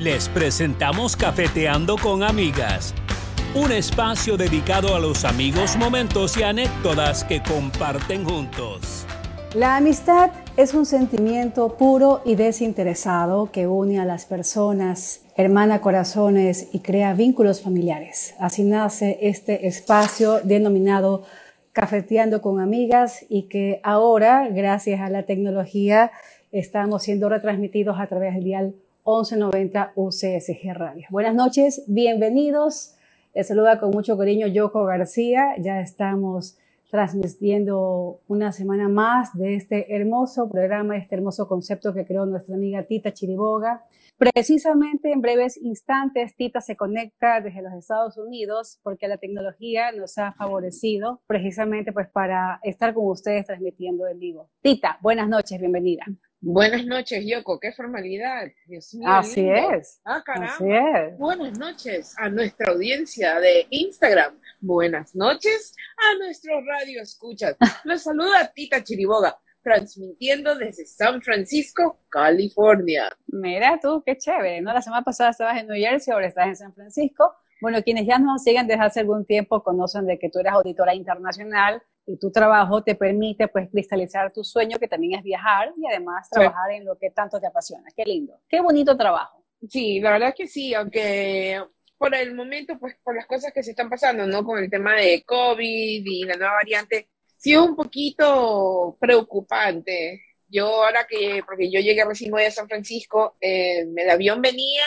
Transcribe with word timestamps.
Les 0.00 0.30
presentamos 0.30 1.14
Cafeteando 1.14 1.98
con 1.98 2.22
Amigas, 2.22 2.94
un 3.54 3.70
espacio 3.70 4.38
dedicado 4.38 4.94
a 4.94 4.98
los 4.98 5.26
amigos, 5.26 5.76
momentos 5.76 6.38
y 6.38 6.42
anécdotas 6.42 7.22
que 7.22 7.42
comparten 7.42 8.24
juntos. 8.24 9.04
La 9.54 9.76
amistad 9.76 10.30
es 10.56 10.72
un 10.72 10.86
sentimiento 10.86 11.76
puro 11.76 12.22
y 12.24 12.34
desinteresado 12.34 13.52
que 13.52 13.66
une 13.66 14.00
a 14.00 14.06
las 14.06 14.24
personas, 14.24 15.20
hermana 15.36 15.82
corazones 15.82 16.68
y 16.72 16.78
crea 16.78 17.12
vínculos 17.12 17.60
familiares. 17.60 18.34
Así 18.38 18.62
nace 18.62 19.18
este 19.20 19.66
espacio 19.66 20.40
denominado 20.42 21.24
Cafeteando 21.72 22.40
con 22.40 22.58
Amigas 22.58 23.26
y 23.28 23.48
que 23.48 23.82
ahora, 23.82 24.48
gracias 24.48 25.02
a 25.02 25.10
la 25.10 25.24
tecnología, 25.24 26.10
estamos 26.52 27.02
siendo 27.02 27.28
retransmitidos 27.28 28.00
a 28.00 28.06
través 28.06 28.32
del 28.32 28.44
dial 28.44 28.74
1190 29.04 29.92
UCSG 29.94 30.74
Radio. 30.74 31.06
Buenas 31.10 31.34
noches, 31.34 31.84
bienvenidos. 31.86 32.94
Les 33.34 33.48
saluda 33.48 33.78
con 33.78 33.90
mucho 33.90 34.18
cariño 34.18 34.46
Yoko 34.46 34.84
García. 34.84 35.54
Ya 35.58 35.80
estamos 35.80 36.58
transmitiendo 36.90 38.20
una 38.26 38.52
semana 38.52 38.88
más 38.88 39.36
de 39.36 39.54
este 39.54 39.94
hermoso 39.94 40.48
programa, 40.48 40.96
este 40.96 41.14
hermoso 41.14 41.46
concepto 41.46 41.94
que 41.94 42.04
creó 42.04 42.26
nuestra 42.26 42.56
amiga 42.56 42.82
Tita 42.82 43.12
Chiriboga. 43.12 43.84
Precisamente 44.18 45.12
en 45.12 45.22
breves 45.22 45.56
instantes, 45.56 46.34
Tita 46.34 46.60
se 46.60 46.76
conecta 46.76 47.40
desde 47.40 47.62
los 47.62 47.72
Estados 47.72 48.18
Unidos 48.18 48.80
porque 48.82 49.08
la 49.08 49.16
tecnología 49.16 49.92
nos 49.92 50.18
ha 50.18 50.32
favorecido 50.32 51.22
precisamente 51.26 51.92
pues 51.92 52.08
para 52.08 52.60
estar 52.62 52.92
con 52.92 53.06
ustedes 53.06 53.46
transmitiendo 53.46 54.06
en 54.06 54.18
vivo. 54.18 54.50
Tita, 54.60 54.98
buenas 55.00 55.28
noches, 55.28 55.58
bienvenida. 55.58 56.04
Buenas 56.42 56.86
noches, 56.86 57.22
Yoko. 57.26 57.60
Qué 57.60 57.70
formalidad. 57.72 58.48
Dios 58.66 58.94
mío, 58.94 59.08
Así 59.10 59.46
es. 59.46 60.00
Ah, 60.04 60.22
caramba. 60.24 60.54
Así 60.54 60.64
es. 60.66 61.18
Buenas 61.18 61.58
noches 61.58 62.14
a 62.16 62.30
nuestra 62.30 62.70
audiencia 62.70 63.38
de 63.40 63.66
Instagram. 63.68 64.40
Buenas 64.58 65.14
noches 65.14 65.74
a 65.98 66.18
nuestro 66.18 66.54
radio 66.64 67.02
escuchas. 67.02 67.56
Los 67.84 68.02
saluda 68.02 68.50
Tita 68.54 68.82
Chiriboga 68.82 69.38
transmitiendo 69.62 70.54
desde 70.56 70.86
San 70.86 71.20
Francisco, 71.20 72.00
California. 72.08 73.10
Mira 73.26 73.78
tú, 73.78 74.02
qué 74.06 74.16
chévere, 74.16 74.62
¿no? 74.62 74.72
La 74.72 74.80
semana 74.80 75.04
pasada 75.04 75.30
estabas 75.30 75.60
en 75.60 75.66
New 75.66 75.76
Jersey, 75.76 76.12
ahora 76.12 76.26
estás 76.26 76.46
en 76.46 76.56
San 76.56 76.74
Francisco. 76.74 77.34
Bueno, 77.60 77.82
quienes 77.82 78.06
ya 78.06 78.18
nos 78.18 78.42
siguen 78.42 78.66
desde 78.66 78.82
hace 78.82 79.00
algún 79.00 79.26
tiempo 79.26 79.62
conocen 79.62 80.06
de 80.06 80.18
que 80.18 80.30
tú 80.30 80.38
eres 80.38 80.52
auditora 80.52 80.94
internacional 80.94 81.82
y 82.06 82.18
tu 82.18 82.30
trabajo 82.30 82.82
te 82.82 82.94
permite 82.94 83.48
pues 83.48 83.68
cristalizar 83.70 84.32
tu 84.32 84.42
sueño 84.42 84.78
que 84.78 84.88
también 84.88 85.18
es 85.18 85.24
viajar 85.24 85.72
y 85.76 85.86
además 85.86 86.28
trabajar 86.28 86.72
en 86.72 86.84
lo 86.84 86.96
que 86.98 87.10
tanto 87.10 87.40
te 87.40 87.46
apasiona. 87.46 87.88
Qué 87.94 88.04
lindo, 88.04 88.40
qué 88.48 88.60
bonito 88.60 88.96
trabajo. 88.96 89.44
Sí, 89.68 90.00
la 90.00 90.12
verdad 90.12 90.34
que 90.36 90.46
sí, 90.46 90.74
aunque 90.74 91.62
por 91.98 92.14
el 92.14 92.34
momento, 92.34 92.78
pues 92.78 92.96
por 93.04 93.14
las 93.14 93.26
cosas 93.26 93.52
que 93.52 93.62
se 93.62 93.72
están 93.72 93.90
pasando, 93.90 94.26
¿no? 94.26 94.42
Con 94.42 94.58
el 94.58 94.70
tema 94.70 94.96
de 94.96 95.22
COVID 95.22 96.02
y 96.02 96.24
la 96.24 96.36
nueva 96.36 96.54
variante, 96.54 97.08
sí 97.36 97.52
es 97.52 97.58
un 97.58 97.76
poquito 97.76 98.96
preocupante. 98.98 100.22
Yo 100.48 100.66
ahora 100.82 101.06
que, 101.06 101.42
porque 101.46 101.70
yo 101.70 101.78
llegué 101.78 102.04
recién 102.04 102.32
hoy 102.32 102.44
a 102.44 102.50
San 102.50 102.68
Francisco, 102.68 103.36
eh, 103.40 103.84
el 103.94 104.10
avión 104.10 104.40
venía, 104.40 104.82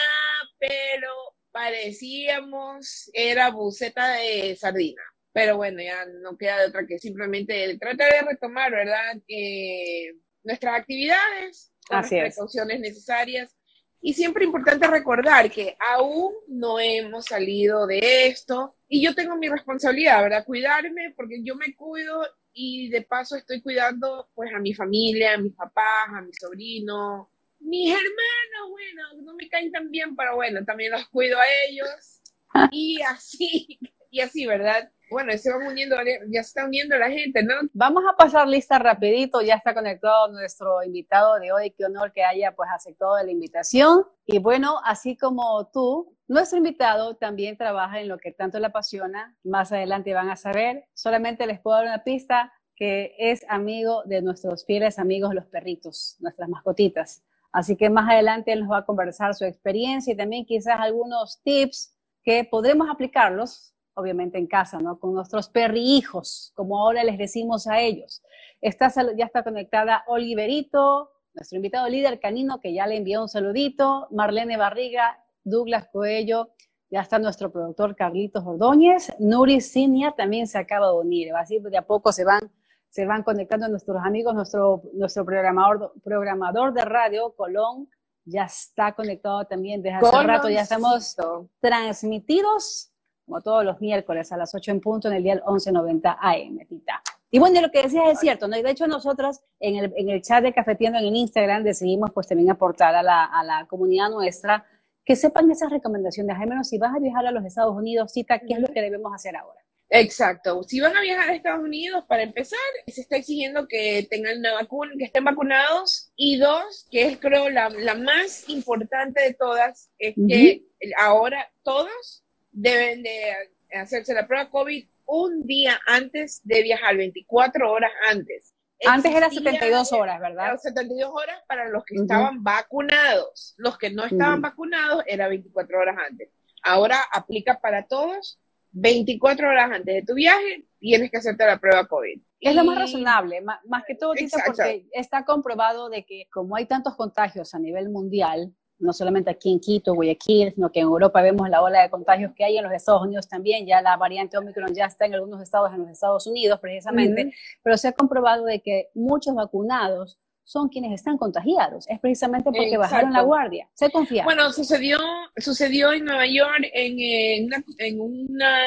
pero 0.58 1.08
parecíamos, 1.52 3.08
era 3.12 3.50
buceta 3.50 4.14
de 4.14 4.56
sardina. 4.56 5.02
Pero 5.34 5.56
bueno, 5.56 5.82
ya 5.82 6.06
no 6.22 6.38
queda 6.38 6.60
de 6.60 6.68
otra 6.68 6.86
que 6.86 6.98
simplemente 6.98 7.76
tratar 7.78 8.12
de 8.12 8.22
retomar, 8.22 8.70
¿verdad? 8.70 9.16
Eh, 9.26 10.14
nuestras 10.44 10.78
actividades 10.78 11.72
con 11.88 11.98
las 11.98 12.08
precauciones 12.08 12.78
necesarias. 12.78 13.56
Y 14.00 14.14
siempre 14.14 14.44
importante 14.44 14.86
recordar 14.86 15.50
que 15.50 15.76
aún 15.80 16.32
no 16.46 16.78
hemos 16.78 17.24
salido 17.24 17.86
de 17.86 18.28
esto 18.28 18.76
y 18.86 19.02
yo 19.02 19.14
tengo 19.14 19.36
mi 19.36 19.48
responsabilidad, 19.48 20.22
¿verdad? 20.22 20.44
Cuidarme 20.44 21.12
porque 21.16 21.42
yo 21.42 21.56
me 21.56 21.74
cuido 21.74 22.24
y 22.52 22.88
de 22.90 23.02
paso 23.02 23.34
estoy 23.34 23.60
cuidando 23.60 24.28
pues 24.34 24.54
a 24.54 24.60
mi 24.60 24.72
familia, 24.72 25.34
a 25.34 25.38
mis 25.38 25.54
papás, 25.54 26.10
a 26.10 26.20
mi 26.20 26.32
sobrino, 26.32 27.30
mis 27.58 27.90
hermanos, 27.90 28.70
bueno, 28.70 29.22
no 29.22 29.34
me 29.34 29.48
caen 29.48 29.72
tan 29.72 29.90
bien, 29.90 30.14
pero 30.14 30.36
bueno, 30.36 30.64
también 30.64 30.92
los 30.92 31.08
cuido 31.08 31.38
a 31.40 31.44
ellos 31.68 32.20
y 32.70 33.00
así, 33.02 33.80
y 34.14 34.20
así, 34.20 34.46
¿verdad? 34.46 34.88
Bueno, 35.10 35.36
se 35.36 35.50
va 35.50 35.56
uniendo, 35.68 35.96
ya 36.30 36.42
se 36.42 36.48
está 36.48 36.64
uniendo 36.64 36.96
la 36.96 37.10
gente, 37.10 37.42
¿no? 37.42 37.54
Vamos 37.72 38.04
a 38.08 38.16
pasar 38.16 38.46
lista 38.46 38.78
rapidito, 38.78 39.42
ya 39.42 39.56
está 39.56 39.74
conectado 39.74 40.28
nuestro 40.28 40.84
invitado 40.84 41.34
de 41.40 41.50
hoy, 41.50 41.72
qué 41.72 41.84
honor 41.84 42.12
que 42.12 42.22
haya 42.22 42.54
pues 42.54 42.70
aceptado 42.72 43.16
la 43.16 43.30
invitación. 43.30 44.06
Y 44.24 44.38
bueno, 44.38 44.78
así 44.84 45.16
como 45.16 45.68
tú, 45.72 46.16
nuestro 46.28 46.58
invitado 46.58 47.16
también 47.16 47.56
trabaja 47.56 48.00
en 48.00 48.08
lo 48.08 48.18
que 48.18 48.30
tanto 48.30 48.60
le 48.60 48.66
apasiona, 48.66 49.36
más 49.42 49.72
adelante 49.72 50.14
van 50.14 50.30
a 50.30 50.36
saber, 50.36 50.84
solamente 50.94 51.44
les 51.48 51.60
puedo 51.60 51.76
dar 51.76 51.86
una 51.86 52.04
pista 52.04 52.52
que 52.76 53.16
es 53.18 53.44
amigo 53.48 54.04
de 54.04 54.22
nuestros 54.22 54.64
fieles 54.64 55.00
amigos 55.00 55.34
los 55.34 55.46
perritos, 55.46 56.16
nuestras 56.20 56.48
mascotitas. 56.48 57.24
Así 57.52 57.76
que 57.76 57.90
más 57.90 58.08
adelante 58.08 58.52
él 58.52 58.60
nos 58.60 58.70
va 58.70 58.78
a 58.78 58.86
conversar 58.86 59.34
su 59.34 59.44
experiencia 59.44 60.12
y 60.12 60.16
también 60.16 60.44
quizás 60.44 60.76
algunos 60.78 61.40
tips 61.42 61.96
que 62.22 62.44
podremos 62.44 62.88
aplicarlos 62.88 63.73
obviamente 63.94 64.38
en 64.38 64.46
casa, 64.46 64.78
¿no? 64.78 64.98
Con 64.98 65.14
nuestros 65.14 65.48
perrijos, 65.48 66.52
como 66.54 66.78
ahora 66.78 67.04
les 67.04 67.18
decimos 67.18 67.66
a 67.66 67.80
ellos. 67.80 68.22
Está, 68.60 68.92
ya 69.16 69.26
está 69.26 69.42
conectada 69.42 70.04
Oliverito, 70.06 71.10
nuestro 71.34 71.56
invitado 71.56 71.88
líder 71.88 72.20
canino, 72.20 72.60
que 72.60 72.72
ya 72.72 72.86
le 72.86 72.96
envió 72.96 73.22
un 73.22 73.28
saludito, 73.28 74.08
Marlene 74.10 74.56
Barriga, 74.56 75.18
Douglas 75.42 75.88
Coello, 75.92 76.50
ya 76.90 77.00
está 77.00 77.18
nuestro 77.18 77.50
productor 77.50 77.96
Carlitos 77.96 78.44
Ordóñez, 78.46 79.12
Nuri 79.18 79.60
Cinia 79.60 80.12
también 80.12 80.46
se 80.46 80.58
acaba 80.58 80.88
de 80.88 80.94
unir, 80.94 81.34
así 81.34 81.58
de 81.58 81.76
a 81.76 81.82
poco 81.82 82.12
se 82.12 82.24
van, 82.24 82.52
se 82.88 83.04
van 83.04 83.22
conectando 83.22 83.68
nuestros 83.68 84.02
amigos, 84.04 84.34
nuestro, 84.34 84.82
nuestro 84.92 85.24
programador, 85.24 85.92
programador 86.02 86.72
de 86.72 86.84
radio, 86.84 87.34
Colón, 87.34 87.88
ya 88.24 88.44
está 88.44 88.92
conectado 88.92 89.44
también 89.44 89.82
desde 89.82 89.96
hace 89.96 90.22
rato, 90.22 90.48
ya 90.48 90.62
estamos 90.62 91.16
transmitidos 91.60 92.93
como 93.24 93.40
todos 93.40 93.64
los 93.64 93.80
miércoles 93.80 94.30
a 94.32 94.36
las 94.36 94.54
8 94.54 94.70
en 94.70 94.80
punto 94.80 95.08
en 95.08 95.14
el 95.14 95.22
día 95.22 95.34
1190 95.34 96.18
AM, 96.20 96.58
Tita. 96.68 97.02
Y 97.30 97.38
bueno, 97.38 97.60
lo 97.60 97.70
que 97.70 97.82
decías 97.82 98.10
es 98.12 98.20
cierto, 98.20 98.46
¿no? 98.46 98.56
Y 98.56 98.62
de 98.62 98.70
hecho 98.70 98.86
nosotros 98.86 99.40
en 99.58 99.76
el, 99.76 99.92
en 99.96 100.10
el 100.10 100.22
chat 100.22 100.42
de 100.42 100.52
Cafetiendo 100.52 100.98
en 100.98 101.16
Instagram 101.16 101.64
decidimos 101.64 102.10
pues 102.12 102.28
también 102.28 102.50
aportar 102.50 102.94
a 102.94 103.02
la, 103.02 103.24
a 103.24 103.42
la 103.42 103.66
comunidad 103.66 104.10
nuestra 104.10 104.64
que 105.04 105.16
sepan 105.16 105.50
esas 105.50 105.70
recomendaciones, 105.70 106.36
al 106.38 106.48
menos 106.48 106.68
si 106.68 106.78
vas 106.78 106.94
a 106.94 106.98
viajar 106.98 107.26
a 107.26 107.30
los 107.30 107.44
Estados 107.44 107.76
Unidos, 107.76 108.12
Tita, 108.12 108.38
¿qué 108.38 108.54
es 108.54 108.60
lo 108.60 108.68
que 108.68 108.80
debemos 108.80 109.12
hacer 109.12 109.36
ahora? 109.36 109.60
Exacto. 109.90 110.62
Si 110.62 110.80
van 110.80 110.96
a 110.96 111.02
viajar 111.02 111.28
a 111.28 111.34
Estados 111.34 111.62
Unidos, 111.62 112.04
para 112.08 112.22
empezar, 112.22 112.58
se 112.86 113.02
está 113.02 113.16
exigiendo 113.16 113.68
que 113.68 114.06
tengan 114.10 114.38
una 114.38 114.54
vacuna, 114.54 114.92
que 114.98 115.04
estén 115.04 115.24
vacunados. 115.24 116.10
Y 116.16 116.38
dos, 116.38 116.86
que 116.90 117.06
es 117.06 117.18
creo 117.18 117.50
la, 117.50 117.68
la 117.68 117.94
más 117.94 118.48
importante 118.48 119.20
de 119.20 119.34
todas, 119.34 119.90
es 119.98 120.14
que 120.28 120.64
ahora 120.98 121.52
todos 121.62 122.23
deben 122.54 123.02
de 123.02 123.34
hacerse 123.72 124.14
la 124.14 124.26
prueba 124.26 124.48
COVID 124.48 124.86
un 125.06 125.46
día 125.46 125.78
antes 125.86 126.40
de 126.44 126.62
viajar, 126.62 126.96
24 126.96 127.70
horas 127.70 127.90
antes. 128.08 128.54
Antes 128.86 129.14
era 129.14 129.30
72 129.30 129.92
horas, 129.92 130.20
¿verdad? 130.20 130.56
72 130.56 131.10
horas 131.12 131.42
para 131.46 131.68
los 131.68 131.84
que 131.84 131.96
estaban 131.96 132.42
vacunados. 132.42 133.54
Los 133.56 133.78
que 133.78 133.90
no 133.90 134.04
estaban 134.04 134.42
vacunados 134.42 135.04
era 135.06 135.28
24 135.28 135.78
horas 135.78 135.96
antes. 136.08 136.28
Ahora 136.62 136.98
aplica 137.12 137.60
para 137.60 137.86
todos. 137.86 138.38
24 138.76 139.48
horas 139.48 139.70
antes 139.70 139.94
de 139.94 140.02
tu 140.02 140.14
viaje 140.14 140.64
tienes 140.80 141.10
que 141.10 141.18
hacerte 141.18 141.46
la 141.46 141.58
prueba 141.58 141.86
COVID. 141.86 142.20
Es 142.40 142.54
lo 142.54 142.64
más 142.64 142.76
razonable, 142.76 143.40
más, 143.40 143.84
que 143.86 143.94
todo, 143.94 144.12
porque 144.46 144.86
está 144.92 145.24
comprobado 145.24 145.88
de 145.88 146.04
que 146.04 146.26
como 146.30 146.56
hay 146.56 146.66
tantos 146.66 146.96
contagios 146.96 147.54
a 147.54 147.58
nivel 147.58 147.88
mundial, 147.88 148.52
no 148.84 148.92
solamente 148.92 149.30
aquí 149.30 149.50
en 149.50 149.60
Quito, 149.60 149.94
Guayaquil, 149.94 150.52
sino 150.54 150.70
que 150.70 150.80
en 150.80 150.86
Europa 150.86 151.22
vemos 151.22 151.48
la 151.48 151.62
ola 151.62 151.82
de 151.82 151.90
contagios 151.90 152.32
que 152.34 152.44
hay 152.44 152.58
en 152.58 152.64
los 152.64 152.72
Estados 152.72 153.02
Unidos 153.02 153.28
también, 153.28 153.66
ya 153.66 153.80
la 153.80 153.96
variante 153.96 154.38
Omicron 154.38 154.74
ya 154.74 154.84
está 154.84 155.06
en 155.06 155.14
algunos 155.14 155.42
estados 155.42 155.72
en 155.72 155.80
los 155.80 155.90
Estados 155.90 156.26
Unidos 156.26 156.60
precisamente, 156.60 157.32
pero 157.62 157.76
se 157.76 157.88
ha 157.88 157.92
comprobado 157.92 158.44
de 158.44 158.60
que 158.60 158.90
muchos 158.94 159.34
vacunados 159.34 160.20
son 160.44 160.68
quienes 160.68 160.92
están 160.92 161.16
contagiados, 161.16 161.88
es 161.88 161.98
precisamente 161.98 162.50
porque 162.52 162.76
bajaron 162.76 163.12
la 163.12 163.22
guardia, 163.22 163.66
se 163.72 163.90
confía. 163.90 164.24
Bueno, 164.24 164.52
sucedió, 164.52 164.98
sucedió 165.38 165.92
en 165.92 166.04
Nueva 166.04 166.26
York 166.26 166.68
en, 166.74 167.46
una, 167.46 167.64
en 167.78 168.00
una, 168.00 168.58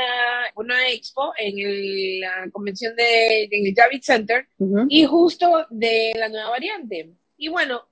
una, 0.56 0.90
expo, 0.90 1.34
en 1.38 2.20
la 2.20 2.50
convención 2.52 2.96
de, 2.96 3.44
en 3.44 3.68
el 3.68 3.74
David 3.76 4.02
Center, 4.02 4.48
y 4.90 5.06
justo 5.06 5.68
de 5.70 6.14
la 6.18 6.30
nueva 6.30 6.50
variante. 6.50 7.14
Y 7.38 7.50
bueno, 7.50 7.84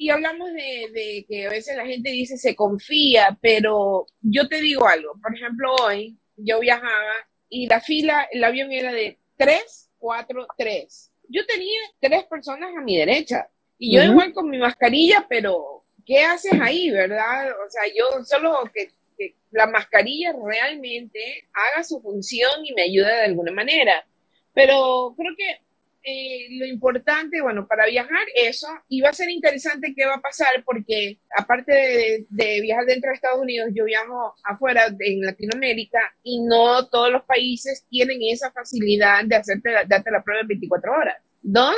y 0.00 0.10
hablamos 0.10 0.52
de, 0.52 1.26
que 1.28 1.46
a 1.46 1.50
veces 1.50 1.76
la 1.76 1.84
gente 1.84 2.10
dice 2.10 2.38
se 2.38 2.54
confía, 2.54 3.36
pero 3.42 4.06
yo 4.22 4.48
te 4.48 4.60
digo 4.60 4.86
algo. 4.86 5.12
Por 5.20 5.34
ejemplo, 5.34 5.74
hoy 5.74 6.16
yo 6.36 6.60
viajaba 6.60 7.14
y 7.48 7.66
la 7.66 7.80
fila, 7.80 8.28
el 8.30 8.44
avión 8.44 8.70
era 8.70 8.92
de 8.92 9.18
3, 9.36 9.90
4, 9.98 10.46
3. 10.56 11.12
Yo 11.28 11.44
tenía 11.46 11.80
tres 12.00 12.24
personas 12.24 12.70
a 12.76 12.80
mi 12.80 12.96
derecha 12.96 13.48
y 13.76 13.96
yo 13.96 14.04
igual 14.04 14.32
con 14.32 14.48
mi 14.48 14.58
mascarilla, 14.58 15.26
pero 15.28 15.82
¿qué 16.06 16.20
haces 16.20 16.58
ahí, 16.60 16.90
verdad? 16.90 17.50
O 17.66 17.68
sea, 17.68 17.82
yo 17.88 18.24
solo 18.24 18.70
que, 18.72 18.92
que 19.18 19.34
la 19.50 19.66
mascarilla 19.66 20.32
realmente 20.32 21.48
haga 21.52 21.82
su 21.82 22.00
función 22.00 22.64
y 22.64 22.72
me 22.72 22.82
ayude 22.82 23.12
de 23.12 23.24
alguna 23.24 23.50
manera. 23.50 24.06
Pero 24.54 25.12
creo 25.16 25.34
que 25.36 25.67
eh, 26.02 26.46
lo 26.58 26.66
importante, 26.66 27.40
bueno, 27.42 27.66
para 27.66 27.86
viajar, 27.86 28.26
eso, 28.34 28.68
y 28.88 29.00
va 29.00 29.10
a 29.10 29.14
ser 29.14 29.28
interesante 29.30 29.94
qué 29.96 30.06
va 30.06 30.14
a 30.14 30.20
pasar, 30.20 30.48
porque 30.64 31.18
aparte 31.36 32.26
de, 32.28 32.60
viajar 32.60 32.86
dentro 32.86 33.10
de 33.10 33.14
Estados 33.14 33.40
Unidos, 33.40 33.70
yo 33.74 33.84
viajo 33.84 34.34
afuera 34.44 34.86
en 35.00 35.20
Latinoamérica 35.20 36.00
y 36.22 36.40
no 36.40 36.86
todos 36.88 37.10
los 37.10 37.24
países 37.24 37.84
tienen 37.90 38.18
esa 38.22 38.50
facilidad 38.50 39.24
de 39.24 39.36
hacerte 39.36 39.70
darte 39.86 40.10
la 40.10 40.22
prueba 40.22 40.42
en 40.42 40.48
24 40.48 40.92
horas. 40.92 41.16
Dos, 41.40 41.76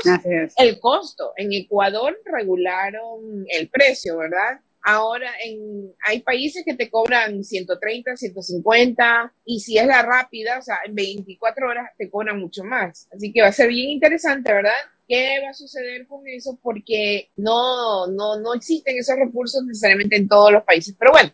el 0.57 0.81
costo. 0.81 1.33
En 1.37 1.53
Ecuador 1.53 2.19
regularon 2.25 3.45
el 3.49 3.69
precio, 3.69 4.19
¿verdad? 4.19 4.61
Ahora 4.83 5.31
en, 5.45 5.93
hay 6.07 6.21
países 6.23 6.63
que 6.65 6.75
te 6.75 6.91
cobran 6.91 7.45
130, 7.45 8.17
150 8.17 9.33
y 9.45 9.61
si 9.61 9.79
es 9.79 9.87
la 9.87 10.03
rápida, 10.03 10.59
o 10.59 10.63
sea, 10.63 10.79
en 10.85 10.95
24 10.95 11.69
horas 11.69 11.91
te 11.99 12.09
cobran 12.09 12.39
mucho 12.39 12.65
más. 12.65 13.09
Así 13.15 13.33
que 13.33 13.43
va 13.43 13.49
a 13.49 13.53
ser 13.53 13.69
bien 13.69 13.91
interesante, 13.91 14.53
¿verdad? 14.53 14.73
¿Qué 15.07 15.41
va 15.45 15.51
a 15.51 15.55
suceder 15.55 16.07
con 16.07 16.27
eso? 16.29 16.59
Porque 16.63 17.31
no, 17.37 18.07
no, 18.07 18.39
no 18.41 18.55
existen 18.55 18.97
esos 18.97 19.17
recursos 19.17 19.65
necesariamente 19.65 20.17
en 20.17 20.29
todos 20.29 20.53
los 20.53 20.63
países. 20.63 20.95
Pero 20.99 21.13
bueno, 21.13 21.33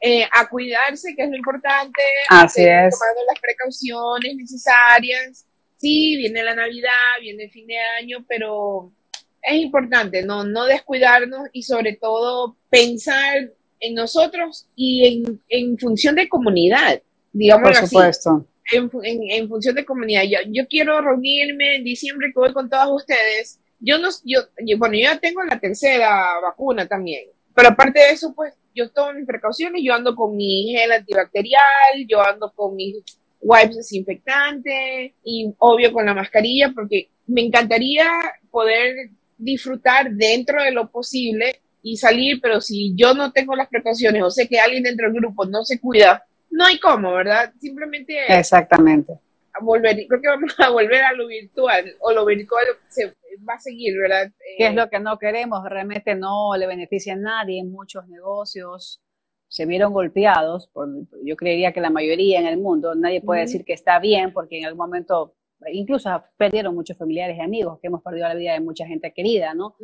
eh, 0.00 0.28
a 0.32 0.48
cuidarse, 0.48 1.14
que 1.16 1.24
es 1.24 1.30
lo 1.30 1.36
importante. 1.36 2.00
Así 2.28 2.62
es. 2.62 2.96
Tomando 2.96 3.22
las 3.28 3.40
precauciones 3.40 4.36
necesarias. 4.36 5.44
Sí, 5.76 6.16
viene 6.16 6.42
la 6.42 6.54
Navidad, 6.54 6.92
viene 7.20 7.44
el 7.44 7.50
fin 7.50 7.66
de 7.66 7.78
año, 7.78 8.24
pero 8.28 8.92
es 9.48 9.56
importante 9.56 10.22
no, 10.22 10.44
no 10.44 10.64
descuidarnos 10.66 11.48
y 11.52 11.62
sobre 11.62 11.96
todo 11.96 12.56
pensar 12.70 13.50
en 13.80 13.94
nosotros 13.94 14.66
y 14.74 15.24
en, 15.48 15.78
función 15.78 16.14
de 16.16 16.28
comunidad, 16.28 17.00
digamos 17.32 17.78
Por 17.78 17.88
supuesto. 17.88 18.46
En, 18.72 18.90
en, 19.30 19.48
función 19.48 19.74
de 19.74 19.84
comunidad. 19.84 20.24
Yo, 20.24 20.38
yo 20.48 20.66
quiero 20.68 21.00
reunirme 21.00 21.76
en 21.76 21.84
diciembre 21.84 22.28
que 22.28 22.40
voy 22.40 22.52
con 22.52 22.68
todos 22.68 23.02
ustedes. 23.02 23.60
Yo 23.80 23.98
no, 23.98 24.08
yo, 24.24 24.40
bueno, 24.76 24.94
yo 24.94 25.02
ya 25.02 25.18
tengo 25.18 25.42
la 25.44 25.58
tercera 25.58 26.40
vacuna 26.42 26.86
también, 26.86 27.28
pero 27.54 27.68
aparte 27.68 28.00
de 28.00 28.10
eso, 28.10 28.34
pues 28.34 28.54
yo 28.74 28.90
tomo 28.90 29.14
mis 29.14 29.26
precauciones, 29.26 29.82
yo 29.84 29.94
ando 29.94 30.14
con 30.14 30.36
mi 30.36 30.72
gel 30.72 30.92
antibacterial, 30.92 32.06
yo 32.06 32.20
ando 32.20 32.52
con 32.52 32.76
mis 32.76 32.96
wipes 33.40 33.76
desinfectantes 33.76 35.12
y 35.22 35.54
obvio 35.58 35.92
con 35.92 36.06
la 36.06 36.14
mascarilla 36.14 36.72
porque 36.74 37.08
me 37.26 37.42
encantaría 37.42 38.04
poder 38.50 39.10
disfrutar 39.38 40.10
dentro 40.10 40.62
de 40.62 40.72
lo 40.72 40.90
posible 40.90 41.60
y 41.82 41.96
salir, 41.96 42.40
pero 42.42 42.60
si 42.60 42.94
yo 42.94 43.14
no 43.14 43.32
tengo 43.32 43.56
las 43.56 43.68
precauciones 43.68 44.22
o 44.22 44.30
sé 44.30 44.48
que 44.48 44.58
alguien 44.58 44.82
dentro 44.82 45.06
del 45.06 45.20
grupo 45.20 45.46
no 45.46 45.64
se 45.64 45.80
cuida, 45.80 46.26
no 46.50 46.64
hay 46.64 46.78
cómo, 46.78 47.12
¿verdad? 47.12 47.52
Simplemente... 47.58 48.16
Exactamente. 48.28 49.14
A 49.52 49.64
volver, 49.64 49.96
creo 50.06 50.20
que 50.20 50.28
vamos 50.28 50.54
a 50.58 50.70
volver 50.70 51.02
a 51.04 51.12
lo 51.12 51.26
virtual, 51.26 51.94
o 52.00 52.12
lo 52.12 52.26
virtual 52.26 52.64
se 52.88 53.06
va 53.48 53.54
a 53.54 53.60
seguir, 53.60 53.96
¿verdad? 53.96 54.30
¿Qué 54.56 54.66
es 54.66 54.74
lo 54.74 54.90
que 54.90 54.98
no 54.98 55.18
queremos? 55.18 55.64
Realmente 55.64 56.14
no 56.14 56.56
le 56.56 56.66
beneficia 56.66 57.14
a 57.14 57.16
nadie, 57.16 57.64
muchos 57.64 58.06
negocios 58.08 59.00
se 59.48 59.64
vieron 59.64 59.92
golpeados, 59.92 60.68
por, 60.68 60.88
yo 61.24 61.36
creería 61.36 61.72
que 61.72 61.80
la 61.80 61.90
mayoría 61.90 62.38
en 62.38 62.46
el 62.46 62.58
mundo, 62.58 62.94
nadie 62.94 63.22
puede 63.22 63.42
decir 63.42 63.64
que 63.64 63.72
está 63.72 63.98
bien 63.98 64.32
porque 64.32 64.58
en 64.58 64.66
algún 64.66 64.86
momento 64.86 65.32
incluso 65.72 66.10
perdieron 66.36 66.74
muchos 66.74 66.96
familiares 66.96 67.36
y 67.36 67.40
amigos, 67.40 67.78
que 67.80 67.88
hemos 67.88 68.02
perdido 68.02 68.28
la 68.28 68.34
vida 68.34 68.52
de 68.52 68.60
mucha 68.60 68.86
gente 68.86 69.12
querida, 69.12 69.54
¿no? 69.54 69.76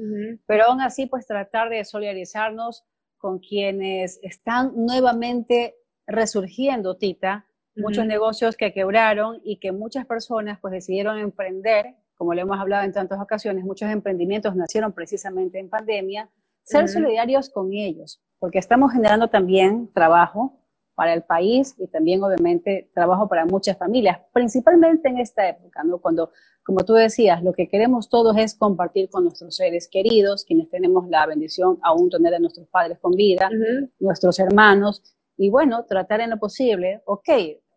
Pero 0.47 0.65
aún 0.65 0.81
así, 0.81 1.07
pues 1.07 1.27
tratar 1.27 1.69
de 1.69 1.85
solidarizarnos 1.85 2.85
con 3.19 3.39
quienes 3.39 4.21
están 4.23 4.73
nuevamente 4.77 5.77
resurgiendo, 6.07 6.97
Tita, 6.97 7.47
muchos 7.77 8.07
negocios 8.07 8.57
que 8.57 8.73
quebraron 8.73 9.41
y 9.43 9.57
que 9.57 9.73
muchas 9.73 10.07
personas 10.07 10.59
pues 10.61 10.73
decidieron 10.73 11.19
emprender, 11.19 11.97
como 12.17 12.35
lo 12.35 12.43
hemos 12.43 12.61
hablado 12.61 12.85
en 12.85 12.93
tantas 12.93 13.21
ocasiones, 13.21 13.65
muchos 13.65 13.91
emprendimientos 13.91 14.55
nacieron 14.55 14.93
precisamente 14.93 15.59
en 15.59 15.69
pandemia, 15.69 16.31
ser 16.63 16.89
solidarios 16.89 17.51
con 17.51 17.73
ellos, 17.73 18.23
porque 18.39 18.59
estamos 18.59 18.93
generando 18.93 19.29
también 19.29 19.91
trabajo, 19.93 20.61
para 20.95 21.13
el 21.13 21.23
país 21.23 21.75
y 21.79 21.87
también 21.89 22.23
obviamente 22.23 22.91
trabajo 22.95 23.29
para 23.29 23.45
muchas 23.47 23.77
familias, 23.77 24.19
principalmente 24.33 25.09
en 25.09 25.19
esta 25.19 25.49
época, 25.49 25.83
¿no? 25.83 25.99
Cuando, 25.99 26.31
como 26.65 26.85
tú 26.85 26.95
decías, 26.95 27.43
lo 27.43 27.53
que 27.53 27.69
queremos 27.69 28.09
todos 28.09 28.37
es 28.37 28.55
compartir 28.55 29.11
con 29.11 29.25
nuestros 29.25 29.57
seres 29.57 29.89
queridos, 29.89 30.45
quienes 30.45 30.69
tenemos 30.69 31.09
la 31.09 31.27
bendición 31.27 31.79
aún 31.83 32.11
tener 32.11 32.35
a 32.35 32.39
nuestros 32.39 32.69
padres 32.69 32.99
con 33.01 33.13
vida, 33.13 33.51
nuestros 33.99 34.39
hermanos, 34.39 35.03
y 35.37 35.51
bueno, 35.51 35.85
tratar 35.85 36.21
en 36.21 36.31
lo 36.31 36.39
posible, 36.39 37.03
ok, 37.07 37.29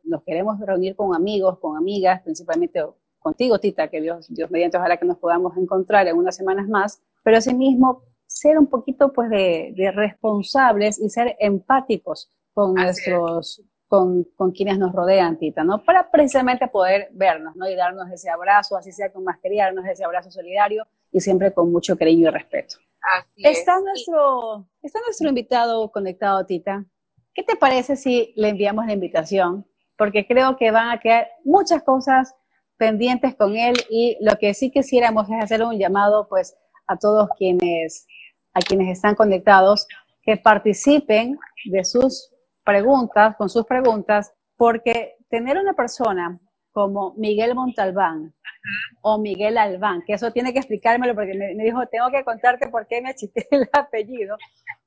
nos 0.03 0.23
queremos 0.23 0.59
reunir 0.59 0.95
con 0.95 1.15
amigos, 1.15 1.59
con 1.59 1.75
amigas, 1.75 2.21
principalmente 2.21 2.83
contigo, 3.19 3.59
Tita, 3.59 3.89
que 3.89 3.99
Dios, 3.99 4.27
Dios 4.29 4.51
mediante, 4.51 4.77
ojalá 4.77 4.97
que 4.97 5.05
nos 5.05 5.17
podamos 5.17 5.57
encontrar 5.57 6.07
en 6.07 6.15
unas 6.15 6.35
semanas 6.35 6.67
más, 6.69 7.01
pero 7.23 7.37
asimismo 7.37 8.03
ser 8.27 8.59
un 8.59 8.67
poquito 8.67 9.11
pues 9.11 9.29
de, 9.29 9.73
de 9.75 9.91
responsables 9.91 10.99
y 10.99 11.09
ser 11.09 11.35
empáticos 11.39 12.31
con 12.57 12.73
nuestros, 12.73 13.61
con, 13.87 14.23
con, 14.35 14.51
quienes 14.51 14.79
nos 14.79 14.91
rodean, 14.91 15.37
Tita, 15.37 15.63
¿no? 15.63 15.83
Para 15.83 16.09
precisamente 16.09 16.67
poder 16.67 17.07
vernos, 17.11 17.55
¿no? 17.55 17.69
Y 17.69 17.75
darnos 17.75 18.09
ese 18.11 18.31
abrazo, 18.31 18.75
así 18.75 18.91
sea 18.91 19.11
con 19.11 19.23
mascarilla, 19.23 19.65
darnos 19.65 19.85
ese 19.85 20.03
abrazo 20.03 20.31
solidario 20.31 20.87
y 21.11 21.19
siempre 21.19 21.53
con 21.53 21.71
mucho 21.71 21.95
cariño 21.95 22.29
y 22.29 22.31
respeto. 22.31 22.77
Así 23.15 23.43
está, 23.45 23.79
Nuestro, 23.79 24.67
está 24.81 24.99
nuestro 25.01 25.29
invitado 25.29 25.91
conectado, 25.91 26.43
Tita. 26.47 26.83
¿Qué 27.35 27.43
te 27.43 27.57
parece 27.57 27.95
si 27.95 28.33
le 28.35 28.49
enviamos 28.49 28.87
la 28.87 28.93
invitación? 28.93 29.63
Porque 29.95 30.25
creo 30.25 30.57
que 30.57 30.71
van 30.71 30.89
a 30.89 30.99
quedar 30.99 31.27
muchas 31.45 31.83
cosas 31.83 32.33
pendientes 32.77 33.35
con 33.35 33.55
él 33.55 33.75
y 33.87 34.17
lo 34.19 34.35
que 34.37 34.55
sí 34.55 34.71
quisiéramos 34.71 35.29
es 35.29 35.43
hacer 35.43 35.61
un 35.61 35.77
llamado, 35.77 36.27
pues, 36.27 36.57
a 36.87 36.97
todos 36.97 37.29
quienes, 37.37 38.07
a 38.51 38.61
quienes 38.61 38.89
están 38.89 39.13
conectados, 39.13 39.87
que 40.23 40.37
participen 40.37 41.37
de 41.65 41.85
sus 41.85 42.33
preguntas, 42.67 43.37
con 43.37 43.47
sus 43.47 43.65
preguntas, 43.65 44.33
porque 44.57 45.15
tener 45.29 45.57
una 45.57 45.73
persona 45.73 46.37
como 46.73 47.13
Miguel 47.15 47.55
Montalbán 47.55 48.33
o 49.01 49.17
Miguel 49.17 49.57
Albán, 49.57 50.03
que 50.05 50.13
eso 50.13 50.31
tiene 50.31 50.51
que 50.51 50.59
explicármelo 50.59 51.15
porque 51.15 51.33
me, 51.33 51.63
dijo, 51.63 51.87
tengo 51.87 52.11
que 52.11 52.23
contarte 52.25 52.67
por 52.67 52.85
qué 52.87 53.01
me 53.01 53.09
achité 53.09 53.47
el 53.51 53.69
apellido, 53.73 54.37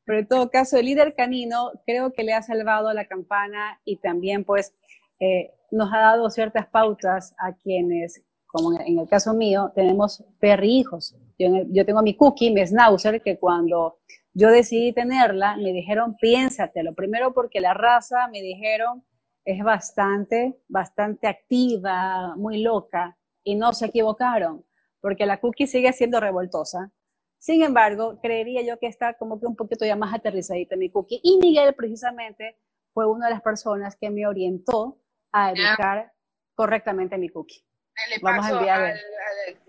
pero 0.04 0.18
en 0.18 0.28
todo 0.28 0.50
caso, 0.50 0.76
el 0.76 0.86
líder 0.86 1.14
canino 1.14 1.72
creo 1.86 2.12
que 2.12 2.22
le 2.22 2.34
ha 2.34 2.42
salvado 2.42 2.92
la 2.92 3.06
campana 3.06 3.80
y 3.84 3.96
también 3.96 4.44
pues 4.44 4.74
eh, 5.18 5.52
nos 5.70 5.90
ha 5.92 6.00
dado 6.00 6.28
ciertas 6.28 6.66
pautas 6.66 7.34
a 7.38 7.54
quienes, 7.54 8.22
como 8.46 8.78
en 8.78 8.98
el 8.98 9.08
caso 9.08 9.32
mío, 9.32 9.72
tenemos 9.74 10.22
perrijos. 10.38 11.16
Yo, 11.38 11.48
yo 11.70 11.86
tengo 11.86 12.02
mi 12.02 12.14
cookie, 12.14 12.52
mi 12.52 12.64
schnauzer, 12.66 13.22
que 13.22 13.38
cuando 13.38 13.99
yo 14.32 14.50
decidí 14.50 14.92
tenerla, 14.92 15.56
me 15.56 15.72
dijeron, 15.72 16.16
piénsatelo. 16.16 16.94
Primero 16.94 17.32
porque 17.32 17.60
la 17.60 17.74
raza, 17.74 18.28
me 18.28 18.40
dijeron, 18.40 19.04
es 19.44 19.62
bastante, 19.62 20.60
bastante 20.68 21.26
activa, 21.26 22.34
muy 22.36 22.62
loca, 22.62 23.16
y 23.42 23.54
no 23.54 23.72
se 23.72 23.86
equivocaron, 23.86 24.64
porque 25.00 25.26
la 25.26 25.40
cookie 25.40 25.66
sigue 25.66 25.92
siendo 25.92 26.20
revoltosa. 26.20 26.92
Sin 27.38 27.62
embargo, 27.62 28.18
creería 28.20 28.62
yo 28.62 28.78
que 28.78 28.86
está 28.86 29.14
como 29.14 29.40
que 29.40 29.46
un 29.46 29.56
poquito 29.56 29.86
ya 29.86 29.96
más 29.96 30.14
aterrizadita 30.14 30.76
mi 30.76 30.90
cookie. 30.90 31.20
Y 31.22 31.38
Miguel 31.38 31.74
precisamente 31.74 32.58
fue 32.92 33.06
una 33.06 33.26
de 33.26 33.32
las 33.32 33.42
personas 33.42 33.96
que 33.96 34.10
me 34.10 34.26
orientó 34.26 34.98
a 35.32 35.52
educar 35.52 36.12
correctamente 36.54 37.16
mi 37.16 37.30
cookie. 37.30 37.64
Dale 38.04 38.18
Vamos 38.22 38.44
paso 38.44 38.54
a 38.54 38.58
enviar. 38.58 38.82
Al, 38.82 39.00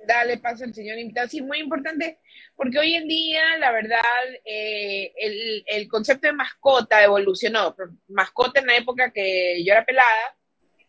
dale 0.07 0.37
paso 0.37 0.63
al 0.63 0.73
señor 0.73 0.97
invitado. 0.97 1.27
Sí, 1.27 1.41
muy 1.41 1.59
importante, 1.59 2.19
porque 2.55 2.79
hoy 2.79 2.93
en 2.93 3.07
día, 3.07 3.57
la 3.59 3.71
verdad, 3.71 3.99
eh, 4.45 5.13
el, 5.17 5.63
el, 5.67 5.87
concepto 5.87 6.27
de 6.27 6.33
mascota 6.33 7.03
evolucionó. 7.03 7.75
Mascota 8.07 8.59
en 8.59 8.67
la 8.67 8.77
época 8.77 9.11
que 9.11 9.63
yo 9.63 9.73
era 9.73 9.85
pelada, 9.85 10.37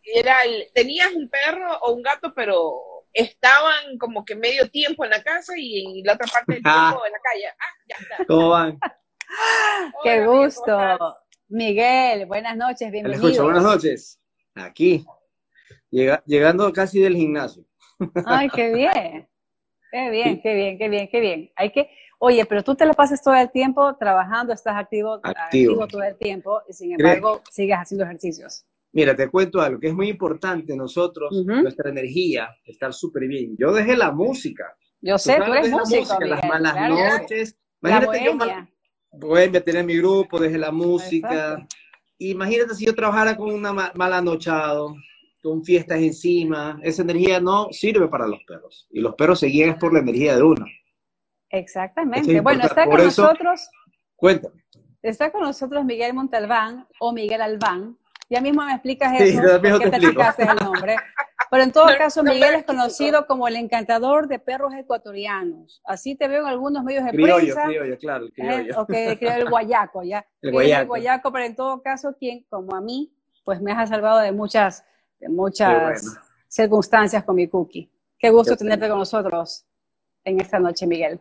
era 0.05 0.43
el, 0.43 0.69
tenías 0.75 1.13
un 1.13 1.29
perro 1.29 1.79
o 1.83 1.93
un 1.93 2.03
gato, 2.03 2.33
pero 2.35 3.07
estaban 3.13 3.99
como 3.99 4.25
que 4.25 4.35
medio 4.35 4.71
tiempo 4.71 5.05
en 5.05 5.11
la 5.11 5.23
casa 5.23 5.53
y 5.57 6.03
la 6.03 6.15
otra 6.15 6.27
parte 6.27 6.55
del 6.55 6.63
tiempo 6.63 7.07
en 7.07 7.13
la 7.13 7.21
calle. 7.21 7.47
Ah, 7.59 7.75
ya 7.89 7.97
está. 7.97 8.25
¿Cómo 8.27 8.51
van? 8.51 8.79
Qué 10.03 10.27
gusto. 10.27 11.17
Miguel, 11.49 12.27
buenas 12.27 12.57
noches, 12.57 12.91
bienvenido. 12.91 13.27
Escucho, 13.27 13.45
buenas 13.45 13.63
noches. 13.63 14.19
Aquí, 14.55 15.05
llegando 15.93 16.73
casi 16.73 17.01
del 17.01 17.15
gimnasio. 17.15 17.65
Ay, 18.27 18.49
qué 18.49 18.73
bien. 18.73 19.29
Qué 19.93 20.11
bien, 20.11 20.41
qué 20.41 20.55
bien, 20.55 20.79
qué 20.79 20.89
bien, 20.89 21.09
qué 21.13 21.21
bien. 21.21 21.51
Hay 21.55 21.71
que, 21.71 21.91
oye, 22.19 22.47
pero 22.47 22.65
tú 22.65 22.75
te 22.75 22.87
la 22.87 22.95
pasas 22.95 23.23
todo 23.23 23.35
el 23.35 23.51
tiempo 23.51 23.95
trabajando, 23.97 24.55
estás 24.55 24.75
activo, 24.75 25.21
activo, 25.23 25.87
todo 25.87 26.03
el 26.03 26.17
tiempo 26.17 26.63
y 26.67 26.73
sin 26.73 26.93
embargo 26.99 27.43
sigues 27.51 27.77
haciendo 27.77 28.05
ejercicios. 28.05 28.65
Mira, 28.93 29.15
te 29.15 29.29
cuento 29.29 29.61
algo 29.61 29.79
que 29.79 29.89
es 29.89 29.95
muy 29.95 30.09
importante 30.09 30.75
nosotros, 30.75 31.31
nuestra 31.45 31.91
energía, 31.91 32.49
estar 32.65 32.95
súper 32.95 33.29
bien. 33.29 33.55
Yo 33.59 33.73
dejé 33.73 33.97
la 33.97 34.11
música. 34.13 34.75
Yo 35.03 35.19
sé, 35.19 35.37
tú 35.37 35.53
eres 35.53 35.71
músico, 35.71 36.01
música, 36.01 36.27
las 36.27 36.45
malas 36.45 36.89
noches. 36.89 37.59
Imagínate 37.83 38.25
la 38.25 38.69
voy 39.13 39.43
a 39.43 39.51
meter 39.51 39.77
en 39.77 39.87
mi 39.87 39.99
grupo, 39.99 40.39
desde 40.41 40.57
la 40.57 40.71
música. 40.71 41.67
Imagínate 42.17 42.75
si 42.75 42.87
yo 42.87 42.95
trabajara 42.95 43.37
con 43.37 43.53
un 43.53 43.61
mal 43.61 44.13
anochado, 44.13 44.95
con 45.43 45.65
fiestas 45.65 45.99
encima, 45.99 46.79
esa 46.83 47.03
energía 47.03 47.41
no 47.41 47.69
sirve 47.73 48.09
para 48.09 48.27
los 48.27 48.43
perros. 48.45 48.87
Y 48.91 49.01
los 49.01 49.15
perros 49.15 49.41
se 49.41 49.47
guían 49.47 49.79
por 49.79 49.93
la 49.93 50.01
energía 50.01 50.37
de 50.37 50.43
uno. 50.43 50.65
Exactamente. 51.51 52.41
bueno, 52.41 52.65
está 52.65 52.87
con 52.87 53.03
nosotros. 53.03 53.69
Cuéntame. 54.17 54.63
Está 55.03 55.33
con 55.33 55.43
nosotros 55.43 55.85
Miguel 55.85 56.15
Montalbán 56.15 56.87
o 57.01 57.13
Miguel 57.13 57.43
Albán. 57.43 57.99
Ya 58.31 58.41
mismo 58.41 58.65
me 58.65 58.73
explicas 58.73 59.13
eso, 59.21 59.43
sí, 59.43 59.49
porque 59.71 59.91
te, 59.91 59.99
te 60.01 60.07
el 60.07 60.57
nombre. 60.65 60.97
Pero 61.51 61.65
en 61.65 61.73
todo 61.73 61.87
caso, 61.99 62.23
Miguel 62.23 62.55
es 62.55 62.65
conocido 62.65 63.27
como 63.27 63.47
el 63.47 63.57
encantador 63.57 64.27
de 64.27 64.39
perros 64.39 64.73
ecuatorianos. 64.75 65.83
Así 65.85 66.15
te 66.15 66.27
veo 66.27 66.41
en 66.41 66.47
algunos 66.47 66.83
medios 66.83 67.05
de 67.05 67.11
criollo, 67.11 67.37
prensa. 67.37 67.65
Criollo, 67.65 67.99
claro, 67.99 68.25
el 68.25 68.33
criollo. 68.33 68.81
Ok, 68.81 68.91
el 68.95 69.51
guayaco, 69.51 70.03
ya. 70.03 70.25
El 70.41 70.53
guayaco. 70.53 70.81
El 70.81 70.89
guayaco, 70.89 71.31
pero 71.31 71.45
en 71.45 71.55
todo 71.55 71.83
caso, 71.83 72.17
quien, 72.19 72.47
como 72.49 72.75
a 72.75 72.81
mí, 72.81 73.13
pues 73.45 73.61
me 73.61 73.73
has 73.73 73.91
salvado 73.91 74.21
de 74.21 74.33
muchas, 74.33 74.83
de 75.23 75.29
muchas 75.29 76.19
circunstancias 76.49 77.23
con 77.23 77.37
mi 77.37 77.49
cookie. 77.49 77.89
Qué 78.19 78.29
gusto 78.31 78.57
tenerte 78.57 78.89
con 78.89 78.99
nosotros 78.99 79.65
en 80.25 80.41
esta 80.41 80.59
noche, 80.59 80.85
Miguel. 80.87 81.21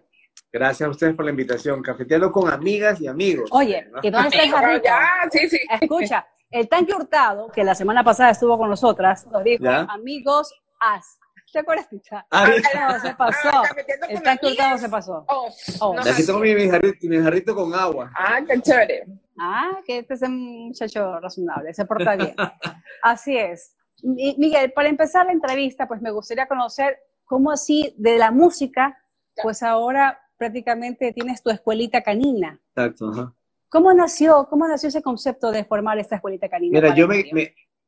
Gracias 0.51 0.87
a 0.87 0.89
ustedes 0.89 1.15
por 1.15 1.23
la 1.23 1.31
invitación. 1.31 1.81
Cafeteando 1.83 2.31
con 2.31 2.49
amigas 2.51 2.99
y 2.99 3.07
amigos. 3.07 3.47
Oye, 3.51 3.87
¿y 4.01 4.09
dónde 4.09 4.29
está 4.29 4.43
el 4.43 4.51
jarrito? 4.51 4.89
sí, 5.31 5.49
sí. 5.49 5.59
Escucha, 5.79 6.27
el 6.49 6.67
tanque 6.67 6.93
hurtado, 6.95 7.49
que 7.51 7.63
la 7.63 7.75
semana 7.75 8.03
pasada 8.03 8.31
estuvo 8.31 8.57
con 8.57 8.69
nosotras, 8.69 9.27
nos 9.27 9.43
dijo, 9.43 9.65
amigos, 9.67 10.53
haz. 10.79 11.19
¿Te 11.53 11.59
acuerdas? 11.59 11.87
Ah, 12.31 12.47
no, 12.47 12.99
se 13.01 13.13
pasó. 13.13 13.49
Ah, 13.51 13.63
el 14.09 14.23
tanque 14.23 14.47
hurtado 14.47 14.77
se 14.77 14.89
pasó. 14.89 15.25
Oh, 15.27 15.49
oh. 15.81 15.99
Aquí 15.99 16.25
tengo 16.25 16.39
mi, 16.39 17.21
jarrito, 17.21 17.53
con 17.53 17.73
agua. 17.75 18.09
Ah, 18.15 18.39
qué 18.47 18.59
chévere. 18.61 19.05
Ah, 19.37 19.79
que 19.85 19.99
este 19.99 20.13
es 20.13 20.21
un 20.21 20.67
muchacho 20.67 21.19
razonable, 21.19 21.73
se 21.73 21.85
porta 21.85 22.15
bien. 22.15 22.33
Así 23.03 23.37
es. 23.37 23.75
Miguel, 24.03 24.71
para 24.73 24.89
empezar 24.89 25.25
la 25.25 25.31
entrevista, 25.31 25.87
pues 25.87 26.01
me 26.01 26.11
gustaría 26.11 26.47
conocer 26.47 26.97
cómo 27.25 27.51
así 27.51 27.93
de 27.97 28.17
la 28.17 28.31
música, 28.31 28.97
pues 29.41 29.63
ahora 29.63 30.19
prácticamente 30.37 31.13
tienes 31.13 31.41
tu 31.41 31.49
escuelita 31.49 32.01
canina. 32.01 32.59
Exacto, 32.69 33.09
ajá. 33.09 33.33
¿Cómo 33.69 33.93
nació, 33.93 34.47
cómo 34.49 34.67
nació 34.67 34.89
ese 34.89 35.01
concepto 35.01 35.49
de 35.51 35.63
formar 35.63 35.97
esta 35.97 36.15
escuelita 36.15 36.49
canina? 36.49 36.81
Mira, 36.81 36.93
yo 36.93 37.07
me, 37.07 37.23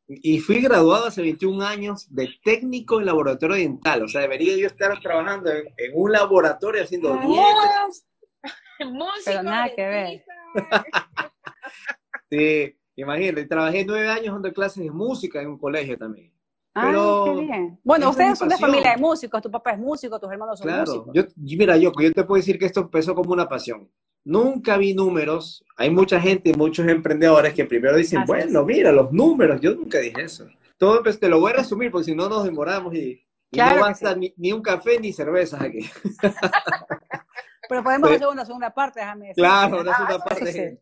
y 0.08 0.40
fui 0.40 0.62
graduado 0.62 1.08
hace 1.08 1.22
21 1.22 1.66
años 1.66 2.14
de 2.14 2.30
técnico 2.44 3.00
en 3.00 3.06
laboratorio 3.06 3.56
dental. 3.56 4.04
O 4.04 4.08
sea, 4.08 4.22
debería 4.22 4.56
yo 4.58 4.68
estar 4.68 5.00
trabajando 5.02 5.52
en, 5.52 5.92
un 5.94 6.12
laboratorio 6.12 6.84
haciendo 6.84 7.16
dientes. 7.18 8.06
Pero 9.26 9.44
nada 9.44 9.74
que 9.74 9.88
ver. 9.88 10.26
sí, 12.30 12.78
imagínate, 12.96 13.46
trabajé 13.46 13.86
nueve 13.86 14.10
años 14.10 14.34
dando 14.34 14.52
clases 14.54 14.84
de 14.84 14.92
música 14.92 15.42
en 15.42 15.50
un 15.50 15.58
colegio 15.58 15.98
también. 15.98 16.32
Ah, 16.76 16.88
Pero 16.88 17.26
qué 17.26 17.46
bien. 17.46 17.80
Bueno, 17.84 18.10
ustedes 18.10 18.40
son 18.40 18.50
de 18.50 18.58
familia 18.58 18.92
de 18.92 18.98
músicos, 18.98 19.42
tu 19.42 19.52
papá 19.52 19.72
es 19.72 19.80
músico, 19.80 20.20
tus 20.20 20.32
hermanos 20.32 20.60
son 20.60 20.72
músicos. 20.72 21.14
Claro, 21.14 21.30
mira, 21.36 21.78
yo, 21.78 21.92
yo 22.00 22.12
te 22.12 22.24
puedo 22.24 22.40
decir 22.40 22.58
que 22.58 22.66
esto 22.66 22.82
empezó 22.82 23.14
como 23.14 23.32
una 23.32 23.48
pasión. 23.48 23.90
Nunca 24.26 24.78
vi 24.78 24.94
números. 24.94 25.64
Hay 25.78 25.90
mucha 25.90 26.20
gente, 26.20 26.54
muchos 26.56 26.88
emprendedores 26.88 27.54
que 27.54 27.66
primero 27.66 27.96
dicen, 27.98 28.24
bueno, 28.26 28.64
mira, 28.64 28.92
los 28.92 29.12
números. 29.12 29.60
Yo 29.62 29.76
nunca 29.76 30.00
dije 30.00 30.22
eso. 30.22 30.48
Todo 30.78 31.04
pues, 31.04 31.20
te 31.20 31.30
lo 31.30 31.40
voy 31.40 31.52
a 31.52 31.58
resumir 31.58 31.92
porque 31.92 32.06
si 32.06 32.16
no 32.16 32.28
nos 32.28 32.44
demoramos 32.44 32.96
y, 32.96 33.22
no 33.52 33.80
va 33.80 33.90
a 33.90 33.92
estar 33.92 34.18
ni, 34.18 34.52
un 34.52 34.62
café 34.62 35.00
ni 35.00 35.14
cervezas 35.14 35.62
aquí. 35.62 35.90
Pero 37.70 37.84
podemos 37.84 38.12
hacer 38.12 38.28
una 38.28 38.46
segunda 38.46 38.74
parte, 38.74 39.00
déjame 39.00 39.28
decir. 39.28 39.44
Claro, 39.44 39.82
una 39.82 39.96
segunda 39.96 40.16
ah, 40.16 40.24
parte. 40.24 40.82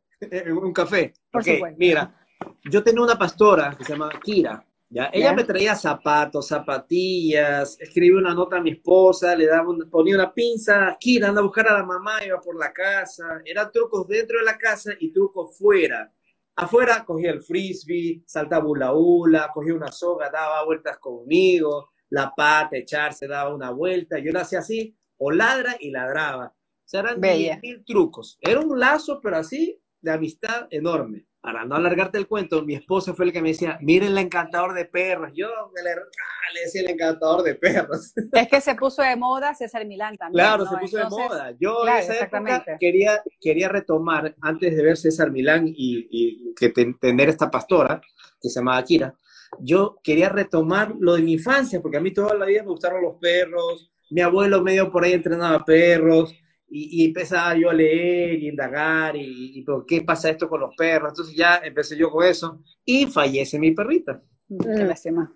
Un 0.52 0.74
café. 0.74 1.14
Por 1.32 1.44
Mira, 1.78 2.16
yo 2.64 2.84
tenía 2.84 3.02
una 3.02 3.18
pastora 3.18 3.76
que 3.78 3.84
se 3.84 3.94
llama 3.94 4.10
Kira 4.24 4.66
ella 5.14 5.34
me 5.34 5.46
traía 5.46 5.74
zapatos, 5.74 6.48
zapatillas, 6.48 7.80
escribía 7.80 8.20
una 8.20 8.34
nota 8.34 8.58
a 8.58 8.62
mi 8.62 8.72
esposa, 8.72 9.36
le 9.36 9.46
daba 9.46 9.74
ponía 9.90 10.16
una 10.16 10.34
pinza, 10.34 10.98
Kira, 11.00 11.30
anda 11.30 11.40
a 11.40 11.44
buscar 11.44 11.68
a 11.70 11.78
la 11.78 11.86
mamá, 11.86 12.24
iba 12.26 12.42
por 12.42 12.60
la 12.60 12.74
casa. 12.74 13.42
Eran 13.46 13.72
trucos 13.72 14.08
dentro 14.08 14.40
de 14.40 14.46
la 14.46 14.58
casa 14.58 14.92
y 15.00 15.14
trucos 15.14 15.58
fuera. 15.58 16.12
Afuera 16.56 17.06
cogía 17.06 17.32
el 17.32 17.42
frisbee, 17.42 18.24
saltaba 18.26 18.68
hula 18.68 18.94
hula, 18.94 19.50
cogía 19.54 19.74
una 19.74 19.92
soga, 19.92 20.30
daba 20.30 20.66
vueltas 20.66 20.98
conmigo, 20.98 21.92
la 22.10 22.34
pata, 22.36 22.76
echarse, 22.76 23.28
daba 23.28 23.54
una 23.56 23.72
vuelta. 23.72 24.20
Yo 24.20 24.34
la 24.34 24.42
hacía 24.42 24.60
así, 24.60 24.94
o 25.18 25.32
ladra 25.32 25.78
y 25.80 25.90
ladraba. 25.92 26.48
O 26.48 26.90
sea, 26.92 27.00
eran 27.00 27.22
mil 27.22 27.86
trucos. 27.86 28.38
Era 28.42 28.60
un 28.60 28.78
lazo, 28.78 29.22
pero 29.24 29.38
así, 29.38 29.82
de 30.02 30.12
amistad 30.12 30.68
enorme 30.72 31.26
para 31.42 31.66
no 31.66 31.76
alargarte 31.76 32.20
el 32.20 32.28
cuento, 32.28 32.64
mi 32.64 32.76
esposa 32.76 33.16
fue 33.16 33.26
el 33.26 33.34
que 33.34 33.42
me 33.42 33.50
decía, 33.50 33.80
miren 33.82 34.12
el 34.12 34.18
encantador 34.20 34.76
de 34.76 34.86
perros. 34.86 35.32
Yo 35.34 35.48
me 35.74 35.82
le, 35.82 35.90
ah, 35.90 36.54
le, 36.54 36.62
decía 36.62 36.82
el 36.82 36.90
encantador 36.92 37.42
de 37.42 37.56
perros. 37.56 38.14
Es 38.32 38.48
que 38.48 38.62
se 38.62 38.76
puso 38.76 39.02
de 39.02 39.16
moda 39.16 39.56
César 39.56 39.86
Milán 39.88 40.18
también. 40.18 40.46
Claro, 40.46 40.68
se 40.68 40.78
puso 40.78 40.98
de 40.98 41.06
moda. 41.06 41.52
Yo 41.60 41.88
en 41.88 41.96
esa 41.96 42.20
época 42.20 42.64
quería, 42.80 43.24
quería 43.40 43.70
retomar, 43.70 44.36
antes 44.40 44.76
de 44.76 44.84
ver 44.84 44.98
César 44.98 45.32
Milán 45.32 45.68
y, 45.68 46.08
y 46.12 46.54
que 46.54 46.70
tener 46.70 47.30
esta 47.30 47.50
pastora, 47.50 48.00
que 48.40 48.50
se 48.50 48.60
llamaba 48.60 48.78
Akira, 48.78 49.16
yo 49.60 49.98
quería 50.04 50.30
retomar 50.30 50.94
lo 51.00 51.16
de 51.16 51.24
mi 51.24 51.34
infancia, 51.34 51.82
porque 51.82 51.98
a 51.98 52.02
mí 52.02 52.14
toda 52.14 52.36
la 52.36 52.46
vida 52.46 52.62
me 52.62 52.70
gustaron 52.70 53.02
los 53.02 53.16
perros. 53.20 53.92
Mi 54.12 54.22
abuelo 54.22 54.62
medio 54.62 54.92
por 54.92 55.04
ahí 55.04 55.14
entrenaba 55.14 55.66
perros 55.66 56.36
y, 56.72 57.06
empezaba 57.06 57.56
yo 57.56 57.70
a 57.70 57.74
leer 57.74 58.40
y 58.40 58.48
indagar 58.48 59.16
y, 59.16 59.62
por 59.64 59.86
qué 59.86 60.02
pasa 60.02 60.30
esto 60.30 60.48
con 60.48 60.62
los 60.62 60.76
perros. 60.76 61.10
Entonces 61.10 61.36
ya 61.36 61.58
empecé 61.58 61.98
yo 61.98 62.10
con 62.10 62.26
eso 62.26 62.62
y 62.86 63.06
fallece 63.08 63.60
mi 63.60 63.72
perrita. 63.72 64.22
Qué 64.48 64.86
lástima. 64.86 65.32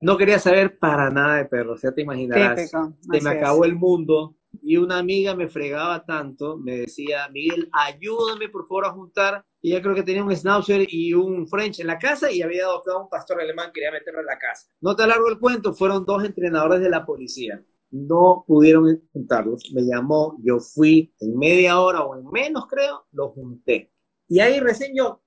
No 0.00 0.18
quería 0.18 0.38
saber 0.38 0.78
para 0.78 1.10
nada 1.10 1.36
de 1.36 1.44
perros, 1.46 1.80
ya 1.80 1.92
te 1.92 2.02
imaginarás. 2.02 2.70
Se 2.70 3.20
me 3.22 3.30
acabó 3.30 3.64
el 3.64 3.74
mundo 3.74 4.36
y 4.62 4.76
una 4.76 4.98
amiga 4.98 5.34
me 5.34 5.48
fregaba 5.48 6.04
tanto, 6.04 6.56
me 6.56 6.78
decía, 6.78 7.28
Miguel, 7.32 7.68
ayúdame 7.72 8.48
por 8.48 8.66
favor 8.66 8.86
a 8.86 8.90
juntar. 8.90 9.44
Y 9.62 9.72
ella 9.72 9.80
creo 9.80 9.94
que 9.94 10.02
tenía 10.02 10.22
un 10.22 10.34
schnauzer 10.34 10.86
y 10.88 11.14
un 11.14 11.48
French 11.48 11.80
en 11.80 11.86
la 11.86 11.98
casa 11.98 12.30
y 12.30 12.42
había 12.42 12.64
adoptado 12.64 13.04
un 13.04 13.08
pastor 13.08 13.40
alemán, 13.40 13.70
quería 13.72 13.90
meterlo 13.90 14.20
en 14.20 14.26
la 14.26 14.38
casa. 14.38 14.68
No 14.80 14.94
te 14.94 15.04
alargo 15.04 15.28
el 15.30 15.38
cuento, 15.38 15.72
fueron 15.72 16.04
dos 16.04 16.22
entrenadores 16.22 16.80
de 16.80 16.90
la 16.90 17.06
policía 17.06 17.64
no 17.94 18.44
pudieron 18.46 19.00
juntarlos. 19.12 19.70
Me 19.72 19.82
llamó, 19.82 20.36
yo 20.42 20.58
fui 20.58 21.14
en 21.20 21.38
media 21.38 21.78
hora 21.78 22.02
o 22.02 22.16
en 22.16 22.28
menos, 22.28 22.66
creo, 22.66 23.06
lo 23.12 23.30
junté. 23.30 23.92
Y 24.26 24.40
ahí 24.40 24.58
recién 24.58 24.92
yo, 24.96 25.22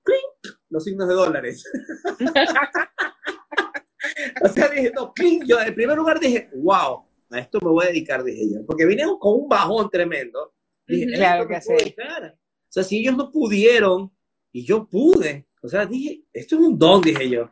los 0.69 0.83
signos 0.83 1.07
de 1.07 1.13
dólares. 1.13 1.63
o 4.43 4.47
sea, 4.50 4.67
dije, 4.67 4.91
no, 4.93 5.13
Yo 5.45 5.62
en 5.62 5.75
primer 5.75 5.95
lugar 5.95 6.19
dije, 6.19 6.50
wow, 6.55 7.05
a 7.31 7.39
esto 7.39 7.59
me 7.62 7.69
voy 7.69 7.86
a 7.86 7.89
dedicar, 7.89 8.21
dije 8.24 8.53
yo. 8.53 8.65
Porque 8.65 8.86
vinieron 8.86 9.17
con 9.17 9.41
un 9.41 9.47
bajón 9.47 9.89
tremendo. 9.89 10.53
Dije, 10.86 11.13
claro 11.13 11.47
que 11.47 11.62
sí. 11.62 11.71
O 11.71 12.36
sea, 12.67 12.83
si 12.83 13.00
ellos 13.00 13.15
no 13.15 13.31
pudieron 13.31 14.12
y 14.51 14.65
yo 14.65 14.89
pude, 14.89 15.47
o 15.62 15.69
sea, 15.69 15.86
dije, 15.86 16.25
esto 16.33 16.55
es 16.55 16.62
un 16.62 16.77
don, 16.77 17.01
dije 17.01 17.29
yo. 17.29 17.50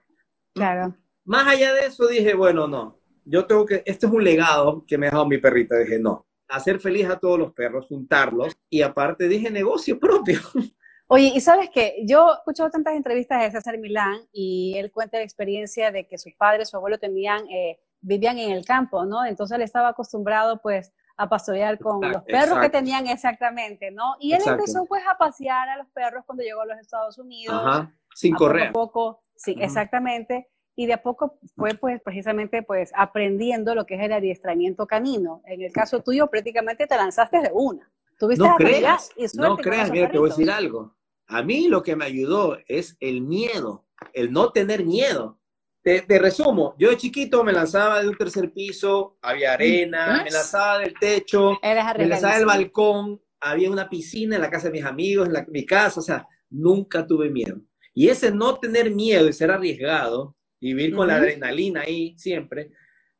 Claro. 0.53 0.97
Más 1.23 1.47
allá 1.47 1.73
de 1.73 1.85
eso, 1.85 2.05
dije, 2.07 2.33
bueno, 2.33 2.67
no, 2.67 2.99
yo 3.25 3.45
tengo 3.45 3.65
que, 3.65 3.83
este 3.85 4.05
es 4.05 4.11
un 4.11 4.23
legado 4.23 4.85
que 4.87 4.97
me 4.97 5.07
ha 5.07 5.09
dejado 5.09 5.27
mi 5.27 5.37
perrita. 5.39 5.77
Dije, 5.77 5.99
no, 5.99 6.25
hacer 6.47 6.79
feliz 6.79 7.09
a 7.09 7.19
todos 7.19 7.39
los 7.39 7.53
perros, 7.53 7.87
juntarlos 7.87 8.55
y 8.69 8.81
aparte 8.81 9.27
dije 9.27 9.49
negocio 9.49 9.99
propio. 9.99 10.39
Oye, 11.07 11.31
y 11.35 11.41
sabes 11.41 11.69
que 11.69 12.03
yo 12.07 12.31
he 12.31 12.33
escuchado 12.33 12.69
tantas 12.71 12.95
entrevistas 12.95 13.41
de 13.41 13.51
César 13.51 13.77
Milán 13.77 14.21
y 14.31 14.75
él 14.77 14.91
cuenta 14.91 15.17
la 15.17 15.23
experiencia 15.23 15.91
de 15.91 16.07
que 16.07 16.17
sus 16.17 16.33
padres, 16.33 16.69
su 16.69 16.77
abuelo 16.77 16.97
tenían, 16.97 17.47
eh, 17.47 17.79
vivían 18.01 18.39
en 18.39 18.51
el 18.51 18.65
campo, 18.65 19.05
¿no? 19.05 19.23
Entonces 19.23 19.55
él 19.55 19.61
estaba 19.61 19.89
acostumbrado 19.89 20.61
pues 20.63 20.93
a 21.17 21.29
pastorear 21.29 21.77
con 21.77 22.01
los 22.01 22.23
perros 22.23 22.59
que 22.59 22.69
tenían 22.69 23.07
exactamente, 23.07 23.91
¿no? 23.91 24.15
Y 24.19 24.33
él 24.33 24.41
empezó 24.45 24.85
pues 24.85 25.03
a 25.07 25.15
pasear 25.17 25.69
a 25.69 25.77
los 25.77 25.87
perros 25.89 26.23
cuando 26.25 26.43
llegó 26.43 26.61
a 26.61 26.65
los 26.65 26.79
Estados 26.79 27.19
Unidos. 27.19 27.55
Ajá, 27.55 27.93
sin 28.15 28.33
correr. 28.33 28.71
Poco, 28.71 28.91
poco 28.91 29.23
sí, 29.35 29.55
exactamente 29.59 30.49
y 30.75 30.85
de 30.87 30.93
a 30.93 31.01
poco 31.01 31.39
fue 31.55 31.73
pues 31.75 32.01
precisamente 32.01 32.61
pues 32.61 32.91
aprendiendo 32.95 33.73
lo 33.75 33.85
que 33.85 33.95
es 33.95 34.01
el 34.01 34.13
adiestramiento 34.13 34.85
canino. 34.85 35.41
En 35.45 35.61
el 35.61 35.71
caso 35.71 36.01
tuyo 36.01 36.27
prácticamente 36.27 36.85
te 36.85 36.95
lanzaste 36.95 37.39
de 37.39 37.49
una. 37.53 37.89
Tuviste 38.17 38.45
no 38.45 38.55
creas, 38.55 39.11
no 39.33 39.57
creas, 39.57 39.91
mira, 39.91 40.09
te 40.09 40.17
voy 40.17 40.29
a 40.29 40.33
decir 40.33 40.51
algo. 40.51 40.95
A 41.27 41.41
mí 41.41 41.67
lo 41.67 41.81
que 41.81 41.95
me 41.95 42.05
ayudó 42.05 42.57
es 42.67 42.95
el 42.99 43.21
miedo, 43.21 43.85
el 44.13 44.31
no 44.31 44.51
tener 44.51 44.85
miedo. 44.85 45.39
Te, 45.81 46.03
resumo, 46.17 46.73
yo 46.79 46.89
de 46.89 46.97
chiquito 46.97 47.43
me 47.43 47.53
lanzaba 47.53 48.01
de 48.01 48.07
un 48.07 48.17
tercer 48.17 48.51
piso, 48.51 49.19
había 49.21 49.53
arena, 49.53 50.23
me 50.23 50.31
lanzaba 50.31 50.79
del 50.79 50.95
techo, 50.99 51.59
me 51.61 52.07
lanzaba 52.07 52.37
del 52.37 52.45
balcón, 52.47 53.21
había 53.39 53.69
una 53.69 53.87
piscina 53.87 54.35
en 54.35 54.41
la 54.41 54.49
casa 54.49 54.67
de 54.67 54.71
mis 54.71 54.83
amigos, 54.83 55.29
en, 55.29 55.45
mi 55.49 55.63
casa, 55.63 55.99
o 55.99 56.03
sea, 56.03 56.27
nunca 56.49 57.05
tuve 57.05 57.29
miedo. 57.29 57.61
Y 57.93 58.07
ese 58.09 58.31
no 58.31 58.57
tener 58.57 58.89
miedo 58.89 59.29
y 59.29 59.33
ser 59.33 59.51
arriesgado 59.51 60.35
vivir 60.73 60.95
con 60.95 61.07
la 61.07 61.17
adrenalina 61.17 61.81
ahí 61.81 62.17
siempre, 62.17 62.71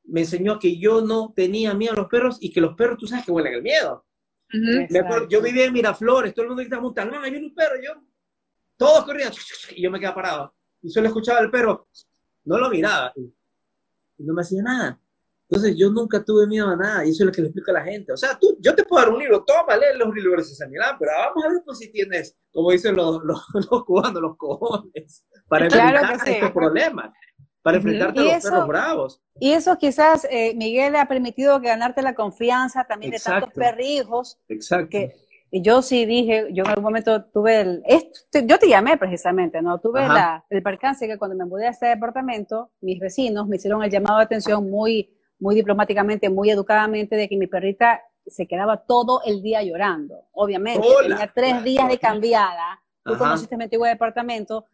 me 0.04 0.22
enseñó 0.22 0.58
que 0.58 0.78
yo 0.78 1.02
no 1.02 1.34
tenía 1.36 1.74
miedo 1.74 1.94
a 1.94 1.98
los 1.98 2.08
perros 2.08 2.38
y 2.40 2.52
que 2.52 2.62
los 2.62 2.76
perros, 2.76 2.98
tú 2.98 3.08
sabes 3.08 3.26
que 3.26 3.32
huelen 3.32 3.54
el 3.54 3.62
miedo. 3.62 4.06
yo 5.30 5.42
vivía 5.42 5.66
en 5.66 5.74
Miraflores, 5.74 6.34
todo 6.34 6.44
el 6.44 6.50
mundo 6.50 6.64
gritaba, 6.64 7.24
ahí 7.24 7.32
viene 7.32 7.48
un 7.48 7.56
perro, 7.56 7.76
yo, 7.84 7.92
todos 8.78 9.06
corrían, 9.06 9.32
y 9.76 9.82
yo 9.82 9.92
me 9.92 10.00
quedaba 10.00 10.16
parado. 10.16 10.54
Y 10.82 10.90
solo 10.90 11.08
escuchaba 11.08 11.40
al 11.40 11.52
perro, 11.52 11.88
no 12.46 12.58
lo 12.58 12.70
miraba, 12.70 13.14
y 13.16 14.24
no 14.24 14.34
me 14.34 14.42
hacía 14.42 14.62
nada. 14.64 15.00
Entonces 15.48 15.76
yo 15.78 15.92
nunca 15.92 16.24
tuve 16.24 16.48
miedo 16.48 16.68
a 16.68 16.76
nada 16.76 17.06
y 17.06 17.12
eso 17.12 17.24
es 17.24 17.28
lo 17.28 17.32
que 17.32 17.42
le 17.42 17.48
explico 17.50 17.70
a 17.70 17.76
la 17.76 17.84
gente. 17.84 18.12
O 18.12 18.18
sea, 18.18 18.38
tú, 18.40 18.58
yo 18.60 18.74
te 18.74 18.84
puedo 18.84 19.04
dar 19.06 19.14
un 19.14 19.20
libro, 19.20 19.44
toma, 19.44 19.78
lee 19.78 19.98
los 19.98 20.14
libros 20.14 20.50
de 20.50 20.56
San 20.56 20.72
Milán, 20.72 20.96
pero 20.98 21.12
vamos 21.16 21.46
a 21.46 21.50
ver 21.50 21.62
pues, 21.64 21.78
si 21.78 21.92
tienes, 21.92 22.36
como 22.52 22.72
dicen 22.72 22.96
los, 22.96 23.24
los, 23.24 23.44
los 23.54 23.84
cubanos, 23.86 24.22
los 24.22 24.38
cojones, 24.38 25.26
para 25.48 25.66
enfrentar 25.66 26.28
estos 26.28 26.52
problemas, 26.52 27.12
para 27.66 27.78
enfrentarte 27.78 28.20
a 28.20 28.24
los 28.36 28.44
perros 28.44 28.68
bravos. 28.68 29.22
Y 29.40 29.54
eso 29.54 29.76
quizás, 29.80 30.28
eh, 30.30 30.54
Miguel, 30.56 30.96
ha 30.96 31.08
permitido 31.08 31.60
ganarte 31.60 32.04
la 32.04 32.14
confianza 32.14 32.84
también 32.84 33.12
de 33.12 33.18
tantos 33.18 33.52
perrijos. 33.54 34.38
Exacto. 34.48 34.90
Que, 34.92 35.16
yo 35.52 35.82
sí 35.82 36.06
dije, 36.06 36.50
yo 36.52 36.64
en 36.64 36.70
algún 36.70 36.84
momento 36.84 37.24
tuve 37.24 37.62
el, 37.62 37.84
yo 38.46 38.60
te 38.60 38.70
llamé 38.70 38.98
precisamente, 38.98 39.64
¿no? 39.64 39.80
Tuve 39.80 40.08
la, 40.08 40.46
el 40.48 40.62
percance 40.62 41.08
que 41.08 41.18
cuando 41.18 41.36
me 41.36 41.46
mudé 41.46 41.66
a 41.66 41.72
este 41.72 41.88
departamento, 41.88 42.70
mis 42.82 43.00
vecinos 43.00 43.48
me 43.48 43.56
hicieron 43.56 43.82
el 43.82 43.90
llamado 43.90 44.20
de 44.20 44.26
atención 44.26 44.70
muy 44.70 45.12
muy 45.40 45.56
diplomáticamente, 45.56 46.30
muy 46.30 46.52
educadamente, 46.52 47.16
de 47.16 47.28
que 47.28 47.36
mi 47.36 47.48
perrita 47.48 48.00
se 48.28 48.46
quedaba 48.46 48.78
todo 48.78 49.22
el 49.26 49.42
día 49.42 49.64
llorando. 49.64 50.26
Obviamente, 50.34 50.88
tenía 51.02 51.32
tres 51.34 51.64
días 51.64 51.88
de 51.90 51.98
cambiada. 51.98 52.80
Tú 53.06 53.18
conociste 53.20 53.56
mi 53.56 53.66
antiguo 53.66 53.86
departamento. 53.86 54.66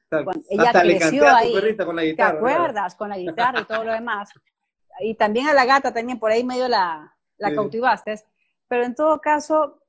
ella 0.50 0.72
creció 0.72 1.28
ahí. 1.28 1.54
Con 1.78 1.96
la 1.98 2.04
guitarra, 2.04 2.32
¿Te 2.32 2.38
acuerdas? 2.38 2.96
Con 2.96 3.10
la 3.10 3.18
guitarra 3.18 3.60
y 3.60 3.66
todo 3.66 3.84
lo 3.84 3.92
demás. 3.92 4.30
Y 5.02 5.16
también 5.16 5.50
a 5.50 5.54
la 5.54 5.66
gata, 5.66 5.94
también 5.94 6.18
por 6.18 6.32
ahí 6.32 6.44
medio 6.44 6.70
la, 6.70 7.14
la 7.38 7.54
cautivaste. 7.54 8.24
Pero 8.70 8.86
en 8.86 8.96
todo 8.96 9.20
caso, 9.20 9.82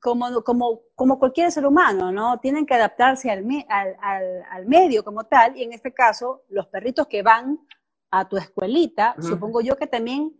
como, 0.00 0.42
como, 0.42 0.80
como 0.96 1.18
cualquier 1.20 1.52
ser 1.52 1.64
humano, 1.64 2.10
¿no? 2.10 2.40
Tienen 2.40 2.66
que 2.66 2.74
adaptarse 2.74 3.30
al, 3.30 3.46
al, 3.68 3.96
al, 4.00 4.42
al 4.50 4.66
medio 4.66 5.04
como 5.04 5.24
tal. 5.24 5.56
Y 5.56 5.62
en 5.62 5.72
este 5.72 5.94
caso, 5.94 6.42
los 6.48 6.66
perritos 6.66 7.06
que 7.06 7.22
van 7.22 7.60
a 8.10 8.28
tu 8.28 8.36
escuelita, 8.36 9.14
supongo 9.20 9.60
yo 9.60 9.76
que 9.76 9.86
también 9.86 10.34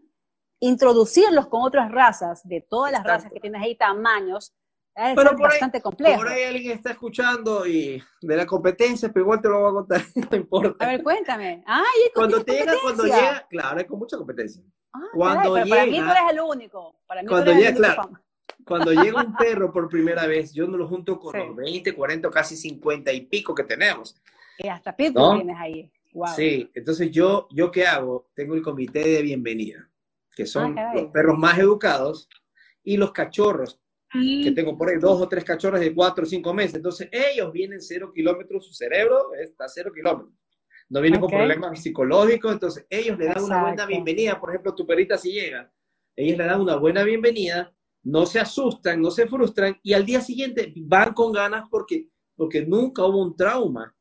introducirlos 0.59 1.47
con 1.47 1.63
otras 1.63 1.93
razas, 1.93 2.47
de 2.49 2.61
todas 2.61 2.91
las 2.91 3.05
razas 3.05 3.33
que 3.33 3.39
tienes 3.39 3.63
ahí, 3.63 3.77
tamaños, 3.77 4.53
es 4.97 5.39
bastante 5.39 5.81
complejo. 5.81 6.17
Por 6.17 6.29
ahí 6.29 6.45
alguien 6.45 6.73
está 6.73 6.91
escuchando 6.91 7.67
y 7.67 8.03
de 8.23 8.37
la 8.37 8.47
competencia, 8.47 9.13
pero 9.13 9.25
igual 9.25 9.43
te 9.43 9.49
lo 9.49 9.61
voy 9.61 9.71
a 9.71 9.73
contar, 9.73 10.03
no 10.31 10.37
importa. 10.37 10.85
A 10.85 10.89
ver, 10.89 11.03
cuéntame. 11.03 11.63
Ay, 11.67 12.11
cuando 12.15 12.45
llega, 12.45 12.73
cuando 12.83 13.05
llega, 13.05 13.47
claro, 13.49 13.81
es 13.81 13.87
con 13.87 13.99
mucha 13.99 14.17
competencia. 14.17 14.63
Ah, 14.93 15.01
cuando 15.13 15.57
llega, 15.57 15.77
para 15.77 15.87
mí 15.87 15.99
tú 15.99 16.05
eres 16.05 16.33
el 16.33 16.41
único. 16.41 16.97
Para 17.07 17.23
mí 17.23 17.29
cuando 17.29 17.53
llega, 17.53 17.75
claro, 17.75 18.11
cuando 18.65 18.93
llega 18.93 19.23
un 19.23 19.37
perro 19.37 19.73
por 19.73 19.89
primera 19.89 20.27
vez, 20.27 20.53
yo 20.53 20.67
no 20.67 20.77
lo 20.77 20.89
junto 20.89 21.19
con 21.19 21.39
los 21.39 21.55
20, 21.55 21.95
40, 21.95 22.31
casi 22.31 22.57
50 22.57 23.13
y 23.13 23.21
pico 23.23 23.55
que 23.55 23.65
tenemos. 23.65 24.17
Y 24.59 24.69
hasta 24.69 24.97
pitbull 24.97 25.37
tienes 25.37 25.57
ahí. 25.59 25.93
Sí, 26.35 26.71
entonces 26.75 27.11
yo, 27.11 27.47
yo 27.51 27.71
qué 27.71 27.87
hago? 27.87 28.31
Tengo 28.35 28.55
el 28.55 28.63
comité 28.63 29.01
de 29.01 29.21
bienvenida, 29.21 29.91
que 30.35 30.47
son 30.47 30.79
ah, 30.79 30.95
los 30.95 31.11
perros 31.11 31.37
más 31.39 31.59
educados 31.59 32.29
y 32.83 32.97
los 32.97 33.13
cachorros, 33.13 33.81
que 34.13 34.53
tengo 34.53 34.77
por 34.77 34.89
ahí 34.89 34.99
dos 34.99 35.21
o 35.21 35.29
tres 35.29 35.45
cachorros 35.45 35.81
de 35.81 35.95
cuatro 35.95 36.25
o 36.25 36.27
cinco 36.27 36.55
meses. 36.55 36.77
Entonces 36.77 37.09
ellos 37.13 37.53
vienen 37.53 37.81
cero 37.81 38.13
kilómetros, 38.15 38.67
su 38.67 38.73
cerebro 38.73 39.35
está 39.35 39.69
cero 39.69 39.91
kilómetros. 39.95 40.35
No 40.89 41.01
vienen 41.01 41.21
con 41.21 41.31
problemas 41.31 41.83
psicológicos, 41.83 42.53
entonces 42.53 42.87
ellos 42.89 43.19
le 43.19 43.27
dan 43.27 43.43
una 43.43 43.63
buena 43.63 43.87
bienvenida. 43.87 44.41
Por 44.41 44.51
ejemplo, 44.51 44.75
tu 44.75 44.87
perrita 44.87 45.19
si 45.19 45.33
llega, 45.33 45.71
ellos 46.15 46.39
le 46.39 46.45
dan 46.45 46.61
una 46.61 46.77
buena 46.77 47.03
bienvenida, 47.03 47.75
no 48.05 48.25
se 48.25 48.39
asustan, 48.39 49.03
no 49.03 49.11
se 49.11 49.27
frustran 49.27 49.79
y 49.83 49.93
al 49.93 50.07
día 50.07 50.21
siguiente 50.21 50.73
van 50.77 51.13
con 51.13 51.33
ganas 51.33 51.65
porque, 51.69 52.09
porque 52.37 52.65
nunca 52.65 53.05
hubo 53.05 53.21
un 53.21 53.37
trauma 53.37 53.97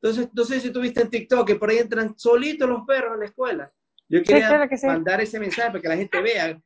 entonces, 0.00 0.28
no 0.32 0.44
sé 0.44 0.60
si 0.60 0.70
tuviste 0.70 1.02
en 1.02 1.10
TikTok 1.10 1.46
que 1.46 1.56
por 1.56 1.70
ahí 1.70 1.78
entran 1.78 2.16
solitos 2.16 2.68
los 2.68 2.86
perros 2.86 3.14
a 3.14 3.16
la 3.16 3.24
escuela. 3.24 3.70
Yo 4.08 4.22
quería 4.22 4.68
mandar 4.84 5.20
ese 5.20 5.40
mensaje 5.40 5.68
para 5.68 5.80
que 5.80 5.88
la 5.88 5.96
gente 5.96 6.20
vea. 6.20 6.62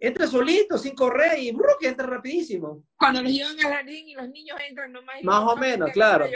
Entra 0.00 0.26
solito, 0.26 0.78
sin 0.78 0.94
correr 0.94 1.38
y 1.38 1.52
brrr, 1.52 1.76
que 1.80 1.88
entra 1.88 2.06
rapidísimo. 2.06 2.84
Cuando 2.96 3.22
los 3.22 3.32
llevan 3.32 3.58
al 3.64 3.72
jardín 3.72 4.08
y 4.08 4.14
los 4.14 4.28
niños 4.28 4.58
entran 4.68 4.92
nomás. 4.92 5.22
Más 5.22 5.52
o 5.52 5.56
menos, 5.56 5.90
claro. 5.90 6.26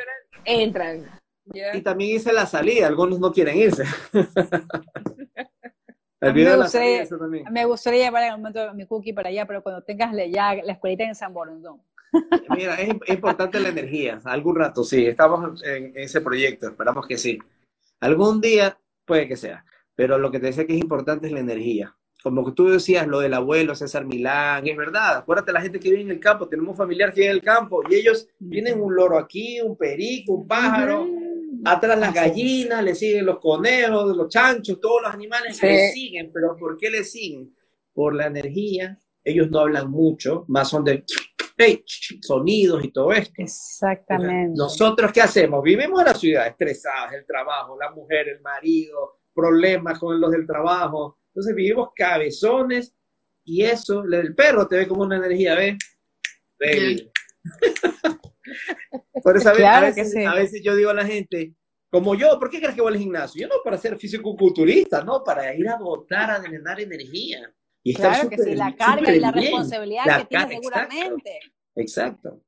entran. 0.44 1.20
Y 1.44 1.80
también 1.82 2.16
hice 2.16 2.32
la 2.32 2.46
salida, 2.46 2.86
algunos 2.86 3.18
no 3.18 3.32
quieren 3.32 3.56
irse. 3.56 3.84
me, 6.20 6.56
gustaría, 6.56 7.08
me 7.50 7.64
gustaría 7.64 8.04
llevar 8.04 8.22
en 8.22 8.32
el 8.32 8.38
momento 8.38 8.74
mi 8.74 8.86
cookie 8.86 9.12
para 9.12 9.28
allá, 9.28 9.46
pero 9.46 9.62
cuando 9.62 9.82
tengas 9.82 10.14
ya 10.30 10.54
la 10.54 10.72
escuelita 10.72 11.04
en 11.04 11.14
San 11.14 11.34
Borondón. 11.34 11.82
Mira, 12.56 12.76
es, 12.76 12.94
importante 13.08 13.58
la 13.58 13.70
energía. 13.70 14.20
Algún 14.24 14.56
rato, 14.56 14.84
sí, 14.84 15.06
estamos 15.06 15.62
en, 15.64 15.92
ese 15.96 16.20
proyecto, 16.20 16.68
esperamos 16.68 17.06
que 17.06 17.18
sí. 17.18 17.38
Algún 18.00 18.40
día 18.40 18.78
puede 19.04 19.26
que 19.26 19.36
sea, 19.36 19.64
pero 19.94 20.18
lo 20.18 20.30
que 20.30 20.38
te 20.38 20.46
decía 20.46 20.66
que 20.66 20.74
es 20.74 20.80
importante 20.80 21.26
es 21.26 21.32
la 21.32 21.40
energía. 21.40 21.96
Como 22.22 22.44
que 22.44 22.52
tú 22.52 22.68
decías, 22.68 23.06
lo 23.06 23.20
del 23.20 23.34
abuelo 23.34 23.74
César 23.74 24.04
Milán, 24.04 24.66
es 24.66 24.76
verdad. 24.76 25.18
Acuérdate 25.18 25.52
la 25.52 25.60
gente 25.60 25.80
que 25.80 25.90
vive 25.90 26.02
en 26.02 26.10
el 26.10 26.20
campo, 26.20 26.48
tenemos 26.48 26.76
familiar 26.76 27.12
que 27.12 27.22
vive 27.22 27.30
en 27.32 27.36
el 27.36 27.42
campo 27.42 27.82
y 27.88 27.96
ellos 27.96 28.28
tienen 28.50 28.80
un 28.80 28.94
loro 28.94 29.18
aquí, 29.18 29.60
un 29.60 29.76
perico, 29.76 30.34
un 30.34 30.46
pájaro, 30.46 31.06
atrás 31.64 31.98
las 31.98 32.14
gallinas, 32.14 32.82
le 32.84 32.94
siguen 32.94 33.26
los 33.26 33.40
conejos, 33.40 34.16
los 34.16 34.28
chanchos, 34.28 34.80
todos 34.80 35.02
los 35.02 35.12
animales 35.12 35.60
le 35.62 35.90
siguen. 35.90 36.30
Pero 36.32 36.56
¿por 36.56 36.76
qué 36.76 36.90
le 36.90 37.04
siguen? 37.04 37.54
Por 37.92 38.14
la 38.14 38.26
energía. 38.26 38.98
Ellos 39.24 39.50
no 39.50 39.60
hablan 39.60 39.90
mucho, 39.90 40.44
más 40.48 40.68
son 40.68 40.84
de 40.84 41.04
sonidos 42.20 42.84
y 42.84 42.92
todo 42.92 43.12
esto. 43.12 43.34
Exactamente. 43.36 44.54
Nosotros, 44.56 45.12
¿qué 45.12 45.20
hacemos? 45.20 45.62
Vivimos 45.62 46.00
en 46.00 46.06
la 46.06 46.14
ciudad, 46.14 46.46
estresadas, 46.46 47.12
el 47.12 47.24
trabajo, 47.24 47.76
la 47.78 47.90
mujer, 47.92 48.28
el 48.28 48.40
marido, 48.40 49.12
problemas 49.34 49.98
con 49.98 50.20
los 50.20 50.30
del 50.30 50.46
trabajo. 50.46 51.18
Entonces 51.32 51.54
vivimos 51.54 51.88
cabezones 51.94 52.94
y 53.44 53.62
eso, 53.64 54.04
el 54.04 54.34
perro 54.34 54.68
te 54.68 54.76
ve 54.76 54.86
como 54.86 55.02
una 55.02 55.16
energía, 55.16 55.54
¿ves? 55.54 55.78
Por 59.22 59.36
eso 59.36 59.48
a, 59.48 59.80
veces, 59.80 60.14
a 60.26 60.34
veces 60.34 60.62
yo 60.62 60.76
digo 60.76 60.90
a 60.90 60.94
la 60.94 61.06
gente, 61.06 61.54
como 61.90 62.14
yo, 62.14 62.38
¿por 62.38 62.50
qué 62.50 62.58
crees 62.58 62.74
que 62.74 62.82
voy 62.82 62.92
al 62.92 62.98
gimnasio? 62.98 63.42
Yo 63.42 63.48
no 63.48 63.56
para 63.64 63.78
ser 63.78 63.98
físico-culturista, 63.98 65.02
no, 65.02 65.24
para 65.24 65.54
ir 65.54 65.68
a 65.68 65.76
botar, 65.76 66.30
a 66.30 66.38
drenar 66.38 66.80
energía. 66.80 67.52
Y 67.82 67.94
claro 67.94 68.28
que 68.28 68.38
sí, 68.38 68.54
la 68.54 68.74
carga 68.76 69.14
y 69.14 69.20
la 69.20 69.32
responsabilidad 69.32 70.20
que 70.20 70.24
tiene 70.26 70.48
seguramente. 70.48 71.40
Exacto. 71.74 72.42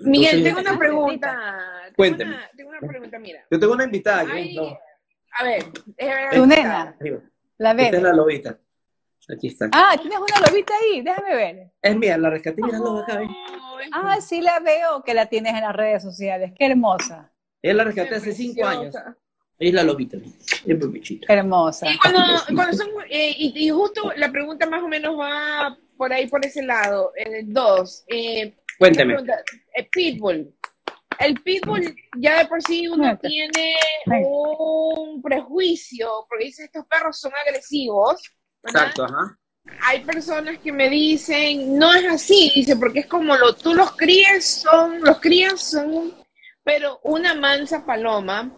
Miguel, 0.00 0.42
tengo 0.42 0.60
una 0.60 0.78
pregunta. 0.78 1.92
Cuénteme. 1.96 2.36
Tengo 2.56 2.70
una, 2.70 2.80
pregunta, 2.80 3.18
mira. 3.18 3.46
Yo 3.50 3.58
tengo 3.58 3.72
una 3.72 3.84
invitada. 3.84 4.22
A 5.38 5.44
ver, 5.44 5.64
tu 6.32 6.46
nena. 6.46 6.96
La 7.58 7.74
ves. 7.74 7.86
Esta 7.86 7.96
es 7.96 8.02
la 8.02 8.12
lobita. 8.12 8.58
Aquí 9.28 9.48
está. 9.48 9.68
Ah, 9.72 9.96
tienes 10.00 10.18
una 10.18 10.46
lobita 10.46 10.72
ahí, 10.80 11.02
déjame 11.02 11.34
ver. 11.34 11.72
Es 11.82 11.96
mía, 11.96 12.16
la 12.16 12.30
rescaté, 12.30 12.62
mira 12.62 12.78
la 12.78 12.84
loba 12.84 13.02
acá. 13.02 13.20
Ah, 13.92 14.20
sí 14.20 14.40
la 14.40 14.60
veo 14.60 15.02
que 15.04 15.14
la 15.14 15.26
tienes 15.26 15.54
en 15.54 15.62
las 15.62 15.74
redes 15.74 16.02
sociales. 16.02 16.52
Qué 16.56 16.66
hermosa. 16.66 17.32
Ella 17.60 17.74
la 17.74 17.84
rescaté 17.84 18.14
hace 18.14 18.32
cinco 18.32 18.64
años. 18.64 18.94
Es 19.58 19.72
la 19.72 19.82
lobita, 19.82 20.18
es. 20.18 20.62
Hermosa. 21.28 21.90
Y, 21.90 21.98
cuando, 21.98 22.20
cuando 22.54 22.76
son, 22.76 22.88
eh, 23.08 23.34
y, 23.36 23.70
justo 23.70 24.12
la 24.16 24.30
pregunta 24.30 24.66
más 24.66 24.82
o 24.82 24.88
menos 24.88 25.18
va 25.18 25.76
por 25.96 26.12
ahí, 26.12 26.28
por 26.28 26.44
ese 26.44 26.62
lado. 26.62 27.12
Eh, 27.16 27.42
dos. 27.44 28.04
Eh, 28.08 28.54
Cuénteme. 28.78 29.16
Eh, 29.74 29.88
pitbull. 29.90 30.52
El 31.18 31.40
pitbull 31.42 31.94
ya 32.18 32.38
de 32.38 32.46
por 32.46 32.62
sí 32.62 32.88
uno 32.88 33.18
tiene 33.18 33.76
un 34.06 35.22
prejuicio, 35.22 36.26
porque 36.28 36.46
dice 36.46 36.64
estos 36.64 36.86
perros 36.86 37.18
son 37.18 37.32
agresivos. 37.46 38.22
Exacto, 38.62 39.04
ajá. 39.04 39.38
Hay 39.82 40.04
personas 40.04 40.58
que 40.58 40.70
me 40.70 40.88
dicen, 40.88 41.76
no 41.76 41.92
es 41.92 42.06
así, 42.06 42.52
dice, 42.54 42.76
porque 42.76 43.00
es 43.00 43.06
como 43.06 43.36
lo, 43.36 43.54
tú 43.54 43.74
los 43.74 43.96
crías, 43.96 44.44
son, 44.44 45.00
los 45.00 45.18
crías 45.20 45.60
son, 45.60 46.14
pero 46.62 47.00
una 47.02 47.34
mansa 47.34 47.84
paloma 47.84 48.52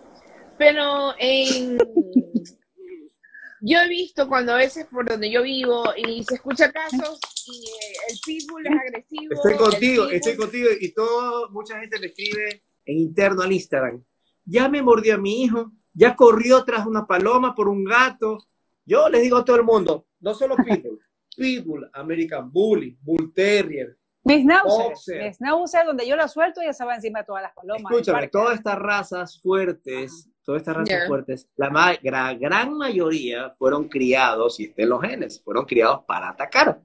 pero 0.59 1.14
en... 1.18 1.79
yo 3.61 3.79
he 3.81 3.88
visto 3.88 4.29
cuando 4.29 4.53
a 4.53 4.57
veces 4.57 4.87
por 4.90 5.09
donde 5.09 5.31
yo 5.31 5.42
vivo 5.42 5.85
y 5.97 6.23
se 6.25 6.35
escucha 6.35 6.71
casos 6.71 7.18
y 7.51 8.13
el 8.13 8.19
pitbull 8.25 8.67
es 8.67 8.73
agresivo. 8.73 9.35
Estoy 9.35 9.57
contigo, 9.57 10.09
estoy 10.09 10.37
contigo 10.37 10.69
y 10.81 10.93
todo, 10.93 11.51
mucha 11.51 11.81
gente 11.81 11.99
me 11.99 12.07
escribe 12.07 12.63
en 12.85 12.99
interno 12.99 13.43
al 13.43 13.53
Instagram. 13.53 14.03
Ya 14.45 14.69
me 14.69 14.83
mordió 14.83 15.15
a 15.15 15.19
mi 15.19 15.43
hijo, 15.43 15.73
ya 15.93 16.15
corrió 16.17 16.65
tras 16.65 16.87
una 16.87 17.07
paloma 17.07 17.55
por 17.55 17.69
un 17.69 17.85
gato. 17.85 18.39
Yo 18.85 19.09
les 19.09 19.23
digo 19.23 19.39
a 19.39 19.45
todo 19.45 19.57
el 19.57 19.65
mundo, 19.65 20.07
no 20.21 20.35
solo 20.35 20.57
pitbull, 20.57 21.01
pitbull, 21.37 21.91
American 21.93 22.51
Bully, 22.51 22.99
Bull 23.03 23.33
Terrier, 23.35 23.99
mis 24.29 24.45
Schnauzer, 24.45 25.87
donde 25.87 26.07
yo 26.07 26.15
la 26.15 26.29
suelto, 26.29 26.61
ya 26.63 26.73
se 26.73 26.85
va 26.85 26.97
encima 26.97 27.21
de 27.21 27.25
todas 27.25 27.43
las 27.43 27.55
palomas. 27.55 27.91
Escúchame, 27.91 28.29
todas 28.29 28.57
estas 28.57 28.79
razas 28.79 29.41
fuertes, 29.41 30.29
todas 30.43 30.61
estas 30.61 30.77
razas 30.77 31.07
fuertes, 31.07 31.49
la 31.57 32.35
gran 32.35 32.77
mayoría 32.77 33.55
fueron 33.59 33.89
criados, 33.89 34.61
y 34.61 34.65
estén 34.65 34.91
los 34.91 35.01
genes, 35.01 35.43
fueron 35.43 35.65
criados 35.65 36.05
para 36.07 36.29
atacar, 36.29 36.81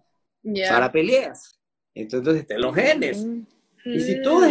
para 0.69 0.91
peleas. 0.91 1.60
Entonces, 1.93 2.45
te 2.47 2.58
los 2.58 2.75
genes. 2.75 3.25
Y 3.86 3.99
si 3.99 4.21
tú, 4.21 4.41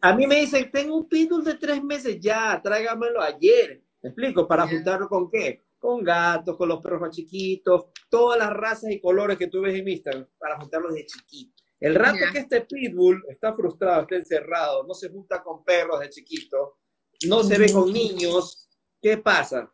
a 0.00 0.14
mí 0.14 0.26
me 0.26 0.40
dicen, 0.40 0.70
tengo 0.70 0.96
un 0.96 1.08
pitbull 1.08 1.44
de 1.44 1.54
tres 1.54 1.82
meses, 1.82 2.20
ya, 2.20 2.60
tráigamelo 2.62 3.22
ayer. 3.22 3.82
¿Me 4.02 4.10
explico? 4.10 4.46
¿Para 4.46 4.68
juntarlo 4.68 5.08
con 5.08 5.30
qué? 5.30 5.62
Con 5.78 6.04
gatos, 6.04 6.56
con 6.56 6.68
los 6.68 6.80
perros 6.80 7.00
más 7.00 7.16
chiquitos, 7.16 7.86
todas 8.08 8.38
las 8.38 8.50
razas 8.50 8.90
y 8.90 9.00
colores 9.00 9.38
que 9.38 9.48
tú 9.48 9.62
ves 9.62 9.78
en 9.78 9.88
Instagram, 9.88 10.26
para 10.38 10.58
juntarlos 10.58 10.94
de 10.94 11.06
chiquito. 11.06 11.62
El 11.80 11.96
rato 11.96 12.18
que 12.32 12.38
este 12.38 12.60
pitbull 12.60 13.24
está 13.28 13.52
frustrado, 13.54 14.02
está 14.02 14.16
encerrado, 14.16 14.84
no 14.86 14.94
se 14.94 15.08
junta 15.08 15.42
con 15.42 15.64
perros 15.64 15.98
de 15.98 16.10
chiquito, 16.10 16.78
no 17.26 17.42
se 17.42 17.58
ve 17.58 17.72
con 17.72 17.92
niños, 17.92 18.68
¿qué 19.00 19.18
pasa? 19.18 19.72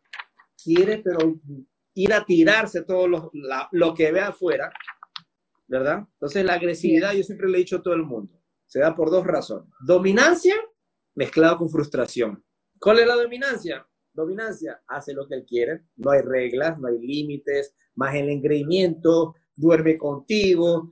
Quiere, 0.62 0.98
pero 0.98 1.34
ir 1.94 2.12
a 2.14 2.24
tirarse 2.24 2.82
todo 2.84 3.08
lo, 3.08 3.30
lo 3.72 3.94
que 3.94 4.10
ve 4.10 4.20
afuera, 4.20 4.72
¿verdad? 5.68 6.06
Entonces 6.14 6.44
la 6.44 6.54
agresividad, 6.54 7.12
yo 7.12 7.22
siempre 7.22 7.48
le 7.48 7.58
he 7.58 7.60
dicho 7.60 7.76
a 7.76 7.82
todo 7.82 7.94
el 7.94 8.02
mundo, 8.02 8.32
se 8.66 8.80
da 8.80 8.96
por 8.96 9.10
dos 9.10 9.26
razones. 9.26 9.68
Dominancia 9.80 10.54
mezclado 11.14 11.58
con 11.58 11.70
frustración. 11.70 12.42
¿Cuál 12.80 13.00
es 13.00 13.06
la 13.06 13.14
dominancia? 13.14 13.86
Dominancia, 14.12 14.82
hace 14.86 15.12
lo 15.12 15.28
que 15.28 15.36
él 15.36 15.44
quiere, 15.46 15.82
no 15.96 16.10
hay 16.10 16.22
reglas, 16.22 16.78
no 16.78 16.88
hay 16.88 16.98
límites, 16.98 17.74
más 17.94 18.14
el 18.14 18.28
engreimiento, 18.30 19.34
duerme 19.54 19.98
contigo. 19.98 20.90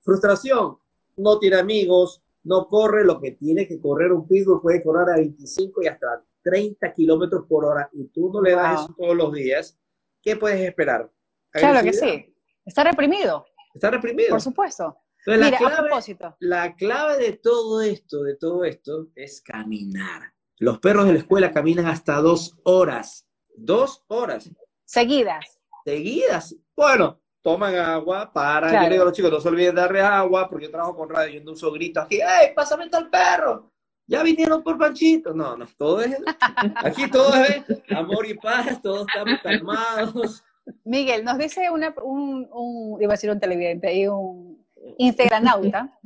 Frustración, 0.00 0.78
no 1.16 1.38
tiene 1.38 1.56
amigos, 1.56 2.22
no 2.44 2.66
corre 2.66 3.04
lo 3.04 3.20
que 3.20 3.32
tiene 3.32 3.66
que 3.66 3.80
correr 3.80 4.12
un 4.12 4.26
pitbull, 4.26 4.60
puede 4.60 4.82
correr 4.82 5.10
a 5.10 5.16
25 5.16 5.82
y 5.82 5.86
hasta 5.86 6.24
30 6.42 6.92
kilómetros 6.92 7.46
por 7.48 7.64
hora 7.64 7.88
y 7.92 8.08
tú 8.08 8.30
no 8.32 8.42
le 8.42 8.52
das 8.52 8.82
eso 8.82 8.94
todos 8.96 9.16
los 9.16 9.32
días, 9.32 9.78
¿qué 10.20 10.36
puedes 10.36 10.60
esperar? 10.60 11.10
Claro 11.50 11.82
que 11.82 11.92
sí. 11.92 12.34
Está 12.64 12.84
reprimido. 12.84 13.44
Está 13.74 13.90
reprimido. 13.90 14.30
Por 14.30 14.40
supuesto 14.40 14.96
la, 15.24 15.56
clave, 15.56 16.16
la 16.40 16.74
clave 16.74 17.16
de 17.18 17.32
todo 17.34 17.80
esto, 17.80 18.22
de 18.22 18.36
todo 18.36 18.64
esto, 18.64 19.08
es 19.14 19.40
caminar. 19.40 20.32
Los 20.58 20.78
perros 20.78 21.06
de 21.06 21.12
la 21.12 21.18
escuela 21.18 21.52
caminan 21.52 21.86
hasta 21.86 22.20
dos 22.20 22.56
horas. 22.64 23.26
Dos 23.54 24.04
horas. 24.08 24.50
Seguidas. 24.84 25.60
Seguidas. 25.84 26.56
Bueno, 26.74 27.20
toman 27.40 27.74
agua, 27.76 28.32
para. 28.32 28.72
Yo 28.72 28.80
le 28.80 28.90
digo 28.90 29.02
a 29.02 29.06
los 29.06 29.14
chicos, 29.14 29.30
no 29.30 29.40
se 29.40 29.48
olviden 29.48 29.74
darle 29.74 30.00
agua, 30.00 30.48
porque 30.48 30.66
yo 30.66 30.70
trabajo 30.70 30.96
con 30.96 31.08
radio, 31.08 31.40
yo 31.40 31.52
uso 31.52 31.70
gritos 31.72 32.04
aquí, 32.04 32.16
¡Ey, 32.16 32.54
pásame 32.54 32.88
al 32.92 33.10
perro! 33.10 33.70
Ya 34.06 34.22
vinieron 34.22 34.62
por 34.62 34.76
Panchito. 34.76 35.32
No, 35.32 35.56
no, 35.56 35.66
todo 35.78 36.02
es. 36.02 36.16
Aquí 36.76 37.08
todo 37.08 37.34
es 37.36 37.64
amor 37.96 38.26
y 38.26 38.34
paz, 38.34 38.82
todos 38.82 39.06
estamos 39.08 39.40
calmados. 39.40 40.44
Miguel, 40.84 41.24
nos 41.24 41.38
dice 41.38 41.70
una, 41.70 41.94
un, 42.02 42.48
un, 42.52 43.02
iba 43.02 43.12
a 43.12 43.16
decir 43.16 43.30
un 43.30 43.40
televidente, 43.40 43.92
y 43.94 44.06
un, 44.06 44.64
Instagranauta, 44.98 45.98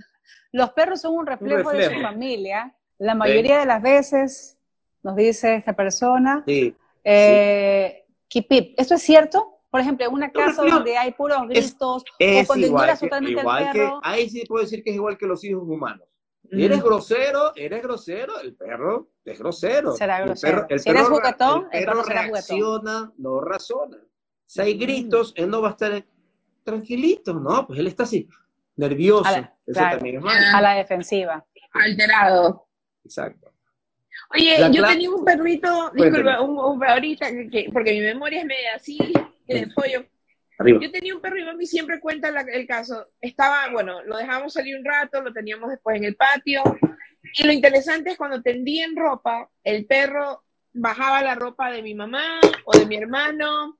los 0.52 0.70
perros 0.72 1.00
son 1.00 1.14
un 1.14 1.26
reflejo, 1.26 1.70
de 1.70 1.94
su 1.94 2.00
familia. 2.00 2.74
La 2.98 3.14
mayoría 3.14 3.58
de 3.58 3.66
las 3.66 3.82
veces, 3.82 4.58
nos 5.02 5.16
dice 5.16 5.54
esta 5.54 5.74
persona, 5.74 6.42
sí, 6.46 6.74
eh, 7.04 8.04
¿Esto 8.28 8.94
es 8.94 9.02
cierto? 9.02 9.60
Por 9.70 9.80
ejemplo, 9.80 10.06
en 10.06 10.12
una 10.12 10.30
casa 10.32 10.62
donde 10.64 10.96
hay 10.96 11.12
puros 11.12 11.46
gritos, 11.48 12.02
o 12.02 12.46
cuando 12.46 12.66
ignoras 12.66 12.98
totalmente 12.98 13.40
al 13.40 13.72
perro. 13.72 14.00
ahí 14.02 14.28
sí 14.28 14.44
puedo 14.46 14.64
decir 14.64 14.82
que 14.82 14.90
es 14.90 14.96
igual 14.96 15.16
que 15.16 15.26
los 15.26 15.44
hijos 15.44 15.62
humanos. 15.62 16.06
Eres 16.50 16.82
grosero, 16.82 17.52
eres 17.56 17.82
grosero, 17.82 18.40
el 18.40 18.54
perro 18.54 19.10
es 19.24 19.38
grosero. 19.38 19.92
Será 19.92 20.20
grosero. 20.20 20.62
El 20.62 20.66
perro, 20.66 20.78
si 20.78 20.90
eres 20.90 21.08
juguetón, 21.08 21.68
el 21.72 21.84
perro, 21.84 22.02
reacciona, 22.02 23.12
no 23.18 23.40
razona. 23.40 23.98
Si 24.46 24.60
hay 24.60 24.78
gritos, 24.78 25.32
él 25.36 25.50
no 25.50 25.60
va 25.60 25.68
a 25.68 25.72
estar 25.72 26.04
tranquilito, 26.64 27.34
no, 27.34 27.66
pues 27.66 27.78
él 27.78 27.86
está 27.86 28.04
así 28.04 28.28
nervioso. 28.76 29.28
A 29.28 30.60
la, 30.60 30.74
defensiva. 30.74 31.44
Alterado. 31.72 32.68
Exacto. 33.04 33.52
Oye, 34.34 34.56
yo 34.72 34.86
tenía 34.86 35.10
un 35.10 35.24
perrito, 35.24 35.90
disculpa, 35.94 36.40
un, 36.40 36.82
ahorita, 36.82 37.30
que, 37.50 37.70
porque 37.72 37.92
mi 37.92 38.00
memoria 38.00 38.40
es 38.40 38.46
media 38.46 38.74
así, 38.74 38.98
de 39.46 39.68
pollo. 39.74 40.04
Yo 40.80 40.90
tenía 40.90 41.14
un 41.14 41.20
perro 41.20 41.38
y 41.38 41.44
mami 41.44 41.66
siempre 41.66 42.00
cuenta 42.00 42.28
el 42.28 42.66
caso. 42.66 43.04
Estaba, 43.20 43.70
bueno, 43.70 44.02
lo 44.04 44.16
dejamos 44.16 44.54
salir 44.54 44.76
un 44.76 44.84
rato, 44.84 45.20
lo 45.20 45.32
teníamos 45.32 45.70
después 45.70 45.96
en 45.96 46.04
el 46.04 46.16
patio. 46.16 46.62
Y 47.34 47.44
lo 47.44 47.52
interesante 47.52 48.12
es 48.12 48.16
cuando 48.16 48.40
tendían 48.40 48.96
ropa, 48.96 49.50
el 49.62 49.84
perro 49.84 50.44
bajaba 50.72 51.22
la 51.22 51.34
ropa 51.34 51.70
de 51.70 51.82
mi 51.82 51.94
mamá 51.94 52.40
o 52.64 52.78
de 52.78 52.86
mi 52.86 52.96
hermano. 52.96 53.78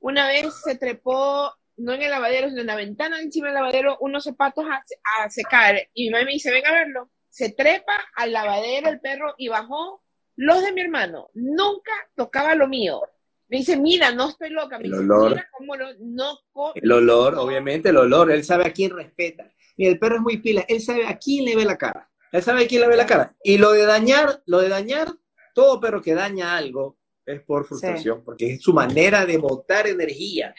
Una 0.00 0.28
vez 0.28 0.54
se 0.64 0.76
trepó 0.76 1.52
no 1.78 1.92
en 1.92 2.02
el 2.02 2.10
lavadero, 2.10 2.48
sino 2.48 2.60
en 2.60 2.66
la 2.66 2.76
ventana 2.76 3.20
encima 3.20 3.46
del 3.46 3.54
lavadero, 3.54 3.96
unos 4.00 4.24
zapatos 4.24 4.64
a, 4.66 5.30
secar. 5.30 5.76
Y 5.94 6.04
mi 6.04 6.10
mamá 6.10 6.24
me 6.24 6.32
dice, 6.32 6.50
ven 6.50 6.66
a 6.66 6.72
verlo. 6.72 7.10
Se 7.30 7.50
trepa 7.50 7.92
al 8.16 8.32
lavadero 8.32 8.88
el 8.88 9.00
perro 9.00 9.34
y 9.38 9.48
bajó 9.48 10.02
los 10.36 10.62
de 10.62 10.72
mi 10.72 10.80
hermano. 10.80 11.30
Nunca 11.34 11.92
tocaba 12.16 12.54
lo 12.54 12.68
mío. 12.68 13.02
Me 13.48 13.58
dice, 13.58 13.76
mira, 13.76 14.12
no 14.12 14.28
estoy 14.28 14.50
loca. 14.50 14.78
Me 14.78 14.86
el 14.86 14.90
dice, 14.90 15.04
olor. 15.04 15.30
mira 15.30 15.48
cómo 15.52 15.76
lo, 15.76 15.86
no. 16.00 16.38
El 16.74 16.92
olor, 16.92 17.36
obviamente, 17.36 17.90
el 17.90 17.96
olor. 17.96 18.30
Él 18.32 18.44
sabe 18.44 18.66
a 18.66 18.72
quién 18.72 18.90
respeta. 18.90 19.50
Y 19.76 19.86
el 19.86 19.98
perro 19.98 20.16
es 20.16 20.22
muy 20.22 20.38
pila. 20.38 20.64
Él 20.68 20.80
sabe 20.80 21.06
a 21.06 21.16
quién 21.16 21.44
le 21.44 21.54
ve 21.54 21.64
la 21.64 21.78
cara. 21.78 22.10
Él 22.32 22.42
sabe 22.42 22.64
a 22.64 22.68
quién 22.68 22.82
le 22.82 22.88
ve 22.88 22.96
la 22.96 23.06
cara. 23.06 23.36
Y 23.42 23.58
lo 23.58 23.70
de 23.70 23.86
dañar, 23.86 24.42
lo 24.46 24.60
de 24.60 24.68
dañar, 24.68 25.08
todo 25.54 25.80
perro 25.80 26.02
que 26.02 26.14
daña 26.14 26.56
algo 26.56 26.98
es 27.28 27.42
por 27.42 27.64
frustración, 27.66 28.22
porque 28.24 28.54
es 28.54 28.62
su 28.62 28.72
manera 28.72 29.26
de 29.26 29.36
botar 29.36 29.86
energía. 29.86 30.54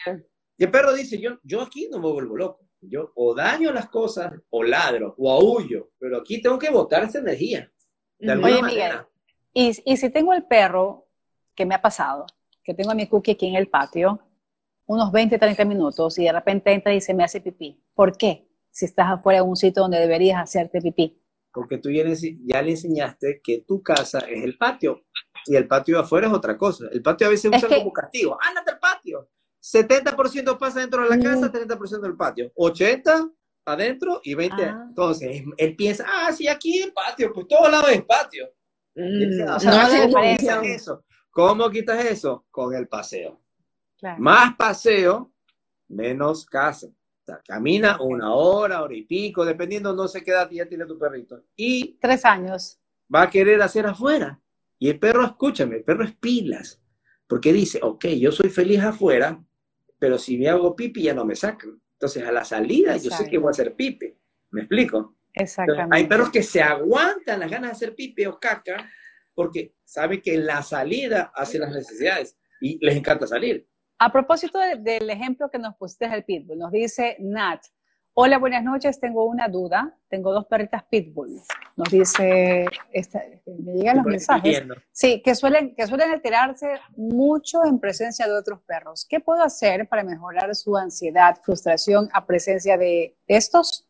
Y 0.56 0.64
el 0.64 0.70
perro 0.70 0.94
dice, 0.94 1.18
yo, 1.20 1.38
yo 1.42 1.62
aquí 1.62 1.88
no 1.90 1.98
me 1.98 2.10
vuelvo 2.10 2.36
loco. 2.36 2.66
Yo 2.82 3.12
o 3.14 3.34
daño 3.34 3.72
las 3.72 3.90
cosas, 3.90 4.32
o 4.48 4.62
ladro, 4.62 5.14
o 5.18 5.30
aullo, 5.30 5.90
pero 5.98 6.18
aquí 6.18 6.40
tengo 6.40 6.58
que 6.58 6.70
botar 6.70 7.04
esa 7.04 7.18
energía. 7.18 7.70
De 8.18 8.32
alguna 8.32 8.54
Oye, 8.54 8.62
Miguel, 8.62 8.92
y, 9.52 9.72
y 9.84 9.96
si 9.96 10.10
tengo 10.10 10.32
el 10.32 10.44
perro, 10.44 11.08
que 11.54 11.66
me 11.66 11.74
ha 11.74 11.82
pasado, 11.82 12.24
que 12.62 12.72
tengo 12.72 12.90
a 12.90 12.94
mi 12.94 13.06
cookie 13.06 13.32
aquí 13.32 13.48
en 13.48 13.56
el 13.56 13.68
patio, 13.68 14.20
unos 14.86 15.12
20, 15.12 15.38
30 15.38 15.64
minutos, 15.64 16.18
y 16.18 16.24
de 16.24 16.32
repente 16.32 16.72
entra 16.72 16.94
y 16.94 17.00
se 17.00 17.14
me 17.14 17.24
hace 17.24 17.40
pipí. 17.40 17.82
¿Por 17.94 18.16
qué? 18.16 18.48
Si 18.70 18.84
estás 18.84 19.08
afuera 19.08 19.40
de 19.40 19.48
un 19.48 19.56
sitio 19.56 19.82
donde 19.82 19.98
deberías 19.98 20.40
hacerte 20.40 20.80
pipí. 20.80 21.20
Porque 21.52 21.78
tú 21.78 21.90
ya 21.90 22.04
le, 22.04 22.16
ya 22.44 22.62
le 22.62 22.70
enseñaste 22.70 23.40
que 23.42 23.64
tu 23.66 23.82
casa 23.82 24.20
es 24.20 24.44
el 24.44 24.56
patio, 24.56 25.04
y 25.46 25.56
el 25.56 25.66
patio 25.66 25.96
de 25.96 26.02
afuera 26.02 26.26
es 26.28 26.32
otra 26.32 26.56
cosa. 26.56 26.86
El 26.92 27.02
patio 27.02 27.26
a 27.26 27.30
veces 27.30 27.50
usa 27.54 27.68
como 27.68 27.92
castigo. 27.92 28.38
¡Ándate 28.40 28.72
al 28.72 28.78
patio! 28.78 29.28
70% 29.62 30.58
pasa 30.58 30.80
dentro 30.80 31.02
de 31.02 31.16
la 31.16 31.22
casa, 31.22 31.52
30% 31.52 32.00
del 32.00 32.16
patio. 32.16 32.50
80 32.54 33.30
adentro 33.66 34.20
y 34.24 34.34
20. 34.34 34.62
Ah. 34.62 34.84
Entonces, 34.88 35.42
él 35.56 35.76
piensa, 35.76 36.06
ah, 36.08 36.32
sí, 36.32 36.48
aquí 36.48 36.82
en 36.82 36.92
patio, 36.92 37.32
pues 37.32 37.46
todo 37.46 37.68
lado 37.68 37.88
es 37.88 38.02
patio. 38.04 38.50
Mm, 38.94 39.46
¿cómo, 39.46 40.36
quitas 40.38 40.64
eso? 40.64 41.04
¿Cómo 41.30 41.70
quitas 41.70 42.04
eso? 42.04 42.46
Con 42.50 42.74
el 42.74 42.88
paseo. 42.88 43.40
Más 44.18 44.56
paseo, 44.56 45.30
menos 45.88 46.46
casa. 46.46 46.86
O 46.86 47.24
sea, 47.24 47.40
camina 47.46 48.00
una 48.00 48.34
hora, 48.34 48.82
hora 48.82 48.94
y 48.94 49.02
pico, 49.02 49.44
dependiendo, 49.44 49.92
no 49.94 50.08
sé 50.08 50.24
qué 50.24 50.30
edad 50.30 50.50
ya 50.50 50.66
tiene 50.66 50.86
tu 50.86 50.98
perrito. 50.98 51.42
Y 51.54 51.98
tres 52.00 52.24
años. 52.24 52.80
Va 53.14 53.22
a 53.22 53.30
querer 53.30 53.60
hacer 53.60 53.86
afuera. 53.86 54.40
Y 54.80 54.88
el 54.88 54.98
perro, 54.98 55.24
escúchame, 55.24 55.76
el 55.76 55.84
perro 55.84 56.04
es 56.04 56.16
pilas. 56.16 56.82
Porque 57.28 57.52
dice, 57.52 57.78
ok, 57.80 58.06
yo 58.06 58.32
soy 58.32 58.48
feliz 58.48 58.80
afuera, 58.80 59.40
pero 59.98 60.18
si 60.18 60.36
me 60.36 60.48
hago 60.48 60.74
pipi 60.74 61.02
ya 61.02 61.14
no 61.14 61.24
me 61.24 61.36
sacan. 61.36 61.80
Entonces 61.92 62.26
a 62.26 62.32
la 62.32 62.44
salida 62.44 62.96
yo 62.96 63.10
sé 63.10 63.28
que 63.28 63.38
voy 63.38 63.48
a 63.48 63.50
hacer 63.50 63.76
pipi. 63.76 64.12
¿Me 64.50 64.62
explico? 64.62 65.16
Exactamente. 65.34 65.94
hay 65.94 66.06
perros 66.08 66.30
que 66.30 66.42
se 66.42 66.60
aguantan 66.60 67.38
las 67.38 67.50
ganas 67.50 67.70
de 67.70 67.76
hacer 67.76 67.94
pipi 67.94 68.26
o 68.26 68.40
caca 68.40 68.90
porque 69.34 69.74
saben 69.84 70.20
que 70.22 70.34
en 70.34 70.46
la 70.46 70.62
salida 70.62 71.30
hacen 71.34 71.60
las 71.60 71.72
necesidades 71.72 72.36
y 72.60 72.84
les 72.84 72.96
encanta 72.96 73.26
salir. 73.26 73.68
A 73.98 74.10
propósito 74.10 74.58
del 74.58 75.10
ejemplo 75.10 75.50
que 75.50 75.58
nos 75.58 75.76
pusiste 75.76 76.08
del 76.08 76.24
pitbull, 76.24 76.58
nos 76.58 76.72
dice 76.72 77.16
Nat, 77.20 77.62
Hola, 78.22 78.36
buenas 78.36 78.62
noches. 78.62 79.00
Tengo 79.00 79.24
una 79.24 79.48
duda. 79.48 79.96
Tengo 80.10 80.30
dos 80.30 80.44
perritas 80.44 80.84
pitbull. 80.90 81.40
Nos 81.74 81.88
dice, 81.90 82.66
me 83.46 83.72
llegan 83.72 83.96
los 83.96 84.04
mensajes. 84.04 84.62
Sí, 84.92 85.22
que 85.22 85.34
suelen, 85.34 85.74
que 85.74 85.86
suelen 85.86 86.10
alterarse 86.10 86.66
mucho 86.98 87.64
en 87.64 87.80
presencia 87.80 88.26
de 88.26 88.34
otros 88.34 88.60
perros. 88.60 89.06
¿Qué 89.08 89.20
puedo 89.20 89.42
hacer 89.42 89.88
para 89.88 90.04
mejorar 90.04 90.54
su 90.54 90.76
ansiedad, 90.76 91.40
frustración 91.42 92.10
a 92.12 92.26
presencia 92.26 92.76
de 92.76 93.16
estos? 93.26 93.88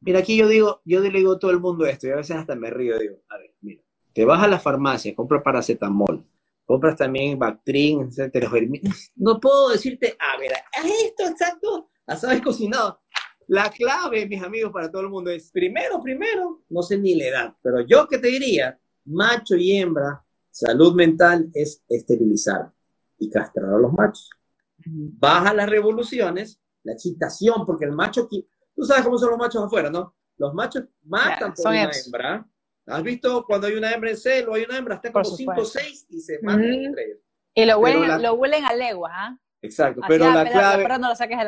Mira, 0.00 0.20
aquí 0.20 0.34
yo 0.38 0.48
digo, 0.48 0.80
yo 0.86 1.00
le 1.00 1.10
digo 1.10 1.34
a 1.34 1.38
todo 1.38 1.50
el 1.50 1.60
mundo 1.60 1.84
esto 1.84 2.06
y 2.06 2.12
a 2.12 2.16
veces 2.16 2.36
hasta 2.38 2.54
me 2.54 2.70
río. 2.70 2.98
Digo, 2.98 3.16
a 3.28 3.36
ver, 3.36 3.52
mira, 3.60 3.82
te 4.14 4.24
vas 4.24 4.42
a 4.42 4.48
la 4.48 4.58
farmacia, 4.58 5.14
compras 5.14 5.42
paracetamol, 5.42 6.24
compras 6.64 6.96
también 6.96 7.38
Bactrin, 7.38 8.00
etcétera. 8.00 8.50
No 9.16 9.38
puedo 9.38 9.68
decirte, 9.68 10.16
a 10.18 10.38
ver, 10.38 10.52
esto 11.04 11.28
exacto, 11.28 11.90
a 12.06 12.16
sabes 12.16 12.40
cocinado 12.40 12.98
la 13.48 13.70
clave, 13.70 14.26
mis 14.26 14.42
amigos, 14.42 14.70
para 14.72 14.90
todo 14.90 15.02
el 15.02 15.08
mundo 15.08 15.30
es, 15.30 15.50
primero, 15.50 16.02
primero, 16.02 16.62
no 16.68 16.82
sé 16.82 16.98
ni 16.98 17.14
la 17.14 17.24
edad, 17.24 17.54
pero 17.62 17.80
yo 17.80 18.06
que 18.06 18.18
te 18.18 18.28
diría, 18.28 18.78
macho 19.06 19.56
y 19.56 19.72
hembra, 19.72 20.22
salud 20.50 20.94
mental 20.94 21.48
es 21.54 21.82
esterilizar 21.88 22.70
y 23.18 23.30
castrar 23.30 23.74
a 23.74 23.78
los 23.78 23.92
machos. 23.92 24.28
Baja 24.84 25.54
las 25.54 25.68
revoluciones, 25.68 26.60
la 26.82 26.92
excitación, 26.92 27.64
porque 27.64 27.86
el 27.86 27.92
macho, 27.92 28.28
tú 28.28 28.84
sabes 28.84 29.04
cómo 29.04 29.16
son 29.16 29.30
los 29.30 29.38
machos 29.38 29.64
afuera, 29.64 29.88
¿no? 29.90 30.14
Los 30.36 30.52
machos 30.52 30.84
matan 31.04 31.54
por 31.54 31.68
una 31.68 31.90
hembra. 31.90 32.46
¿Has 32.86 33.02
visto 33.02 33.44
cuando 33.46 33.66
hay 33.66 33.74
una 33.74 33.92
hembra 33.92 34.10
en 34.10 34.16
celo, 34.16 34.54
hay 34.54 34.64
una 34.64 34.76
hembra, 34.76 34.96
está 34.96 35.10
como 35.10 35.24
5 35.24 35.52
o 35.56 35.64
6 35.64 36.06
y 36.10 36.20
se 36.20 36.38
matan 36.42 36.64
entre 36.64 37.04
ellos? 37.04 37.18
Y 37.54 37.64
lo 37.64 37.78
huelen, 37.78 38.22
lo 38.22 38.34
huelen 38.34 38.64
a 38.66 38.74
leguas, 38.74 39.12
¿ah? 39.14 39.38
Exacto, 39.60 40.00
pero 40.06 40.32
la 40.32 40.48
clave 40.48 40.86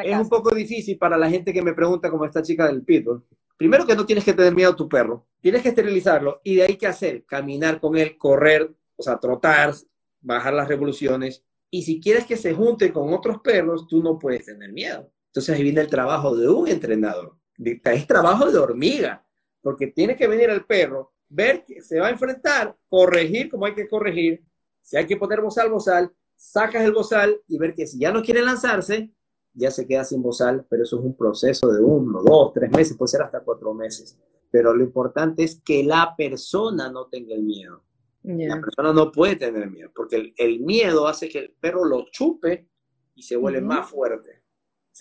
es 0.04 0.18
un 0.18 0.28
poco 0.28 0.54
difícil 0.54 0.98
para 0.98 1.16
la 1.16 1.30
gente 1.30 1.52
que 1.52 1.62
me 1.62 1.74
pregunta 1.74 2.10
como 2.10 2.24
esta 2.24 2.42
chica 2.42 2.66
del 2.66 2.82
pitbull. 2.82 3.24
Primero 3.56 3.86
que 3.86 3.94
no 3.94 4.06
tienes 4.06 4.24
que 4.24 4.32
tener 4.32 4.54
miedo 4.54 4.72
a 4.72 4.76
tu 4.76 4.88
perro, 4.88 5.28
tienes 5.40 5.62
que 5.62 5.68
esterilizarlo 5.68 6.40
y 6.42 6.56
de 6.56 6.62
ahí 6.62 6.76
qué 6.76 6.86
hacer, 6.86 7.24
caminar 7.24 7.78
con 7.78 7.96
él, 7.96 8.16
correr, 8.16 8.74
o 8.96 9.02
sea, 9.02 9.18
trotar, 9.18 9.74
bajar 10.20 10.54
las 10.54 10.66
revoluciones. 10.66 11.44
Y 11.70 11.82
si 11.82 12.00
quieres 12.00 12.26
que 12.26 12.36
se 12.36 12.52
junte 12.52 12.92
con 12.92 13.12
otros 13.14 13.40
perros, 13.42 13.86
tú 13.86 14.02
no 14.02 14.18
puedes 14.18 14.46
tener 14.46 14.72
miedo. 14.72 15.12
Entonces 15.26 15.54
ahí 15.54 15.62
viene 15.62 15.82
el 15.82 15.88
trabajo 15.88 16.34
de 16.36 16.48
un 16.48 16.66
entrenador. 16.68 17.36
Es 17.62 18.06
trabajo 18.06 18.50
de 18.50 18.58
hormiga, 18.58 19.24
porque 19.60 19.88
tiene 19.88 20.16
que 20.16 20.26
venir 20.26 20.50
el 20.50 20.64
perro, 20.64 21.12
ver 21.28 21.64
que 21.64 21.82
se 21.82 22.00
va 22.00 22.08
a 22.08 22.10
enfrentar, 22.10 22.74
corregir 22.88 23.50
como 23.50 23.66
hay 23.66 23.74
que 23.74 23.88
corregir. 23.88 24.42
Si 24.82 24.96
hay 24.96 25.06
que 25.06 25.16
poner 25.16 25.40
bozal, 25.40 25.70
bozal, 25.70 26.10
sacas 26.40 26.82
el 26.84 26.92
bozal 26.92 27.38
y 27.46 27.58
ver 27.58 27.74
que 27.74 27.86
si 27.86 27.98
ya 27.98 28.10
no 28.10 28.22
quiere 28.22 28.40
lanzarse, 28.42 29.10
ya 29.52 29.70
se 29.70 29.86
queda 29.86 30.04
sin 30.04 30.22
bozal, 30.22 30.64
pero 30.70 30.84
eso 30.84 30.98
es 30.98 31.04
un 31.04 31.14
proceso 31.14 31.70
de 31.70 31.82
uno, 31.82 32.22
dos, 32.22 32.54
tres 32.54 32.70
meses, 32.70 32.96
puede 32.96 33.08
ser 33.08 33.22
hasta 33.22 33.40
cuatro 33.40 33.74
meses. 33.74 34.18
Pero 34.50 34.74
lo 34.74 34.82
importante 34.82 35.44
es 35.44 35.60
que 35.60 35.84
la 35.84 36.14
persona 36.16 36.90
no 36.90 37.06
tenga 37.08 37.34
el 37.34 37.42
miedo. 37.42 37.84
La 38.22 38.60
persona 38.60 38.92
no 38.92 39.12
puede 39.12 39.36
tener 39.36 39.70
miedo, 39.70 39.90
porque 39.94 40.32
el, 40.36 40.60
miedo 40.60 41.08
hace 41.08 41.28
que 41.28 41.38
el 41.38 41.52
perro 41.52 41.84
lo 41.84 42.06
chupe 42.10 42.68
y 43.14 43.22
se 43.22 43.36
vuelve 43.36 43.60
más 43.60 43.88
fuerte. 43.88 44.42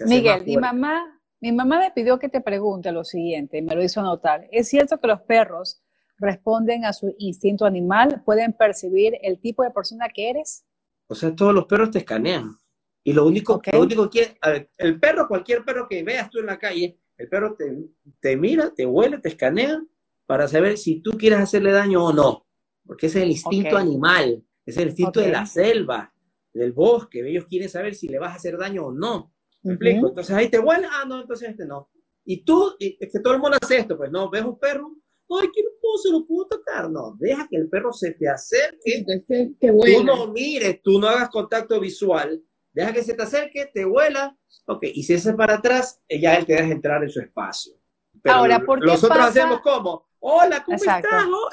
Miguel, 0.06 0.44
mi 0.46 0.58
mamá, 0.58 1.22
mi 1.42 1.52
mamá 1.52 1.80
me 1.80 1.92
pidió 1.92 2.20
que 2.20 2.30
te 2.30 2.42
pregunte 2.42 2.92
lo 2.92 3.04
siguiente, 3.04 3.62
me 3.62 3.76
lo 3.76 3.84
hizo 3.84 4.02
notar. 4.02 4.48
¿Es 4.52 4.70
cierto 4.70 5.00
que 5.00 5.08
los 5.08 5.22
perros 5.22 5.82
responden 6.18 6.86
a 6.86 6.94
su 6.94 7.14
instinto 7.18 7.66
animal? 7.66 8.24
¿Pueden 8.26 8.54
percibir 8.54 9.18
el 9.22 9.40
tipo 9.40 9.64
de 9.64 9.72
persona 9.72 10.08
que 10.14 10.30
eres? 10.30 10.66
O 11.12 11.16
sea, 11.16 11.36
todos 11.36 11.54
los 11.54 11.66
perros 11.66 11.90
te 11.90 12.00
escanean. 12.00 12.56
Y 13.04 13.14
lo 13.14 13.26
único, 13.26 13.60
lo 13.74 13.82
único 13.82 14.10
que, 14.10 14.38
a 14.42 14.52
ver, 14.52 14.70
el 14.78 15.00
perro, 15.00 15.28
cualquier 15.28 15.66
perro 15.66 15.88
que 15.90 16.04
veas 16.04 16.30
tú 16.30 16.40
en 16.40 16.46
la 16.46 16.60
calle, 16.60 17.00
el 17.18 17.28
perro 17.28 17.58
te, 18.22 18.38
mira, 18.38 18.72
te 18.76 18.86
huele, 18.86 19.18
te 19.18 19.30
escanea 19.30 19.84
para 20.28 20.48
saber 20.48 20.78
si 20.78 21.02
tú 21.02 21.12
quieres 21.18 21.40
hacerle 21.40 21.72
daño 21.72 22.06
o 22.06 22.14
no. 22.14 22.46
Porque 22.86 23.08
ese 23.08 23.20
es 23.20 23.24
el 23.24 23.32
instinto 23.32 23.76
animal, 23.76 24.44
es 24.66 24.78
el 24.78 24.90
instinto 24.90 25.20
de 25.20 25.32
la 25.32 25.48
selva, 25.48 26.14
del 26.54 26.74
bosque. 26.74 27.28
Ellos 27.28 27.46
quieren 27.46 27.70
saber 27.70 27.96
si 27.96 28.08
le 28.08 28.20
vas 28.20 28.34
a 28.34 28.36
hacer 28.36 28.58
daño 28.58 28.86
o 28.86 28.92
no. 28.92 29.34
¿Me 29.64 29.74
explico? 29.74 30.10
Entonces 30.10 30.36
ahí 30.36 30.48
te 30.48 30.60
huele, 30.60 30.88
ah, 30.92 31.06
no, 31.08 31.22
entonces 31.22 31.50
este 31.50 31.66
no. 31.66 31.90
Y 32.24 32.44
tú, 32.44 32.76
es 32.80 33.12
que 33.12 33.20
todo 33.20 33.34
el 33.34 33.40
mundo 33.40 33.58
hace 33.60 33.78
esto, 33.78 33.98
pues 33.98 34.12
no, 34.12 34.30
ves 34.30 34.44
un 34.44 34.60
perro, 34.60 34.96
ay, 35.30 35.50
qué 35.54 35.62
se 35.98 36.12
lo 36.12 36.26
puedo 36.26 36.48
tocar. 36.48 36.90
No, 36.90 37.16
deja 37.20 37.48
que 37.50 37.58
el 37.58 37.70
perro 37.70 37.94
se 37.94 38.12
te 38.12 38.28
acerque. 38.30 39.06
tú 39.60 40.04
no 40.04 40.28
mires, 40.28 40.82
tú 40.82 41.00
no 41.00 41.08
hagas 41.08 41.30
contacto 41.30 41.80
visual. 41.80 42.42
Deja 42.72 42.94
que 42.94 43.04
se 43.04 43.14
te 43.14 43.24
acerque, 43.24 43.70
te 43.74 43.86
vuela. 43.86 44.38
Ok, 44.66 44.84
y 44.94 45.04
si 45.04 45.14
es 45.14 45.28
para 45.36 45.56
atrás, 45.56 46.02
ya 46.10 46.36
él 46.36 46.46
te 46.46 46.54
deja 46.54 46.72
entrar 46.72 47.04
en 47.04 47.10
su 47.10 47.20
espacio. 47.20 47.74
Ahora, 48.26 48.60
¿por 48.60 48.80
qué 48.80 48.86
nosotros 48.86 49.20
hacemos 49.20 49.62
como, 49.62 50.06
hola, 50.20 50.64
¿cómo 50.64 50.76
estás? 50.76 51.04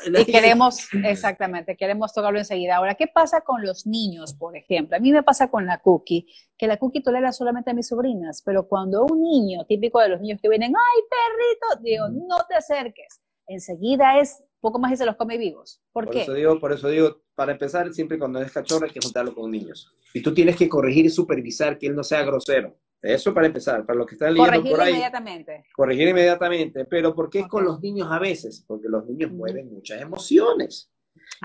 Y 0.04 0.24
queremos, 0.24 0.88
exactamente, 1.04 1.76
queremos 1.76 2.12
tocarlo 2.12 2.38
enseguida. 2.38 2.76
Ahora, 2.76 2.94
¿qué 2.94 3.06
pasa 3.06 3.40
con 3.40 3.62
los 3.62 3.86
niños, 3.86 4.34
por 4.34 4.56
ejemplo? 4.56 4.96
A 4.96 5.00
mí 5.00 5.12
me 5.12 5.22
pasa 5.22 5.48
con 5.48 5.64
la 5.64 5.78
cookie, 5.78 6.26
que 6.58 6.66
la 6.66 6.76
cookie 6.76 7.02
tolera 7.02 7.32
solamente 7.32 7.70
a 7.70 7.74
mis 7.74 7.88
sobrinas, 7.88 8.42
pero 8.44 8.68
cuando 8.68 9.04
un 9.04 9.22
niño, 9.22 9.64
típico 9.66 10.00
de 10.00 10.08
los 10.10 10.20
niños 10.20 10.40
que 10.42 10.48
vienen, 10.48 10.74
ay, 10.76 11.02
perrito, 11.08 11.82
digo, 11.82 12.08
no 12.08 12.44
te 12.48 12.56
acerques 12.56 13.22
enseguida 13.46 14.18
es 14.18 14.42
poco 14.61 14.78
más 14.78 14.92
y 14.92 14.96
se 14.96 15.06
los 15.06 15.16
come 15.16 15.38
vivos. 15.38 15.80
¿Por, 15.92 16.11
qué? 16.11 16.22
Eso 16.22 16.35
digo, 16.35 16.59
por 16.59 16.72
eso 16.72 16.88
digo, 16.88 17.22
para 17.35 17.52
empezar, 17.52 17.92
siempre 17.92 18.18
cuando 18.18 18.40
es 18.40 18.50
cachorro 18.52 18.87
hay 18.87 18.92
que 18.92 19.00
juntarlo 19.00 19.35
con 19.35 19.50
niños. 19.50 19.94
Y 20.12 20.22
tú 20.22 20.35
tienes 20.35 20.56
que 20.56 20.68
corregir 20.68 21.06
y 21.06 21.11
supervisar 21.11 21.78
que 21.78 21.87
él 21.87 21.94
no 21.94 22.02
sea 22.02 22.24
grosero. 22.24 22.76
Eso 23.02 23.32
para 23.32 23.46
empezar, 23.46 23.85
para 23.85 23.98
los 23.98 24.06
que 24.06 24.14
están 24.14 24.35
leyendo 24.35 24.50
corregir 24.50 24.72
por 24.72 24.80
ahí. 24.80 24.90
inmediatamente. 24.90 25.64
Corregir 25.74 26.09
inmediatamente. 26.09 26.85
Pero 26.87 27.14
¿por 27.14 27.30
qué 27.30 27.40
es 27.40 27.46
con 27.46 27.64
los 27.64 27.80
niños 27.80 28.09
a 28.11 28.18
veces? 28.18 28.64
Porque 28.66 28.88
los 28.88 29.06
niños 29.06 29.30
mueven 29.30 29.72
muchas 29.72 30.00
emociones. 30.00 30.90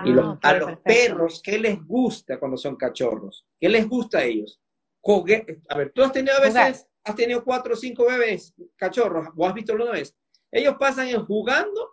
y 0.03 0.11
ah, 0.17 0.39
a 0.41 0.53
los 0.53 0.79
perros, 0.79 1.41
¿qué 1.43 1.59
les 1.59 1.85
gusta 1.85 2.39
cuando 2.39 2.57
son 2.57 2.75
cachorros? 2.75 3.45
¿Qué 3.59 3.69
les 3.69 3.87
gusta 3.87 4.19
a 4.19 4.23
ellos? 4.23 4.59
A 5.69 5.77
ver, 5.77 5.91
tú 5.93 6.03
has 6.03 6.11
tenido 6.11 6.35
a 6.37 6.41
veces, 6.41 6.87
has 7.03 7.15
tenido 7.15 7.43
cuatro 7.43 7.73
o 7.73 7.75
cinco 7.75 8.05
bebés 8.05 8.53
cachorros, 8.75 9.33
¿vos 9.33 9.49
has 9.49 9.55
visto 9.55 9.73
una 9.73 9.91
vez? 9.91 10.15
Ellos 10.51 10.75
pasan 10.79 11.09
jugando, 11.25 11.89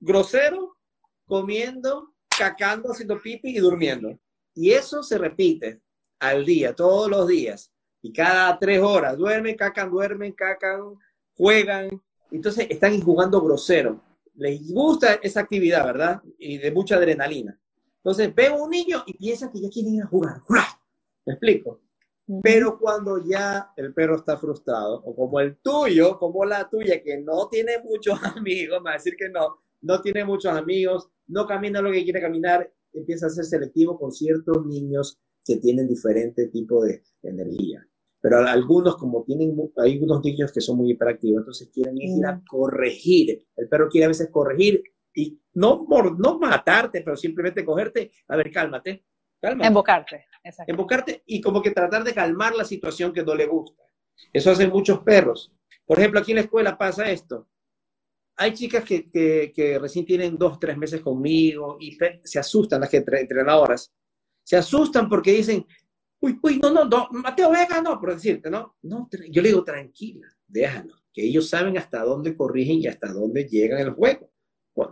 grosero, 0.00 0.76
comiendo, 1.24 2.12
cacando, 2.36 2.92
haciendo 2.92 3.20
pipi 3.20 3.56
y 3.56 3.58
durmiendo. 3.58 4.18
Y 4.54 4.72
eso 4.72 5.02
se 5.02 5.18
repite 5.18 5.80
al 6.18 6.44
día, 6.44 6.74
todos 6.74 7.10
los 7.10 7.26
días. 7.26 7.72
Y 8.02 8.12
cada 8.12 8.58
tres 8.58 8.80
horas, 8.80 9.16
duermen, 9.16 9.56
cacan, 9.56 9.90
duermen, 9.90 10.32
cacan, 10.32 10.94
juegan. 11.36 12.02
Entonces 12.30 12.66
están 12.70 13.00
jugando 13.00 13.40
grosero. 13.40 14.00
Les 14.34 14.70
gusta 14.70 15.14
esa 15.14 15.40
actividad, 15.40 15.84
¿verdad? 15.84 16.22
Y 16.38 16.58
de 16.58 16.70
mucha 16.70 16.96
adrenalina. 16.96 17.58
Entonces 17.96 18.34
ven 18.34 18.52
a 18.52 18.56
un 18.56 18.70
niño 18.70 19.02
y 19.06 19.14
piensan 19.14 19.50
que 19.50 19.60
ya 19.60 19.70
quieren 19.70 19.94
ir 19.94 20.02
a 20.02 20.06
jugar. 20.06 20.42
¿Me 21.24 21.32
explico? 21.32 21.80
Pero 22.42 22.78
cuando 22.78 23.22
ya 23.24 23.72
el 23.76 23.94
perro 23.94 24.16
está 24.16 24.36
frustrado, 24.36 25.00
o 25.04 25.14
como 25.14 25.38
el 25.38 25.58
tuyo, 25.58 26.18
como 26.18 26.44
la 26.44 26.68
tuya, 26.68 27.00
que 27.02 27.18
no 27.18 27.48
tiene 27.48 27.80
muchos 27.84 28.18
amigos, 28.36 28.80
me 28.80 28.84
va 28.84 28.90
a 28.90 28.94
decir 28.94 29.14
que 29.16 29.28
no, 29.28 29.58
no 29.82 30.00
tiene 30.00 30.24
muchos 30.24 30.52
amigos, 30.52 31.08
no 31.28 31.46
camina 31.46 31.80
lo 31.80 31.92
que 31.92 32.02
quiere 32.02 32.20
caminar, 32.20 32.72
empieza 32.92 33.26
a 33.26 33.30
ser 33.30 33.44
selectivo 33.44 33.98
con 33.98 34.10
ciertos 34.10 34.64
niños 34.66 35.20
que 35.44 35.56
tienen 35.56 35.86
diferente 35.86 36.48
tipo 36.48 36.84
de, 36.84 37.02
energía. 37.22 37.84
Pero 38.20 38.38
algunos, 38.38 38.96
como 38.96 39.24
tienen, 39.24 39.56
hay 39.76 39.98
unos 39.98 40.22
niños 40.24 40.52
que 40.52 40.60
son 40.60 40.76
muy 40.76 40.92
hiperactivos, 40.92 41.40
entonces 41.40 41.70
quieren 41.72 41.96
ir 41.96 42.24
a 42.24 42.40
corregir. 42.48 43.46
El 43.56 43.68
perro 43.68 43.88
quiere 43.88 44.06
a 44.06 44.08
veces 44.08 44.30
corregir 44.30 44.82
y 45.14 45.40
no, 45.54 45.86
no 46.18 46.38
matarte, 46.38 47.02
pero 47.02 47.16
simplemente 47.16 47.64
cogerte, 47.64 48.12
a 48.28 48.36
ver, 48.36 48.50
cálmate, 48.50 49.06
cálmate. 49.40 49.68
Embocarte. 49.68 50.26
Embocarte 50.66 51.22
y 51.26 51.40
como 51.40 51.62
que 51.62 51.70
tratar 51.70 52.04
de 52.04 52.14
calmar 52.14 52.54
la 52.54 52.64
situación 52.64 53.12
que 53.12 53.22
no 53.22 53.34
le 53.34 53.46
gusta. 53.46 53.82
Eso 54.32 54.50
hacen 54.50 54.70
muchos 54.70 55.00
perros. 55.00 55.52
Por 55.84 55.98
ejemplo, 55.98 56.20
aquí 56.20 56.32
en 56.32 56.36
la 56.36 56.42
escuela 56.42 56.76
pasa 56.76 57.10
esto. 57.10 57.48
Hay 58.36 58.52
chicas 58.52 58.84
que, 58.84 59.08
que, 59.10 59.78
recién 59.78 60.04
tienen 60.04 60.36
dos, 60.36 60.58
tres 60.58 60.76
meses 60.76 61.00
conmigo 61.00 61.78
y 61.80 61.96
se 62.22 62.38
asustan 62.38 62.80
las 62.80 62.90
que 62.90 62.98
entrenadoras. 62.98 63.92
Se 64.42 64.56
asustan 64.56 65.08
porque 65.08 65.32
dicen, 65.32 65.66
uy, 66.20 66.38
uy, 66.42 66.58
no, 66.58 66.70
no, 66.70 66.84
no, 66.84 67.08
Mateo, 67.12 67.50
venga, 67.50 67.80
no, 67.80 67.98
por 67.98 68.14
decirte, 68.14 68.50
¿no? 68.50 68.76
no 68.82 69.08
yo 69.30 69.42
le 69.42 69.48
digo, 69.48 69.64
tranquila, 69.64 70.28
déjalo, 70.46 70.94
que 71.12 71.24
ellos 71.24 71.48
saben 71.48 71.78
hasta 71.78 72.02
dónde 72.02 72.36
corrigen 72.36 72.78
y 72.78 72.86
hasta 72.86 73.12
dónde 73.12 73.48
llegan 73.48 73.80
el 73.80 73.90
juego. 73.90 74.30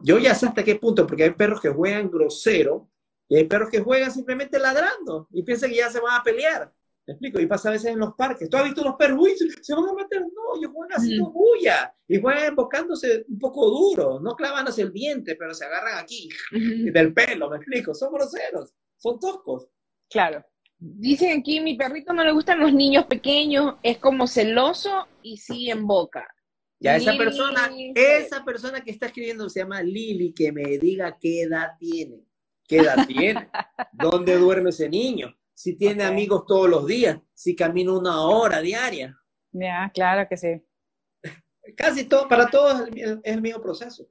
Yo 0.02 0.18
ya 0.18 0.34
sé 0.34 0.46
hasta 0.46 0.64
qué 0.64 0.76
punto, 0.76 1.06
porque 1.06 1.24
hay 1.24 1.30
perros 1.30 1.60
que 1.60 1.68
juegan 1.68 2.10
grosero 2.10 2.88
y 3.34 3.36
hay 3.36 3.44
perros 3.48 3.68
que 3.68 3.80
juegan 3.80 4.12
simplemente 4.12 4.60
ladrando 4.60 5.26
y 5.32 5.42
piensan 5.42 5.70
que 5.70 5.78
ya 5.78 5.90
se 5.90 5.98
van 5.98 6.20
a 6.20 6.22
pelear. 6.22 6.72
¿Me 7.04 7.14
explico? 7.14 7.40
Y 7.40 7.46
pasa 7.46 7.68
a 7.68 7.72
veces 7.72 7.90
en 7.90 7.98
los 7.98 8.14
parques. 8.14 8.48
¿Tú 8.48 8.56
has 8.56 8.62
visto 8.62 8.84
los 8.84 8.94
perros? 8.94 9.18
Uy, 9.20 9.32
se 9.60 9.74
van 9.74 9.88
a 9.88 9.92
meter. 9.92 10.20
No, 10.20 10.56
ellos 10.56 10.70
juegan 10.72 10.96
haciendo 10.96 11.32
bulla 11.32 11.92
y 12.06 12.20
juegan 12.20 12.44
embocándose 12.44 13.24
un 13.28 13.38
poco 13.40 13.68
duro, 13.68 14.20
no 14.20 14.36
clavándose 14.36 14.82
el 14.82 14.92
diente, 14.92 15.34
pero 15.34 15.52
se 15.52 15.64
agarran 15.64 15.98
aquí 15.98 16.28
del 16.52 17.12
pelo. 17.12 17.50
¿Me 17.50 17.56
explico? 17.56 17.92
Son 17.92 18.12
groseros, 18.12 18.72
son 18.98 19.18
toscos. 19.18 19.66
Claro. 20.08 20.44
Dicen 20.78 21.40
aquí, 21.40 21.58
mi 21.58 21.76
perrito 21.76 22.12
no 22.12 22.22
le 22.22 22.30
gustan 22.30 22.60
los 22.60 22.72
niños 22.72 23.06
pequeños, 23.06 23.74
es 23.82 23.98
como 23.98 24.28
celoso 24.28 25.08
y 25.24 25.38
sí 25.38 25.70
en 25.70 25.88
boca. 25.88 26.24
Ya 26.78 26.94
esa 26.94 27.16
persona, 27.16 27.68
esa 27.96 28.44
persona 28.44 28.84
que 28.84 28.92
está 28.92 29.06
escribiendo 29.06 29.48
se 29.48 29.58
llama 29.58 29.82
Lili, 29.82 30.32
que 30.32 30.52
me 30.52 30.78
diga 30.78 31.18
qué 31.20 31.42
edad 31.42 31.72
tiene. 31.80 32.22
¿Qué 32.66 32.78
edad 32.78 33.06
tiene? 33.06 33.48
¿Dónde 33.92 34.36
duerme 34.36 34.70
ese 34.70 34.88
niño? 34.88 35.34
Si 35.52 35.76
tiene 35.76 36.04
amigos 36.04 36.44
todos 36.46 36.68
los 36.68 36.86
días, 36.86 37.18
si 37.32 37.54
camina 37.54 37.92
una 37.92 38.22
hora 38.22 38.60
diaria. 38.60 39.16
Ya, 39.52 39.90
claro 39.94 40.26
que 40.28 40.36
sí. 40.36 40.64
Casi 41.76 42.04
todo, 42.04 42.28
para 42.28 42.48
todos 42.48 42.88
es 42.94 43.18
el 43.22 43.40
mismo 43.40 43.60
proceso. 43.62 44.06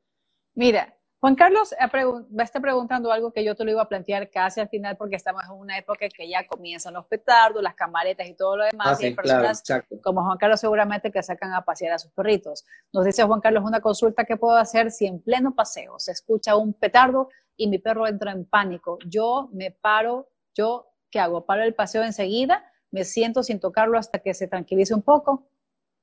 Mira, 0.56 0.96
Juan 1.24 1.36
Carlos 1.36 1.74
a 1.80 2.44
estar 2.44 2.62
preguntando 2.62 3.10
algo 3.10 3.32
que 3.32 3.46
yo 3.46 3.56
te 3.56 3.63
lo 3.63 3.72
iba 3.72 3.82
a 3.82 3.88
plantear 3.88 4.30
casi 4.30 4.60
al 4.60 4.68
final 4.68 4.98
porque 4.98 5.16
estamos 5.16 5.42
en 5.46 5.52
una 5.52 5.78
época 5.78 6.06
que 6.10 6.28
ya 6.28 6.46
comienzan 6.46 6.96
los 6.96 7.06
petardos, 7.06 7.63
las 7.63 7.76
camaretas 7.76 8.28
y 8.28 8.34
todo 8.36 8.58
lo 8.58 8.66
demás. 8.66 8.98
Ah, 8.98 8.98
y 9.00 9.06
hay 9.06 9.16
personas 9.16 9.63
como 10.04 10.22
Juan 10.26 10.38
Carlos 10.38 10.60
seguramente 10.60 11.13
que 11.13 11.24
sacan 11.24 11.54
a 11.54 11.63
pasear 11.63 11.94
a 11.94 12.00
sus 12.00 12.12
perritos. 12.12 12.66
Nos 12.92 13.06
dice 13.06 13.24
Juan 13.24 13.39
Carlos 13.39 13.63
una 13.63 13.80
consulta 13.80 14.26
que 14.26 14.36
puedo 14.36 14.58
hacer 14.58 14.92
si 14.92 15.06
en 15.06 15.22
pleno 15.22 15.56
paseo 15.56 15.98
se 15.98 16.12
escucha 16.12 16.58
un 16.58 16.74
petardo 16.74 17.30
y 17.58 17.68
mi 17.68 17.80
perro 17.80 18.08
entra 18.08 18.32
en 18.32 18.46
pánico. 18.46 18.98
Yo 19.08 19.50
me 19.54 19.72
paro, 19.72 20.30
yo, 20.54 20.88
¿qué 21.12 21.20
hago? 21.20 21.46
Paro 21.46 21.63
el 21.63 21.76
paseo 21.76 22.04
enseguida, 22.04 22.63
me 22.92 23.04
siento 23.04 23.44
sin 23.44 23.60
tocarlo 23.60 23.98
hasta 23.98 24.20
que 24.20 24.34
se 24.34 24.48
tranquilice 24.48 24.94
un 24.94 25.02
poco. 25.02 25.50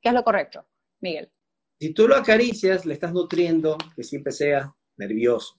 ¿Qué 0.01 0.09
es 0.09 0.15
lo 0.15 0.25
correcto, 0.25 0.67
Miguel? 1.01 1.31
Si 1.79 1.95
tú 1.95 2.07
lo 2.07 2.17
acaricias, 2.17 2.85
le 2.85 2.95
estás 2.95 3.13
nutriendo 3.13 3.79
que 3.97 4.03
siempre 4.03 4.33
sea 4.33 4.75
nervioso. 4.97 5.55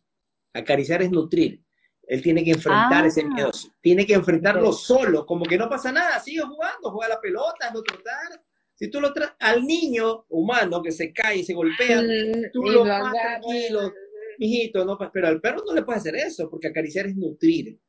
Acariciar 0.54 1.02
es 1.02 1.12
nutrir. 1.12 1.64
Él 2.04 2.22
tiene 2.22 2.44
que 2.44 2.52
enfrentar 2.52 3.06
ese 3.06 3.22
ah. 3.22 3.28
miedo. 3.28 3.52
Tiene 3.80 4.06
que 4.06 4.14
enfrentarlo 4.14 4.74
solo, 4.74 5.26
como 5.26 5.46
que 5.46 5.58
no 5.58 5.70
pasa 5.70 5.92
nada. 5.92 6.20
Sigue 6.20 6.42
jugando, 6.42 6.92
juega 6.92 7.16
la 7.16 7.22
pelota, 7.22 7.72
no 7.74 7.82
trotar. 7.82 8.42
Si 8.76 8.90
tú 8.90 9.00
lo 9.00 9.14
traes 9.14 9.32
al 9.40 9.66
niño 9.66 10.26
humano 10.30 10.82
que 10.82 10.92
se 10.92 11.14
cae 11.14 11.38
y 11.38 11.44
se 11.44 11.54
golpea, 11.54 12.02
mm, 12.02 12.52
tú 12.52 12.64
lo 12.64 12.84
vas 12.84 13.14
tranquilo, 13.14 13.94
mijito, 14.42 14.84
no, 14.84 14.98
pero 15.14 15.28
al 15.28 15.40
perro 15.40 15.64
no 15.64 15.72
le 15.72 15.84
puedes 15.84 16.02
hacer 16.02 16.16
eso, 16.16 16.50
porque 16.50 16.68
acariciar 16.68 17.06
es 17.06 17.16
nutrir. 17.16 17.80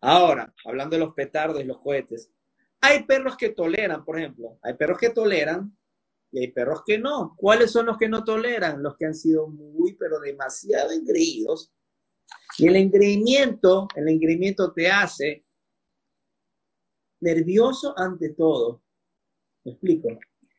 Ahora, 0.00 0.52
hablando 0.64 0.96
de 0.96 1.04
los 1.04 1.14
petardos 1.14 1.62
y 1.62 1.64
los 1.64 1.80
cohetes, 1.80 2.32
hay 2.80 3.04
perros 3.04 3.36
que 3.36 3.50
toleran, 3.50 4.04
por 4.04 4.18
ejemplo, 4.18 4.58
hay 4.62 4.74
perros 4.74 4.98
que 4.98 5.10
toleran 5.10 5.76
y 6.32 6.40
hay 6.40 6.48
perros 6.50 6.82
que 6.84 6.98
no. 6.98 7.34
¿Cuáles 7.36 7.70
son 7.70 7.86
los 7.86 7.96
que 7.96 8.08
no 8.08 8.24
toleran? 8.24 8.82
Los 8.82 8.96
que 8.96 9.06
han 9.06 9.14
sido 9.14 9.46
muy, 9.46 9.94
pero 9.94 10.18
demasiado 10.18 10.90
engreídos. 10.90 11.72
Y 12.58 12.66
el 12.66 12.74
engreimiento, 12.74 13.86
el 13.94 14.08
engreimiento 14.08 14.72
te 14.72 14.90
hace 14.90 15.44
nervioso 17.20 17.94
ante 17.96 18.30
todo. 18.30 18.82
¿Me 19.64 19.72
explico? 19.72 20.08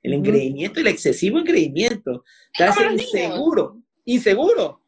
El 0.01 0.13
engreimiento, 0.13 0.79
el 0.79 0.87
excesivo 0.87 1.39
engreimiento, 1.39 2.23
te 2.57 2.63
hace 2.63 2.85
inseguro. 2.85 3.81
Inseguro. 4.05 4.84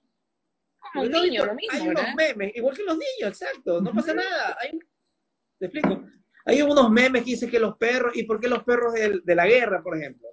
Como 0.93 1.06
un 1.06 1.12
niño, 1.12 1.45
lo 1.45 1.56
mismo, 1.56 1.73
hay 1.73 1.88
unos 1.88 2.15
memes, 2.15 2.56
igual 2.56 2.76
que 2.76 2.84
los 2.84 2.97
niños, 2.97 3.41
exacto, 3.41 3.82
no 3.82 3.91
pasa 3.93 4.13
nada. 4.13 4.58
Hay, 4.60 4.80
te 5.60 5.65
explico. 5.65 6.04
Hay 6.45 6.62
unos 6.62 6.89
memes 6.89 7.23
que 7.23 7.32
dicen 7.32 7.50
que 7.50 7.60
los 7.60 7.78
perros, 7.78 8.15
¿y 8.15 8.23
por 8.23 8.39
qué 8.39 8.47
los 8.47 8.63
perros 8.63 8.93
de 8.93 9.36
la 9.36 9.45
guerra, 9.45 9.84
por 9.84 9.97
ejemplo? 9.97 10.28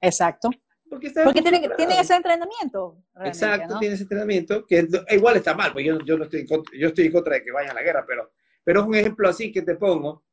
Exacto. 0.00 0.50
Porque, 0.88 1.10
tiene, 1.10 1.68
tiene, 1.76 2.00
ese 2.00 2.14
entrenamiento. 2.14 3.02
Exacto, 3.22 3.78
tiene 3.78 3.94
ese 3.94 4.04
entrenamiento, 4.04 4.66
que 4.66 4.88
igual 5.10 5.36
está 5.36 5.54
mal, 5.54 5.72
porque 5.72 5.84
yo, 5.84 5.98
yo, 6.00 6.16
no 6.16 6.24
estoy 6.24 6.40
en 6.40 6.46
contra, 6.46 6.78
yo 6.78 6.88
estoy 6.88 7.06
en 7.06 7.12
contra 7.12 7.34
de 7.34 7.42
que 7.42 7.52
vayan 7.52 7.72
a 7.72 7.74
la 7.74 7.82
guerra, 7.82 8.04
pero, 8.06 8.32
pero 8.64 8.80
es 8.80 8.86
un 8.86 8.94
ejemplo 8.94 9.28
así 9.28 9.52
que 9.52 9.62
te 9.62 9.74
pongo. 9.74 10.08
O 10.08 10.24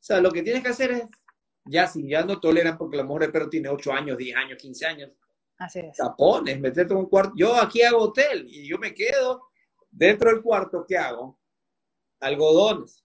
sea, 0.00 0.20
lo 0.20 0.32
que 0.32 0.42
tienes 0.42 0.62
que 0.62 0.70
hacer 0.70 0.90
es, 0.90 1.04
ya 1.64 1.86
si 1.86 2.08
ya 2.08 2.24
no 2.24 2.40
toleran, 2.40 2.76
porque 2.76 2.96
la 2.96 3.04
mujer 3.04 3.22
del 3.22 3.32
perro 3.32 3.48
tiene 3.48 3.68
8 3.68 3.92
años, 3.92 4.18
10 4.18 4.36
años, 4.36 4.58
15 4.58 4.86
años, 4.86 5.10
Así 5.58 5.80
es. 5.80 5.96
tapones, 5.96 6.60
meterte 6.60 6.92
en 6.92 7.00
un 7.00 7.06
cuarto. 7.06 7.32
Yo 7.36 7.54
aquí 7.54 7.82
hago 7.82 7.98
hotel 7.98 8.44
y 8.48 8.68
yo 8.68 8.78
me 8.78 8.92
quedo 8.92 9.42
dentro 9.90 10.30
del 10.30 10.42
cuarto, 10.42 10.84
¿qué 10.86 10.98
hago? 10.98 11.38
Algodones, 12.20 13.04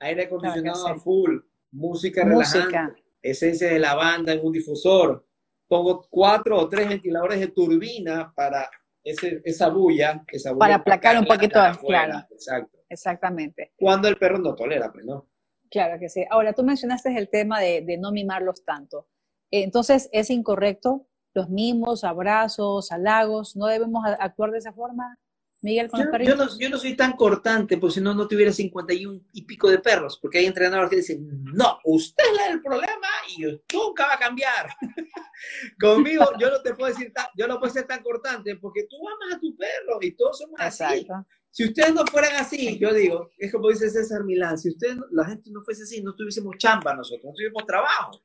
aire 0.00 0.24
acondicionado 0.24 0.88
a 0.88 0.96
full, 0.96 1.38
música, 1.70 2.24
música 2.24 2.64
relajante, 2.64 3.04
esencia 3.22 3.68
de 3.68 3.78
lavanda 3.78 4.32
en 4.32 4.44
un 4.44 4.52
difusor, 4.52 5.26
pongo 5.68 6.06
cuatro 6.10 6.58
o 6.58 6.68
tres 6.68 6.88
ventiladores 6.88 7.40
de 7.40 7.48
turbina 7.48 8.32
para 8.34 8.68
ese, 9.02 9.40
esa 9.44 9.68
bulla. 9.68 10.24
Esa 10.28 10.50
bulla 10.50 10.58
para 10.58 10.74
aplacar 10.76 11.18
un 11.18 11.26
poquito, 11.26 11.60
claro. 11.86 12.26
Exacto. 12.30 12.78
Exactamente. 12.88 13.72
Cuando 13.76 14.08
el 14.08 14.16
perro 14.16 14.38
no 14.38 14.54
tolera, 14.54 14.92
pues, 14.92 15.04
¿no? 15.04 15.28
Claro 15.70 15.98
que 15.98 16.08
sí. 16.08 16.24
Ahora, 16.30 16.52
tú 16.52 16.62
mencionaste 16.62 17.16
el 17.16 17.28
tema 17.28 17.60
de, 17.60 17.82
de 17.82 17.98
no 17.98 18.12
mimarlos 18.12 18.64
tanto. 18.64 19.08
Entonces, 19.50 20.08
¿es 20.12 20.30
incorrecto 20.30 21.08
los 21.36 21.50
mimos, 21.50 22.02
abrazos, 22.02 22.90
halagos? 22.90 23.54
¿No 23.56 23.66
debemos 23.66 24.04
actuar 24.18 24.50
de 24.50 24.58
esa 24.58 24.72
forma? 24.72 25.18
Miguel, 25.62 25.90
con 25.90 26.00
yo, 26.00 26.18
yo, 26.18 26.36
no, 26.36 26.58
yo 26.58 26.68
no 26.68 26.78
soy 26.78 26.94
tan 26.94 27.12
cortante, 27.12 27.78
pues 27.78 27.94
si 27.94 28.00
no, 28.00 28.14
no 28.14 28.28
tuviera 28.28 28.52
51 28.52 29.20
y 29.32 29.42
pico 29.42 29.70
de 29.70 29.78
perros, 29.78 30.18
porque 30.20 30.38
hay 30.38 30.46
entrenadores 30.46 30.90
que 30.90 30.96
dicen, 30.96 31.26
no, 31.44 31.78
usted 31.84 32.24
es 32.24 32.52
el 32.52 32.62
problema 32.62 33.08
y 33.36 33.42
nunca 33.74 34.06
va 34.06 34.14
a 34.14 34.18
cambiar. 34.18 34.68
Conmigo, 35.80 36.24
yo 36.38 36.50
no 36.50 36.60
te 36.60 36.74
puedo 36.74 36.92
decir, 36.92 37.12
yo 37.36 37.48
no 37.48 37.58
puedo 37.58 37.72
ser 37.72 37.86
tan 37.86 38.02
cortante, 38.02 38.56
porque 38.56 38.86
tú 38.88 38.96
amas 39.08 39.36
a 39.36 39.40
tu 39.40 39.56
perro 39.56 39.98
y 40.02 40.12
todos 40.12 40.38
somos 40.38 40.60
así. 40.60 41.06
Si 41.50 41.64
ustedes 41.64 41.94
no 41.94 42.04
fueran 42.06 42.36
así, 42.36 42.78
yo 42.78 42.92
digo, 42.92 43.30
es 43.38 43.50
como 43.50 43.70
dice 43.70 43.90
César 43.90 44.24
Milán, 44.24 44.58
si 44.58 44.68
ustedes, 44.68 44.98
la 45.10 45.24
gente 45.24 45.50
no 45.50 45.62
fuese 45.64 45.84
así, 45.84 46.02
no 46.02 46.14
tuviésemos 46.14 46.56
chamba 46.58 46.94
nosotros, 46.94 47.24
no 47.24 47.32
tuviésemos 47.32 47.66
trabajo. 47.66 48.22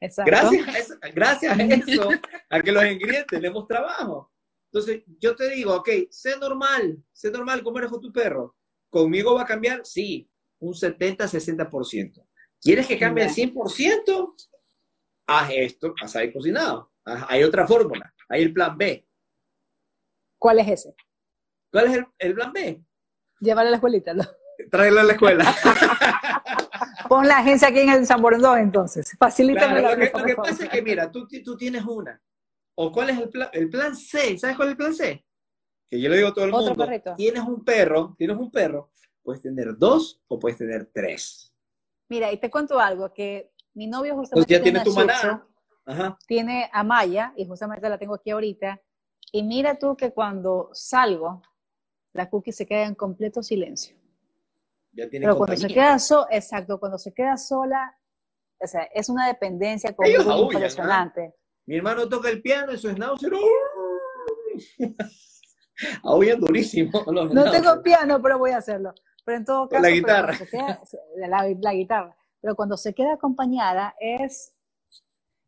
Exacto. 0.00 0.30
Gracias 0.30 0.68
a 0.68 0.78
eso, 0.78 0.94
gracias 1.14 1.58
a 1.58 1.62
eso, 1.62 2.08
a 2.48 2.60
que 2.62 2.72
los 2.72 2.84
ingredientes 2.84 3.26
tenemos 3.26 3.66
trabajo. 3.66 4.32
Entonces, 4.72 5.02
yo 5.18 5.34
te 5.34 5.50
digo, 5.50 5.74
ok, 5.74 5.88
sé 6.10 6.38
normal, 6.38 7.02
sé 7.12 7.30
normal, 7.30 7.62
¿cómo 7.62 7.78
eres 7.78 7.90
con 7.90 8.00
tu 8.00 8.12
perro? 8.12 8.56
¿Conmigo 8.88 9.34
va 9.34 9.42
a 9.42 9.46
cambiar? 9.46 9.84
Sí, 9.84 10.28
un 10.60 10.74
70-60%. 10.74 12.26
¿Quieres 12.60 12.86
que 12.86 12.98
cambie 12.98 13.24
el 13.24 13.30
100%? 13.30 14.34
Haz 15.26 15.50
esto, 15.52 15.94
haz 16.02 16.16
ahí 16.16 16.32
cocinado. 16.32 16.92
hay 17.04 17.42
otra 17.42 17.66
fórmula, 17.66 18.14
hay 18.28 18.42
el 18.42 18.52
plan 18.52 18.76
B. 18.76 19.06
¿Cuál 20.38 20.60
es 20.60 20.68
ese? 20.68 20.94
¿Cuál 21.70 21.86
es 21.86 22.04
el, 22.18 22.34
plan 22.34 22.52
B? 22.52 22.82
Llevarle 23.40 23.68
a 23.68 23.70
la 23.72 23.76
escuelita, 23.76 24.14
¿no? 24.14 24.24
Traerlo 24.70 25.00
a 25.00 25.04
la 25.04 25.12
escuela. 25.12 25.44
Pon 27.10 27.26
la 27.26 27.38
agencia 27.38 27.66
aquí 27.66 27.80
en 27.80 27.88
el 27.88 28.06
San 28.06 28.22
Borondón, 28.22 28.60
entonces. 28.60 29.16
Facilítame 29.18 29.82
la 29.82 29.96
lo, 29.96 29.96
que, 29.96 30.12
lo 30.16 30.24
que 30.24 30.36
pasa 30.36 30.62
es 30.66 30.70
que, 30.70 30.80
mira, 30.80 31.10
tú, 31.10 31.26
tú 31.44 31.56
tienes 31.56 31.84
una. 31.84 32.22
¿O 32.76 32.92
cuál 32.92 33.10
es 33.10 33.18
el 33.18 33.28
plan? 33.28 33.48
El 33.52 33.68
plan 33.68 33.96
C, 33.96 34.38
¿sabes 34.38 34.54
cuál 34.54 34.68
es 34.68 34.72
el 34.74 34.76
plan 34.76 34.94
C? 34.94 35.26
Que 35.88 36.00
yo 36.00 36.08
le 36.08 36.18
digo 36.18 36.28
a 36.28 36.34
todo 36.34 36.44
el 36.44 36.52
mundo, 36.52 36.86
tienes 37.16 37.42
un 37.42 37.64
perro, 37.64 38.14
tienes 38.16 38.36
un 38.36 38.48
perro, 38.52 38.92
puedes 39.24 39.42
tener 39.42 39.76
dos 39.76 40.22
o 40.28 40.38
puedes 40.38 40.56
tener 40.56 40.88
tres. 40.94 41.52
Mira, 42.08 42.30
y 42.30 42.36
te 42.36 42.48
cuento 42.48 42.78
algo, 42.78 43.12
que 43.12 43.50
mi 43.74 43.88
novio 43.88 44.14
justamente 44.14 44.52
ya 44.52 44.62
tiene 44.62 44.84
tu 44.84 44.94
tiene 46.28 46.70
a 46.72 46.84
Maya, 46.84 47.32
y 47.36 47.44
justamente 47.44 47.88
la 47.88 47.98
tengo 47.98 48.14
aquí 48.14 48.30
ahorita, 48.30 48.80
y 49.32 49.42
mira 49.42 49.80
tú 49.80 49.96
que 49.96 50.12
cuando 50.12 50.70
salgo, 50.74 51.42
la 52.12 52.30
cookie 52.30 52.52
se 52.52 52.66
queda 52.66 52.84
en 52.84 52.94
completo 52.94 53.42
silencio. 53.42 53.99
Ya 54.92 55.08
tiene 55.08 55.26
Pero 55.26 55.36
cuando 55.36 55.56
se 55.56 55.68
queda 55.68 55.98
sola, 55.98 56.26
exacto, 56.30 56.80
cuando 56.80 56.98
se 56.98 57.12
queda 57.12 57.36
sola, 57.36 57.96
o 58.58 58.66
sea, 58.66 58.82
es 58.94 59.08
una 59.08 59.26
dependencia 59.26 59.94
con 59.94 60.06
impresionante. 60.06 61.34
Mi 61.66 61.76
hermano 61.76 62.08
toca 62.08 62.28
el 62.28 62.42
piano 62.42 62.72
y 62.72 62.78
su 62.78 62.90
schnauzer. 62.90 63.32
Aullan 66.02 66.40
durísimo. 66.40 66.90
no 67.06 67.50
tengo 67.50 67.82
piano, 67.82 68.20
pero 68.20 68.38
voy 68.38 68.50
a 68.50 68.58
hacerlo. 68.58 68.92
Pero 69.24 69.38
en 69.38 69.44
todo 69.44 69.68
caso. 69.68 69.82
La 69.82 69.90
guitarra. 69.90 70.36
la, 71.16 71.72
guitarra. 71.72 72.16
Pero 72.40 72.56
cuando 72.56 72.76
se 72.76 72.94
queda 72.94 73.14
acompañada 73.14 73.94
es. 74.00 74.52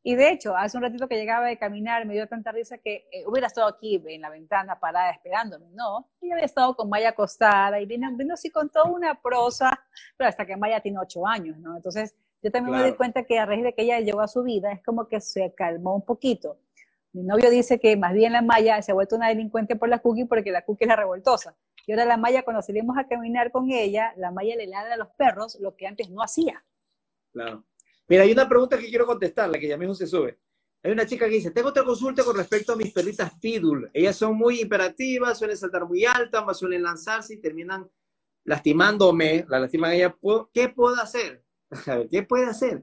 Y 0.05 0.17
de 0.17 0.31
hecho, 0.31 0.57
hace 0.57 0.77
un 0.77 0.83
ratito 0.83 1.07
que 1.07 1.17
llegaba 1.17 1.47
de 1.47 1.57
caminar, 1.57 2.05
me 2.07 2.15
dio 2.15 2.27
tanta 2.27 2.51
risa 2.51 2.79
que 2.79 3.09
eh, 3.13 3.25
hubiera 3.27 3.47
estado 3.47 3.69
aquí 3.69 4.03
en 4.05 4.21
la 4.21 4.31
ventana 4.31 4.81
parada 4.81 5.11
esperándome, 5.11 5.67
¿no? 5.73 6.09
Y 6.21 6.33
había 6.33 6.45
estado 6.45 6.75
con 6.75 6.89
Maya 6.89 7.11
acostada 7.11 7.81
y 7.81 7.87
vino, 7.87 8.11
vino 8.17 8.35
así 8.35 8.51
con 8.51 8.69
toda 8.69 8.91
una 8.91 9.21
prosa, 9.21 9.79
pero 10.17 10.29
hasta 10.29 10.45
que 10.45 10.57
Maya 10.57 10.81
tiene 10.81 10.99
ocho 10.99 11.25
años, 11.25 11.57
¿no? 11.59 11.77
Entonces, 11.77 12.17
yo 12.43 12.51
también 12.51 12.77
me 12.77 12.85
di 12.85 12.93
cuenta 12.95 13.23
que 13.23 13.39
a 13.39 13.47
raíz 13.47 13.63
de 13.63 13.73
que 13.73 13.83
ella 13.83 14.01
llegó 14.01 14.21
a 14.21 14.27
su 14.27 14.43
vida, 14.43 14.73
es 14.73 14.83
como 14.83 15.07
que 15.07 15.21
se 15.21 15.55
calmó 15.55 15.95
un 15.95 16.05
poquito. 16.05 16.59
Mi 17.13 17.23
novio 17.23 17.51
dice 17.51 17.79
que 17.79 17.97
más 17.97 18.13
bien 18.13 18.33
la 18.33 18.43
Maya 18.43 18.83
se 18.83 18.91
ha 18.91 18.95
vuelto 18.95 19.15
una 19.15 19.29
delincuente 19.29 19.77
por 19.77 19.89
la 19.89 20.01
cookie 20.01 20.25
porque 20.25 20.51
la 20.51 20.63
cookie 20.63 20.85
es 20.85 20.89
la 20.89 20.97
revoltosa. 20.97 21.55
Y 21.87 21.93
ahora 21.93 22.05
la 22.05 22.17
Maya, 22.17 22.43
cuando 22.43 22.63
salimos 22.63 22.97
a 22.99 23.07
caminar 23.07 23.53
con 23.53 23.71
ella, 23.71 24.13
la 24.17 24.33
Maya 24.33 24.57
le 24.57 24.67
ladra 24.67 24.95
a 24.95 24.97
los 24.97 25.09
perros 25.11 25.59
lo 25.61 25.77
que 25.77 25.87
antes 25.87 26.11
no 26.11 26.23
hacía. 26.23 26.65
Claro. 27.33 27.65
Mira, 28.13 28.25
hay 28.25 28.33
una 28.33 28.47
pregunta 28.47 28.77
que 28.77 28.91
quiero 28.91 29.07
contestarle, 29.07 29.59
que 29.59 29.67
ya 29.67 29.79
mismo 29.79 29.95
se 29.95 30.07
sube. 30.07 30.37
Hay 30.83 30.93
una 30.93 31.07
chica 31.07 31.25
que 31.25 31.37
dice, 31.37 31.51
tengo 31.51 31.71
otra 31.71 31.83
consulta 31.83 32.23
con 32.23 32.37
respecto 32.37 32.75
a 32.75 32.77
mis 32.77 32.93
perritas 32.93 33.33
Pidul. 33.41 33.91
Ellas 33.95 34.17
son 34.17 34.37
muy 34.37 34.61
imperativas, 34.61 35.39
suelen 35.39 35.57
saltar 35.57 35.87
muy 35.87 36.05
altas, 36.05 36.59
suelen 36.59 36.83
lanzarse 36.83 37.33
y 37.33 37.41
terminan 37.41 37.91
lastimándome, 38.45 39.47
la 39.49 39.61
lastiman 39.61 39.93
a 39.93 39.95
ella. 39.95 40.15
¿Qué 40.53 40.69
puedo 40.69 41.01
hacer? 41.01 41.43
¿qué 42.11 42.23
puede 42.23 42.45
hacer? 42.45 42.83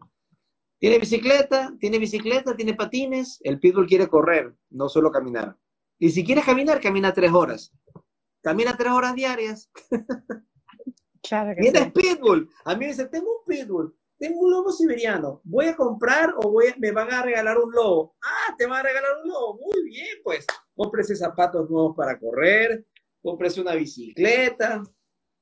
Tiene 0.79 0.97
bicicleta, 0.97 1.75
tiene 1.79 1.99
bicicleta, 1.99 2.55
tiene 2.55 2.73
patines, 2.73 3.39
el 3.43 3.59
pitbull 3.59 3.85
quiere 3.85 4.07
correr, 4.07 4.55
no 4.71 4.89
solo 4.89 5.11
caminar. 5.11 5.55
Y 5.99 6.09
si 6.09 6.25
quieres 6.25 6.43
caminar, 6.43 6.81
camina 6.81 7.13
tres 7.13 7.31
horas. 7.31 7.71
Camina 8.41 8.75
tres 8.75 8.91
horas 8.91 9.13
diarias. 9.13 9.69
Claro 11.21 11.53
pitbull. 11.93 12.49
A 12.63 12.73
mí 12.73 12.79
me 12.79 12.87
dice, 12.87 13.05
tengo 13.05 13.29
un 13.29 13.45
pitbull, 13.45 13.93
tengo 14.19 14.41
un 14.41 14.51
lobo 14.51 14.71
siberiano, 14.71 15.41
¿voy 15.43 15.67
a 15.67 15.75
comprar 15.75 16.35
o 16.37 16.51
voy 16.51 16.73
me 16.77 16.91
van 16.91 17.11
a 17.11 17.23
regalar 17.23 17.57
un 17.57 17.71
lobo? 17.71 18.15
Ah, 18.21 18.53
te 18.57 18.67
van 18.67 18.79
a 18.79 18.83
regalar 18.83 19.11
un 19.23 19.29
lobo. 19.29 19.59
Muy 19.59 19.83
bien, 19.85 20.17
pues. 20.23 20.45
Cómprese 20.75 21.15
zapatos 21.15 21.69
nuevos 21.69 21.95
para 21.95 22.19
correr, 22.19 22.85
cómprese 23.21 23.61
una 23.61 23.73
bicicleta. 23.73 24.83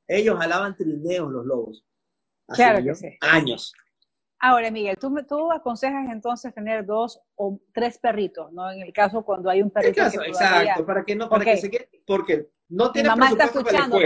Ellos 0.07 0.37
jalaban 0.39 0.77
trineos 0.77 1.31
los 1.31 1.45
lobos 1.45 1.87
claro 2.55 2.83
que 2.83 2.95
sí. 2.95 3.17
Años. 3.21 3.73
Ahora, 4.39 4.69
Miguel, 4.69 4.95
¿tú, 4.99 5.13
tú 5.27 5.51
aconsejas 5.51 6.11
entonces 6.11 6.53
tener 6.53 6.85
dos 6.85 7.19
o 7.35 7.59
tres 7.73 7.97
perritos, 7.97 8.51
¿no? 8.53 8.71
En 8.71 8.83
el 8.83 8.93
caso 8.93 9.23
cuando 9.25 9.49
hay 9.49 9.63
un 9.63 9.71
perrito. 9.71 10.03
exacto, 10.03 10.85
para 10.85 11.03
que 11.03 11.15
no, 11.15 11.27
para 11.27 11.43
que 11.43 11.57
se 11.57 11.71
quede, 11.71 11.89
porque 12.05 12.49
no 12.69 12.91
tiene 12.91 13.09
mi 13.09 13.15
mamá 13.15 13.31
está 13.31 13.45
escuchando, 13.45 13.97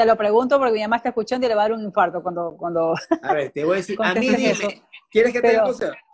Te 0.00 0.06
lo 0.06 0.16
pregunto 0.16 0.58
porque 0.58 0.72
mi 0.72 0.80
mamá 0.80 0.96
está 0.96 1.10
escuchando 1.10 1.44
y 1.44 1.50
le 1.50 1.54
va 1.54 1.60
a 1.60 1.68
dar 1.68 1.76
un 1.76 1.84
infarto 1.84 2.22
cuando. 2.22 2.56
cuando 2.56 2.94
a 3.20 3.34
ver, 3.34 3.50
te 3.50 3.66
voy 3.66 3.74
a 3.74 3.76
decir, 3.76 3.98
a 4.02 4.14
mí 4.14 4.30
dime, 4.30 4.82
¿quieres 5.10 5.30
que 5.30 5.42
te 5.42 5.50
diga 5.50 5.64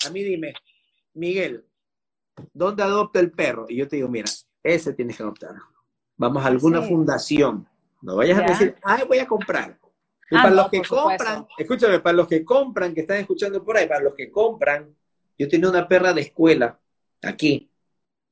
A 0.05 0.11
mí 0.11 0.24
dime, 0.24 0.55
Miguel, 1.14 1.64
¿dónde 2.53 2.82
adopta 2.82 3.20
el 3.20 3.30
perro? 3.30 3.66
Y 3.68 3.76
yo 3.76 3.87
te 3.87 3.95
digo, 3.95 4.09
mira, 4.09 4.28
ese 4.64 4.93
tienes 4.93 5.16
que 5.16 5.22
adoptar. 5.22 5.53
Vamos 6.16 6.45
a 6.45 6.49
alguna 6.49 6.82
fundación. 6.82 7.68
No 8.03 8.16
vayas 8.16 8.41
a 8.41 8.43
decir, 8.43 8.74
ay, 8.82 9.05
voy 9.07 9.20
a 9.20 9.26
comprar. 9.28 9.78
Y 10.32 10.37
ah, 10.37 10.43
para 10.43 10.55
los 10.57 10.68
que 10.68 10.82
compran, 10.82 11.47
escúchame, 11.57 12.01
para 12.01 12.16
los 12.16 12.26
que 12.26 12.45
compran, 12.45 12.93
que 12.93 13.03
están 13.03 13.18
escuchando 13.18 13.64
por 13.64 13.76
ahí, 13.76 13.87
para 13.87 14.01
los 14.01 14.14
que 14.14 14.32
compran, 14.32 14.97
yo 15.39 15.49
tenía 15.49 15.70
una 15.70 15.87
perra 15.87 16.12
de 16.12 16.22
escuela 16.22 16.76
aquí, 17.22 17.70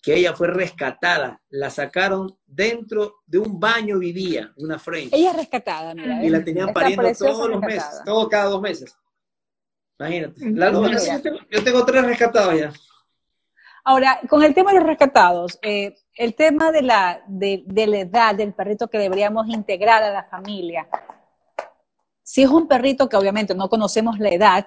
que 0.05 0.15
ella 0.15 0.35
fue 0.35 0.49
rescatada, 0.49 1.41
la 1.49 1.71
sacaron 1.71 2.37
dentro 2.45 3.15
de 3.27 3.39
un 3.39 3.59
baño 3.59 3.99
vivía, 3.99 4.53
una 4.59 4.79
French. 4.79 5.11
Ella 5.15 5.31
es 5.31 5.37
rescatada, 5.37 5.95
mira. 5.95 6.23
Y 6.23 6.29
la 6.29 6.45
tenían 6.45 6.75
pariendo 6.75 7.11
todos 7.15 7.49
los 7.49 7.61
meses, 7.61 8.03
todo 8.05 8.29
cada 8.29 8.45
dos 8.51 8.61
meses. 8.61 8.95
Imagínate. 9.99 10.41
yo, 11.51 11.65
tengo, 11.65 11.87
tres 11.87 12.05
rescatados 12.05 12.59
ya. 12.59 12.73
Ahora, 13.83 14.21
con 14.29 14.43
el 14.43 14.53
tema 14.53 14.73
de 14.73 14.81
los 14.81 14.87
rescatados, 14.87 15.59
eh, 15.63 15.95
el 16.15 16.35
tema 16.35 16.71
de 16.71 16.83
la, 16.83 17.23
de, 17.27 17.63
de 17.67 17.87
la 17.87 17.99
edad 18.01 18.35
del 18.35 18.53
perrito 18.53 18.89
que 18.89 18.99
deberíamos 18.99 19.49
integrar 19.49 20.03
a 20.03 20.13
la 20.13 20.25
familia, 20.25 20.87
si 22.23 22.43
es 22.43 22.51
un 22.51 22.69
perrito 22.69 23.09
que 23.09 23.17
obviamente 23.17 23.55
no 23.55 23.71
conocemos 23.71 24.19
la 24.19 24.29
edad 24.29 24.67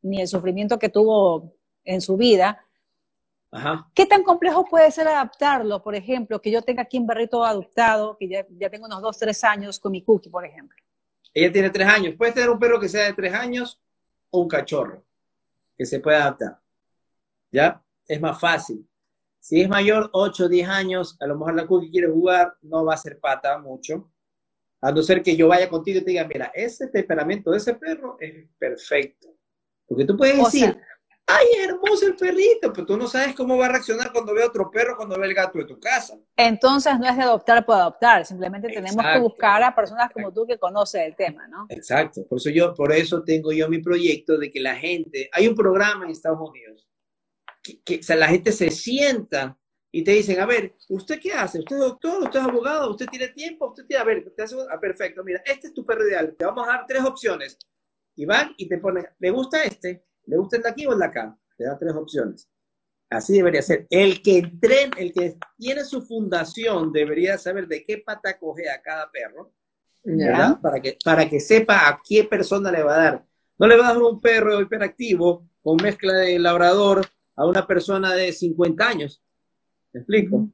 ni 0.00 0.22
el 0.22 0.28
sufrimiento 0.28 0.78
que 0.78 0.88
tuvo 0.88 1.54
en 1.84 2.00
su 2.00 2.16
vida, 2.16 2.64
¿qué 3.94 4.06
tan 4.06 4.22
complejo 4.22 4.64
puede 4.64 4.90
ser 4.90 5.08
adaptarlo? 5.08 5.82
Por 5.82 5.94
ejemplo, 5.94 6.40
que 6.40 6.50
yo 6.50 6.62
tenga 6.62 6.82
aquí 6.82 6.98
un 6.98 7.06
perrito 7.06 7.44
adoptado, 7.44 8.16
que 8.16 8.28
ya, 8.28 8.46
ya 8.50 8.70
tengo 8.70 8.86
unos 8.86 9.02
dos, 9.02 9.18
tres 9.18 9.42
años 9.44 9.78
con 9.78 9.92
mi 9.92 10.02
cookie, 10.02 10.30
por 10.30 10.44
ejemplo. 10.44 10.76
Ella 11.34 11.52
tiene 11.52 11.70
tres 11.70 11.88
años. 11.88 12.14
Puedes 12.16 12.34
tener 12.34 12.50
un 12.50 12.58
perro 12.58 12.80
que 12.80 12.88
sea 12.88 13.04
de 13.04 13.12
tres 13.12 13.34
años 13.34 13.80
o 14.30 14.40
un 14.40 14.48
cachorro 14.48 15.04
que 15.76 15.86
se 15.86 16.00
pueda 16.00 16.22
adaptar. 16.22 16.60
¿Ya? 17.50 17.82
Es 18.06 18.20
más 18.20 18.38
fácil. 18.38 18.86
Si 19.40 19.60
es 19.60 19.68
mayor, 19.68 20.10
8 20.12 20.44
o 20.44 20.48
10 20.48 20.68
años, 20.68 21.16
a 21.18 21.26
lo 21.26 21.38
mejor 21.38 21.54
la 21.54 21.66
cookie 21.66 21.90
quiere 21.90 22.08
jugar, 22.08 22.54
no 22.60 22.84
va 22.84 22.94
a 22.94 22.98
ser 22.98 23.18
pata 23.18 23.58
mucho. 23.58 24.12
A 24.82 24.92
no 24.92 25.02
ser 25.02 25.22
que 25.22 25.34
yo 25.34 25.48
vaya 25.48 25.68
contigo 25.68 25.98
y 25.98 26.04
te 26.04 26.10
diga, 26.10 26.26
mira, 26.26 26.52
ese 26.54 26.88
temperamento 26.88 27.50
de 27.50 27.56
ese 27.56 27.74
perro 27.74 28.18
es 28.20 28.46
perfecto. 28.58 29.28
Porque 29.86 30.04
tú 30.04 30.16
puedes 30.16 30.36
decir, 30.36 30.78
ay, 31.36 31.46
hermoso 31.64 32.06
el 32.06 32.16
perrito, 32.16 32.72
pero 32.72 32.86
tú 32.86 32.96
no 32.96 33.06
sabes 33.06 33.34
cómo 33.34 33.56
va 33.56 33.66
a 33.66 33.68
reaccionar 33.70 34.12
cuando 34.12 34.34
ve 34.34 34.44
otro 34.44 34.70
perro, 34.70 34.96
cuando 34.96 35.18
ve 35.18 35.26
el 35.26 35.34
gato 35.34 35.58
de 35.58 35.64
tu 35.64 35.78
casa. 35.78 36.18
Entonces 36.36 36.98
no 36.98 37.08
es 37.08 37.16
de 37.16 37.22
adoptar 37.22 37.64
por 37.64 37.76
adoptar, 37.76 38.24
simplemente 38.26 38.68
tenemos 38.68 39.04
que 39.04 39.18
buscar 39.18 39.62
a 39.62 39.74
personas 39.74 40.10
como 40.12 40.32
tú 40.32 40.46
que 40.46 40.58
conocen 40.58 41.02
el 41.02 41.16
tema, 41.16 41.46
¿no? 41.48 41.66
Exacto, 41.68 42.26
por 42.28 42.38
eso 42.38 42.50
yo, 42.50 42.74
por 42.74 42.92
eso 42.92 43.22
tengo 43.22 43.52
yo 43.52 43.68
mi 43.68 43.78
proyecto 43.78 44.38
de 44.38 44.50
que 44.50 44.60
la 44.60 44.76
gente, 44.76 45.28
hay 45.32 45.48
un 45.48 45.54
programa 45.54 46.04
en 46.04 46.10
Estados 46.10 46.40
Unidos, 46.40 46.86
que, 47.84 48.00
la 48.16 48.28
gente 48.28 48.52
se 48.52 48.70
sienta 48.70 49.56
y 49.92 50.04
te 50.04 50.12
dicen, 50.12 50.40
a 50.40 50.46
ver, 50.46 50.74
¿usted 50.88 51.18
qué 51.20 51.32
hace? 51.32 51.58
¿Usted 51.58 51.76
es 51.76 51.82
doctor? 51.82 52.22
¿Usted 52.22 52.38
es 52.38 52.46
abogado? 52.46 52.90
¿Usted 52.90 53.06
tiene 53.06 53.28
tiempo? 53.28 53.68
¿Usted 53.68 53.86
tiene, 53.86 54.00
a 54.00 54.04
ver, 54.04 54.32
hace, 54.38 54.56
ah, 54.70 54.80
perfecto, 54.80 55.22
mira, 55.24 55.42
este 55.44 55.68
es 55.68 55.74
tu 55.74 55.84
perro 55.84 56.06
ideal, 56.06 56.34
te 56.38 56.44
vamos 56.44 56.66
a 56.66 56.72
dar 56.72 56.84
tres 56.86 57.02
opciones. 57.04 57.58
Y 58.16 58.26
van 58.26 58.54
y 58.56 58.68
te 58.68 58.78
ponen, 58.78 59.06
¿le 59.18 59.30
gusta 59.30 59.62
este? 59.62 60.04
¿Le 60.30 60.36
gusta 60.36 60.56
el 60.56 60.62
de 60.62 60.68
aquí 60.68 60.86
o 60.86 60.92
el 60.92 60.98
de 60.98 61.04
acá? 61.04 61.36
Te 61.56 61.64
da 61.64 61.76
tres 61.76 61.92
opciones. 61.94 62.48
Así 63.10 63.34
debería 63.34 63.62
ser. 63.62 63.86
El 63.90 64.22
que 64.22 64.38
entrena, 64.38 64.96
el 64.96 65.12
que 65.12 65.36
tiene 65.58 65.84
su 65.84 66.02
fundación 66.02 66.92
debería 66.92 67.36
saber 67.36 67.66
de 67.66 67.82
qué 67.82 67.98
pata 67.98 68.38
coge 68.38 68.70
a 68.70 68.80
cada 68.80 69.10
perro, 69.10 69.52
¿verdad? 70.04 70.60
Para 70.60 70.80
que, 70.80 70.96
para 71.04 71.28
que 71.28 71.40
sepa 71.40 71.88
a 71.88 72.00
qué 72.06 72.22
persona 72.24 72.70
le 72.70 72.82
va 72.84 72.94
a 72.94 73.02
dar. 73.02 73.26
No 73.58 73.66
le 73.66 73.76
va 73.76 73.88
a 73.88 73.94
dar 73.94 74.02
un 74.02 74.20
perro 74.20 74.60
hiperactivo 74.60 75.48
con 75.60 75.76
mezcla 75.82 76.14
de 76.14 76.38
labrador 76.38 77.04
a 77.34 77.46
una 77.46 77.66
persona 77.66 78.14
de 78.14 78.32
50 78.32 78.86
años 78.86 79.22
¿Me 79.92 80.00
explico? 80.00 80.48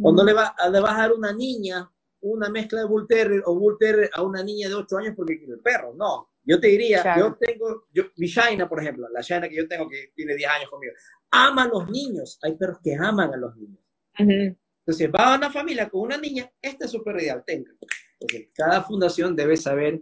Cuando 0.00 0.24
le, 0.24 0.32
va, 0.32 0.54
le 0.70 0.80
vas 0.80 0.94
a 0.94 1.02
dar 1.02 1.12
una 1.12 1.32
niña 1.32 1.88
una 2.22 2.48
mezcla 2.48 2.80
de 2.80 2.86
Bull 2.86 3.06
Terrier 3.06 3.42
o 3.46 3.54
Bull 3.54 3.76
Terrier 3.78 4.10
a 4.14 4.22
una 4.22 4.42
niña 4.42 4.68
de 4.68 4.74
8 4.74 4.98
años 4.98 5.14
porque 5.16 5.38
quiere 5.38 5.54
el 5.54 5.60
perro. 5.60 5.92
No. 5.94 6.30
Yo 6.44 6.58
te 6.60 6.68
diría, 6.68 7.16
yo 7.16 7.36
tengo, 7.38 7.84
yo, 7.92 8.04
mi 8.16 8.26
Shaina, 8.26 8.68
por 8.68 8.80
ejemplo, 8.80 9.08
la 9.10 9.20
Shaina 9.20 9.48
que 9.48 9.56
yo 9.56 9.68
tengo 9.68 9.88
que 9.88 10.12
tiene 10.14 10.34
10 10.34 10.50
años 10.50 10.70
conmigo, 10.70 10.92
ama 11.30 11.64
a 11.64 11.68
los 11.68 11.88
niños. 11.88 12.38
Hay 12.42 12.56
perros 12.56 12.78
que 12.82 12.94
aman 12.94 13.32
a 13.32 13.36
los 13.36 13.56
niños. 13.56 13.80
Entonces, 14.16 15.10
va 15.10 15.32
a 15.32 15.36
una 15.36 15.50
familia 15.50 15.88
con 15.88 16.00
una 16.00 16.18
niña, 16.18 16.50
este 16.60 16.86
es 16.86 16.90
su 16.90 17.02
perro 17.04 17.20
ideal, 17.20 17.44
tenga. 17.46 17.70
Porque 18.18 18.48
cada 18.54 18.82
fundación 18.82 19.36
debe 19.36 19.56
saber 19.56 20.00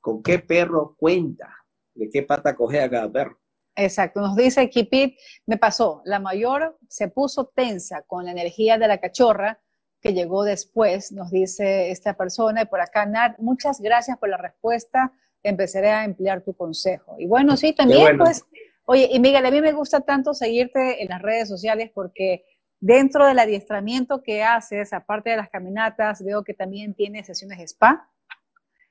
con 0.00 0.22
qué 0.22 0.38
perro 0.38 0.94
cuenta, 0.96 1.52
de 1.94 2.08
qué 2.08 2.22
pata 2.22 2.54
coge 2.54 2.80
a 2.80 2.88
cada 2.88 3.10
perro. 3.10 3.40
Exacto, 3.74 4.20
nos 4.20 4.36
dice 4.36 4.68
Kipit, 4.68 5.16
me 5.46 5.56
pasó, 5.56 6.02
la 6.04 6.20
mayor 6.20 6.78
se 6.88 7.08
puso 7.08 7.46
tensa 7.54 8.02
con 8.02 8.24
la 8.24 8.32
energía 8.32 8.78
de 8.78 8.88
la 8.88 8.98
cachorra 8.98 9.60
que 10.00 10.12
llegó 10.12 10.44
después, 10.44 11.12
nos 11.12 11.30
dice 11.30 11.90
esta 11.90 12.16
persona, 12.16 12.62
y 12.62 12.66
por 12.66 12.80
acá, 12.80 13.06
Nat, 13.06 13.38
muchas 13.38 13.80
gracias 13.80 14.18
por 14.18 14.28
la 14.28 14.38
respuesta, 14.38 15.12
empezaré 15.42 15.90
a 15.90 16.04
emplear 16.04 16.42
tu 16.42 16.54
consejo. 16.54 17.16
Y 17.18 17.26
bueno, 17.26 17.56
sí, 17.56 17.72
también 17.72 18.18
pues, 18.18 18.44
oye, 18.84 19.08
y 19.10 19.20
Miguel, 19.20 19.46
a 19.46 19.50
mí 19.50 19.60
me 19.60 19.72
gusta 19.72 20.00
tanto 20.00 20.34
seguirte 20.34 21.02
en 21.02 21.08
las 21.08 21.22
redes 21.22 21.48
sociales 21.48 21.90
porque 21.94 22.44
dentro 22.80 23.26
del 23.26 23.38
adiestramiento 23.38 24.22
que 24.22 24.42
haces, 24.42 24.92
aparte 24.92 25.30
de 25.30 25.36
las 25.36 25.50
caminatas, 25.50 26.24
veo 26.24 26.42
que 26.42 26.54
también 26.54 26.94
tienes 26.94 27.26
sesiones 27.26 27.58
de 27.58 27.64
spa. 27.64 28.08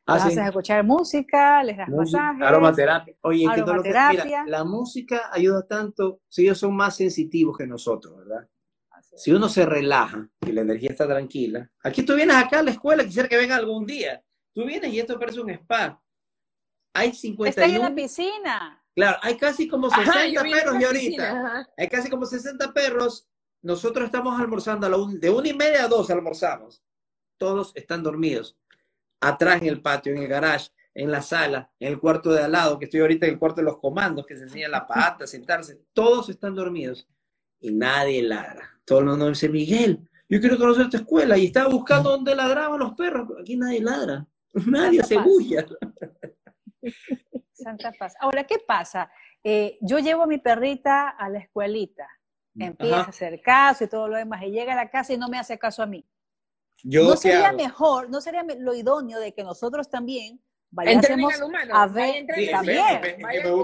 Ah, 0.05 0.15
haces 0.15 0.37
escuchar 0.37 0.83
música, 0.83 1.63
les 1.63 1.77
das 1.77 1.89
masajes. 1.89 2.41
Aromaterapia. 2.41 3.15
Oye, 3.21 3.45
mira, 3.47 4.43
la 4.47 4.63
música 4.63 5.29
ayuda 5.31 5.67
tanto, 5.67 6.21
si 6.27 6.43
ellos 6.43 6.57
son 6.57 6.75
más 6.75 6.95
sensitivos 6.95 7.57
que 7.57 7.67
nosotros, 7.67 8.17
¿verdad? 8.17 8.47
Si 9.15 9.31
uno 9.31 9.49
se 9.49 9.65
relaja 9.65 10.27
y 10.41 10.51
la 10.51 10.61
energía 10.61 10.91
está 10.91 11.05
tranquila. 11.05 11.69
Aquí 11.83 12.03
tú 12.03 12.15
vienes 12.15 12.35
acá 12.37 12.59
a 12.59 12.63
la 12.63 12.71
escuela, 12.71 13.03
quisiera 13.03 13.27
que 13.27 13.37
venga 13.37 13.55
algún 13.55 13.85
día. 13.85 14.23
Tú 14.53 14.65
vienes 14.65 14.91
y 14.93 14.99
esto 14.99 15.19
parece 15.19 15.41
un 15.41 15.49
spa. 15.51 16.01
Hay 16.93 17.13
51... 17.13 17.49
Está 17.49 17.65
en 17.65 17.81
la 17.81 17.95
piscina. 17.95 18.83
Claro, 18.95 19.17
hay 19.21 19.37
casi 19.37 19.67
como 19.67 19.89
60 19.89 20.41
perros 20.41 20.75
y 20.79 20.83
ahorita. 20.83 21.67
Hay 21.77 21.87
casi 21.87 22.09
como 22.09 22.25
60 22.25 22.73
perros. 22.73 23.27
Nosotros 23.61 24.05
estamos 24.05 24.39
almorzando 24.39 24.87
a 24.87 24.89
la 24.89 24.97
de 25.19 25.29
una 25.29 25.47
y 25.47 25.53
media 25.53 25.85
a 25.85 25.87
dos 25.87 26.09
almorzamos. 26.09 26.83
Todos 27.37 27.71
están 27.75 28.03
dormidos 28.03 28.57
atrás 29.21 29.61
en 29.61 29.67
el 29.67 29.81
patio, 29.81 30.13
en 30.13 30.23
el 30.23 30.27
garage, 30.27 30.71
en 30.93 31.11
la 31.11 31.21
sala, 31.21 31.71
en 31.79 31.93
el 31.93 31.99
cuarto 31.99 32.31
de 32.31 32.43
al 32.43 32.51
lado, 32.51 32.79
que 32.79 32.85
estoy 32.85 33.01
ahorita 33.01 33.25
en 33.25 33.33
el 33.33 33.39
cuarto 33.39 33.61
de 33.61 33.65
los 33.65 33.79
comandos, 33.79 34.25
que 34.25 34.35
se 34.35 34.43
enseña 34.43 34.67
la 34.67 34.87
pata, 34.87 35.27
sentarse, 35.27 35.81
todos 35.93 36.29
están 36.29 36.55
dormidos 36.55 37.07
y 37.59 37.71
nadie 37.71 38.21
ladra. 38.21 38.79
Todo 38.85 38.99
el 38.99 39.05
mundo 39.05 39.29
dice, 39.29 39.49
Miguel, 39.49 40.09
yo 40.27 40.39
quiero 40.39 40.57
conocer 40.57 40.85
esta 40.85 40.97
escuela 40.97 41.37
y 41.37 41.47
estaba 41.47 41.69
buscando 41.69 42.11
dónde 42.11 42.35
ladraban 42.35 42.79
los 42.79 42.93
perros, 42.95 43.29
aquí 43.39 43.55
nadie 43.55 43.81
ladra, 43.81 44.27
nadie 44.65 45.03
se 45.03 45.17
bulla. 45.17 45.65
Santa 47.53 47.91
Paz. 47.97 48.13
Ahora, 48.19 48.43
¿qué 48.45 48.57
pasa? 48.59 49.11
Eh, 49.43 49.77
yo 49.81 49.99
llevo 49.99 50.23
a 50.23 50.27
mi 50.27 50.37
perrita 50.37 51.09
a 51.09 51.29
la 51.29 51.39
escuelita, 51.39 52.07
empieza 52.55 52.97
a 52.97 53.03
hacer 53.03 53.41
caso 53.41 53.83
y 53.83 53.87
todo 53.87 54.07
lo 54.07 54.17
demás, 54.17 54.43
y 54.43 54.51
llega 54.51 54.73
a 54.73 54.75
la 54.75 54.89
casa 54.89 55.13
y 55.13 55.17
no 55.17 55.29
me 55.29 55.39
hace 55.39 55.57
caso 55.57 55.83
a 55.83 55.85
mí 55.85 56.05
no 56.83 57.15
sería 57.15 57.51
mejor, 57.51 58.09
no 58.09 58.21
sería 58.21 58.43
lo 58.57 58.73
idóneo 58.73 59.19
de 59.19 59.33
que 59.33 59.43
nosotros 59.43 59.89
también 59.89 60.41
vayamos 60.71 61.33
a 61.71 61.87
ver 61.87 62.25
también. 62.51 63.01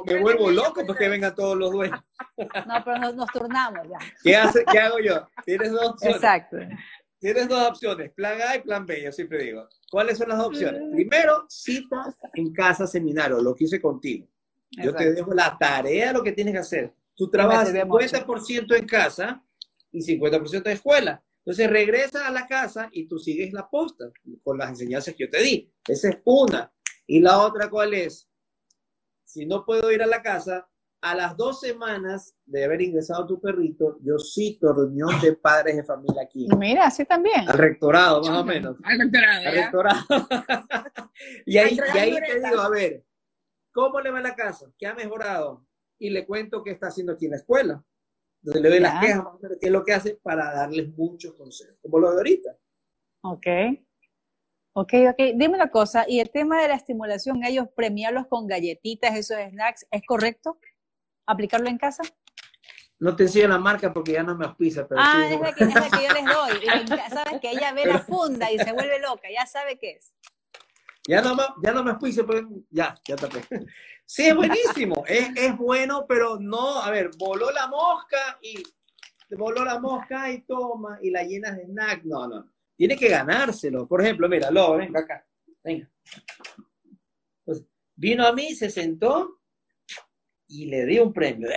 Me, 0.06 0.20
vuelvo 0.20 0.52
loco 0.52 0.86
porque 0.86 1.08
vengan 1.08 1.34
todos 1.36 1.58
los 1.58 1.72
dueños. 1.72 2.00
No, 2.68 2.84
pero 2.84 3.14
nos, 3.14 3.28
turnamos 3.32 3.88
ya. 3.88 3.98
¿Qué, 4.22 4.64
¿Qué 4.70 4.80
hago 4.80 5.00
yo? 5.00 5.26
Tienes 5.46 5.72
dos 5.72 5.92
opciones. 5.92 6.18
Exacto. 6.18 6.58
Tienes 7.26 7.50
dos 7.50 7.68
opciones, 7.68 8.12
plan 8.12 8.40
A 8.40 8.56
y 8.56 8.62
plan 8.62 8.86
B, 8.86 9.02
yo 9.02 9.12
siempre 9.12 9.42
digo. 9.42 9.68
¿Cuáles 9.90 10.16
son 10.16 10.30
las 10.30 10.38
dos 10.38 10.46
opciones? 10.46 10.80
Mm. 10.80 10.92
Primero, 10.92 11.48
citas 11.50 12.16
en 12.36 12.54
casa 12.54 12.86
seminario, 12.86 13.42
lo 13.42 13.56
que 13.56 13.64
hice 13.64 13.82
contigo. 13.82 14.28
Yo 14.70 14.94
te 14.94 15.12
dejo 15.12 15.34
la 15.34 15.58
tarea, 15.58 16.14
lo 16.14 16.22
que 16.22 16.34
tienes 16.34 16.54
que 16.54 16.60
hacer. 16.60 16.94
Tú 17.16 17.28
trabajas 17.28 17.74
50% 17.74 18.78
en 18.78 18.86
casa 18.86 19.44
y 19.92 20.02
50% 20.02 20.68
en 20.68 20.72
escuela. 20.72 21.24
Entonces 21.40 21.68
regresa 21.68 22.28
a 22.28 22.32
la 22.32 22.46
casa 22.46 22.90
y 22.92 23.08
tú 23.08 23.18
sigues 23.18 23.52
la 23.54 23.68
posta 23.68 24.12
con 24.44 24.60
las 24.60 24.70
enseñanzas 24.70 25.16
que 25.16 25.24
yo 25.24 25.30
te 25.32 25.42
di. 25.42 25.74
Esa 25.88 26.10
es 26.10 26.18
una. 26.26 26.72
Y 27.08 27.22
la 27.22 27.40
otra, 27.40 27.72
¿cuál 27.72 27.96
es? 27.96 28.30
Si 29.24 29.48
no 29.48 29.66
puedo 29.66 29.92
ir 29.92 30.04
a 30.04 30.06
la 30.06 30.22
casa, 30.22 30.70
a 31.06 31.14
las 31.14 31.38
dos 31.38 31.60
semanas 31.60 32.36
de 32.48 32.66
haber 32.66 32.82
ingresado 32.82 33.28
tu 33.28 33.40
perrito, 33.40 34.00
yo 34.02 34.18
cito 34.18 34.74
reunión 34.74 35.22
de 35.22 35.34
padres 35.34 35.76
de 35.76 35.84
familia 35.84 36.24
aquí. 36.24 36.48
Mira, 36.58 36.88
así 36.88 37.06
también. 37.06 37.48
Al 37.48 37.60
rectorado, 37.60 38.22
más 38.22 38.42
o 38.42 38.44
menos. 38.44 38.76
Al 38.84 39.00
rectorado. 39.00 39.48
Al 39.48 39.54
rectorado. 39.54 40.28
y, 41.46 41.58
ahí, 41.60 41.78
y 41.94 41.98
ahí 42.00 42.16
te 42.16 42.40
digo, 42.40 42.60
a 42.60 42.70
ver, 42.70 43.06
¿cómo 43.72 44.02
le 44.02 44.10
va 44.10 44.20
la 44.20 44.36
casa? 44.36 44.66
¿Qué 44.80 44.88
ha 44.88 44.96
mejorado? 44.96 45.64
Y 46.00 46.10
le 46.10 46.26
cuento 46.26 46.64
qué 46.64 46.72
está 46.72 46.88
haciendo 46.88 47.14
aquí 47.14 47.26
en 47.26 47.32
la 47.32 47.38
escuela. 47.38 47.86
Entonces 48.42 48.62
le 48.64 48.70
doy 48.70 48.80
las 48.80 49.00
quejas, 49.00 49.24
qué 49.62 49.68
es 49.68 49.72
lo 49.72 49.84
que 49.84 49.94
hace 49.94 50.20
para 50.24 50.54
darles 50.54 50.90
muchos 50.98 51.36
consejos, 51.36 51.78
como 51.84 52.00
lo 52.00 52.12
de 52.12 52.18
ahorita. 52.18 52.58
Ok. 53.22 53.48
Ok, 54.74 54.94
ok. 55.12 55.20
Dime 55.36 55.56
una 55.56 55.70
cosa, 55.70 56.04
¿y 56.08 56.20
el 56.20 56.32
tema 56.32 56.62
de 56.64 56.68
la 56.68 56.76
estimulación, 56.76 57.44
ellos 57.44 57.68
premiarlos 57.76 58.26
con 58.28 58.48
galletitas, 58.48 59.16
esos 59.16 59.38
snacks, 59.52 59.86
¿es 59.92 60.02
correcto? 60.06 60.58
¿Aplicarlo 61.26 61.68
en 61.70 61.78
casa? 61.78 62.04
No 63.00 63.16
te 63.16 63.24
enseño 63.24 63.50
la 63.50 63.60
marca 63.60 63.94
porque 63.94 64.14
ya 64.14 64.24
no 64.24 64.36
me 64.36 64.46
auspicia. 64.46 64.88
Pero 64.88 65.02
ah, 65.04 65.28
es, 65.30 65.40
la 65.40 65.54
que, 65.54 65.64
es 65.66 65.76
la 65.76 65.90
que 65.90 66.08
yo 66.08 66.14
les 66.14 66.26
doy. 66.26 66.98
sabes 67.10 67.42
que 67.42 67.52
ella 67.52 67.74
ve 67.74 67.86
la 67.86 68.00
funda 68.00 68.52
y 68.52 68.58
se 68.58 68.72
vuelve 68.72 69.00
loca, 69.00 69.28
ya 69.34 69.46
sabe 69.46 69.78
qué 69.78 69.92
es. 69.92 70.14
Ya 71.08 71.22
no, 71.22 71.38
ya 71.62 71.72
no 71.72 71.84
me 71.84 71.92
auspicia, 71.92 72.26
pero 72.26 72.48
ya, 72.70 72.96
ya 73.08 73.16
tapé. 73.16 73.44
Sí, 74.06 74.28
es 74.28 74.36
buenísimo. 74.36 75.04
es, 75.08 75.30
es 75.36 75.58
bueno, 75.58 76.06
pero 76.08 76.40
no, 76.40 76.82
a 76.82 76.90
ver, 76.90 77.12
voló 77.18 77.52
la 77.52 77.68
mosca 77.68 78.40
y 78.42 78.64
voló 79.36 79.64
la 79.66 79.80
mosca 79.80 80.32
y 80.32 80.42
toma 80.42 80.98
y 81.02 81.12
la 81.12 81.24
llenas 81.24 81.58
de 81.58 81.66
snack. 81.66 82.04
No, 82.06 82.28
no. 82.28 82.50
Tiene 82.76 82.98
que 82.98 83.10
ganárselo. 83.10 83.88
Por 83.88 84.02
ejemplo, 84.02 84.28
mira, 84.28 84.52
lo, 84.52 84.78
venga 84.78 85.02
acá. 85.02 85.26
Venga. 85.64 85.90
vino 87.96 88.26
a 88.26 88.34
mí, 88.34 88.56
se 88.56 88.70
sentó 88.70 89.42
y 90.48 90.66
le 90.66 90.86
di 90.86 91.00
un 91.00 91.14
premio. 91.14 91.50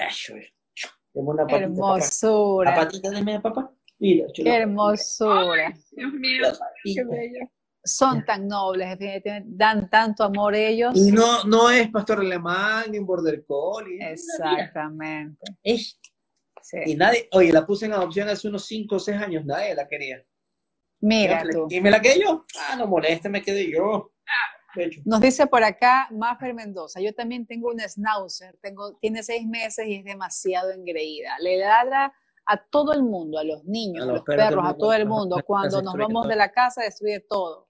Una 1.12 1.45
hermosura. 1.49 2.70
La 2.70 2.76
patita 2.76 3.11
de 3.11 3.22
media 3.22 3.41
papá. 3.41 3.72
Mira, 3.99 4.26
Qué 4.32 4.49
hermosura. 4.49 5.74
Dios 5.91 6.12
mío, 6.12 6.45
qué 6.84 7.05
bello. 7.05 7.51
Son 7.84 8.24
tan 8.24 8.47
nobles, 8.47 8.99
dan 9.47 9.89
tanto 9.89 10.22
amor 10.22 10.55
ellos. 10.55 10.93
Y 10.95 11.11
no, 11.11 11.45
no 11.45 11.70
es 11.70 11.89
pastor 11.91 12.20
alemán 12.20 12.84
ni 12.91 12.99
un 12.99 13.07
border 13.07 13.45
collie. 13.47 13.99
Exactamente. 14.12 15.45
Es. 15.62 15.99
Y 16.84 16.95
nadie, 16.97 17.28
oye, 17.32 17.53
la 17.53 17.64
puse 17.64 17.86
en 17.86 17.95
adopción 17.95 18.28
hace 18.28 18.47
unos 18.47 18.66
5 18.66 18.97
o 18.97 18.99
6 18.99 19.16
años, 19.16 19.45
nadie 19.45 19.74
la 19.74 19.89
quería. 19.89 20.22
Mira 21.01 21.45
tú. 21.51 21.66
Y 21.70 21.80
me 21.80 21.91
la 21.91 22.01
quedé 22.01 22.20
yo. 22.20 22.45
Ah, 22.59 22.76
no 22.76 22.86
moleste, 22.86 23.28
me 23.28 23.43
quedé 23.43 23.70
yo. 23.70 24.12
Nos 25.05 25.21
dice 25.21 25.47
por 25.47 25.64
acá 25.64 26.09
Maffer 26.11 26.55
Mendoza, 26.55 27.01
yo 27.01 27.14
también 27.14 27.47
tengo 27.47 27.71
un 27.71 27.81
schnauzer, 27.81 28.57
tengo, 28.61 28.97
tiene 28.97 29.23
seis 29.23 29.47
meses 29.47 29.87
y 29.87 29.95
es 29.95 30.05
demasiado 30.05 30.71
engreída. 30.71 31.39
Le 31.41 31.59
ladra 31.59 32.12
a 32.45 32.57
todo 32.57 32.93
el 32.93 33.03
mundo, 33.03 33.39
a 33.39 33.45
los 33.45 33.64
niños, 33.64 34.09
a 34.09 34.12
los, 34.12 34.23
perros, 34.23 34.64
a 34.66 34.75
todo 34.75 34.93
el 34.93 35.07
mundo. 35.07 35.37
Cuando 35.47 35.83
nos 35.83 35.95
vamos 35.95 36.29
de 36.29 36.37
la 36.37 36.51
casa 36.51 36.83
destruye 36.83 37.21
todo. 37.21 37.69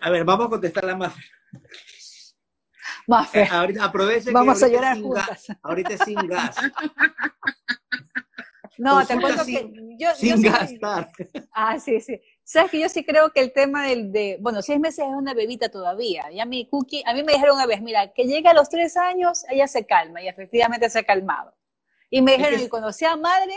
a 0.00 0.10
ver, 0.10 0.24
vamos 0.24 0.46
a 0.46 0.50
contestar 0.50 0.88
a 0.90 0.96
Maffer. 0.96 1.24
Maffer. 3.06 3.42
Eh, 3.42 3.48
ahorita 3.50 3.84
aproveche 3.84 4.30
vamos 4.30 4.62
a 4.62 4.68
llorar 4.68 5.00
juntas. 5.00 5.46
ahorita 5.62 5.94
es 5.94 6.00
sin 6.00 6.26
gas. 6.26 6.56
No, 8.78 9.06
te 9.06 9.18
cuento 9.18 9.44
que 9.44 9.72
yo, 9.98 10.14
sin 10.14 10.42
gastar. 10.42 11.10
ah, 11.54 11.78
sí, 11.78 12.00
sí. 12.00 12.20
Sabes 12.48 12.70
que 12.70 12.80
yo 12.80 12.88
sí 12.88 13.04
creo 13.04 13.32
que 13.32 13.40
el 13.40 13.52
tema 13.52 13.88
del 13.88 14.12
de, 14.12 14.38
bueno, 14.40 14.62
seis 14.62 14.78
meses 14.78 15.00
es 15.00 15.10
una 15.12 15.34
bebita 15.34 15.68
todavía. 15.68 16.30
Ya 16.30 16.46
mi 16.46 16.68
cookie, 16.68 17.02
a 17.04 17.12
mí 17.12 17.24
me 17.24 17.32
dijeron 17.32 17.56
una 17.56 17.66
vez, 17.66 17.82
mira, 17.82 18.12
que 18.12 18.22
llega 18.22 18.52
a 18.52 18.54
los 18.54 18.68
tres 18.68 18.96
años, 18.96 19.44
ella 19.50 19.66
se 19.66 19.84
calma 19.84 20.22
y 20.22 20.28
efectivamente 20.28 20.88
se 20.88 21.00
ha 21.00 21.02
calmado. 21.02 21.52
Y 22.08 22.22
me 22.22 22.36
dijeron, 22.36 22.60
que 22.60 22.68
cuando 22.68 22.92
sea 22.92 23.16
madre, 23.16 23.52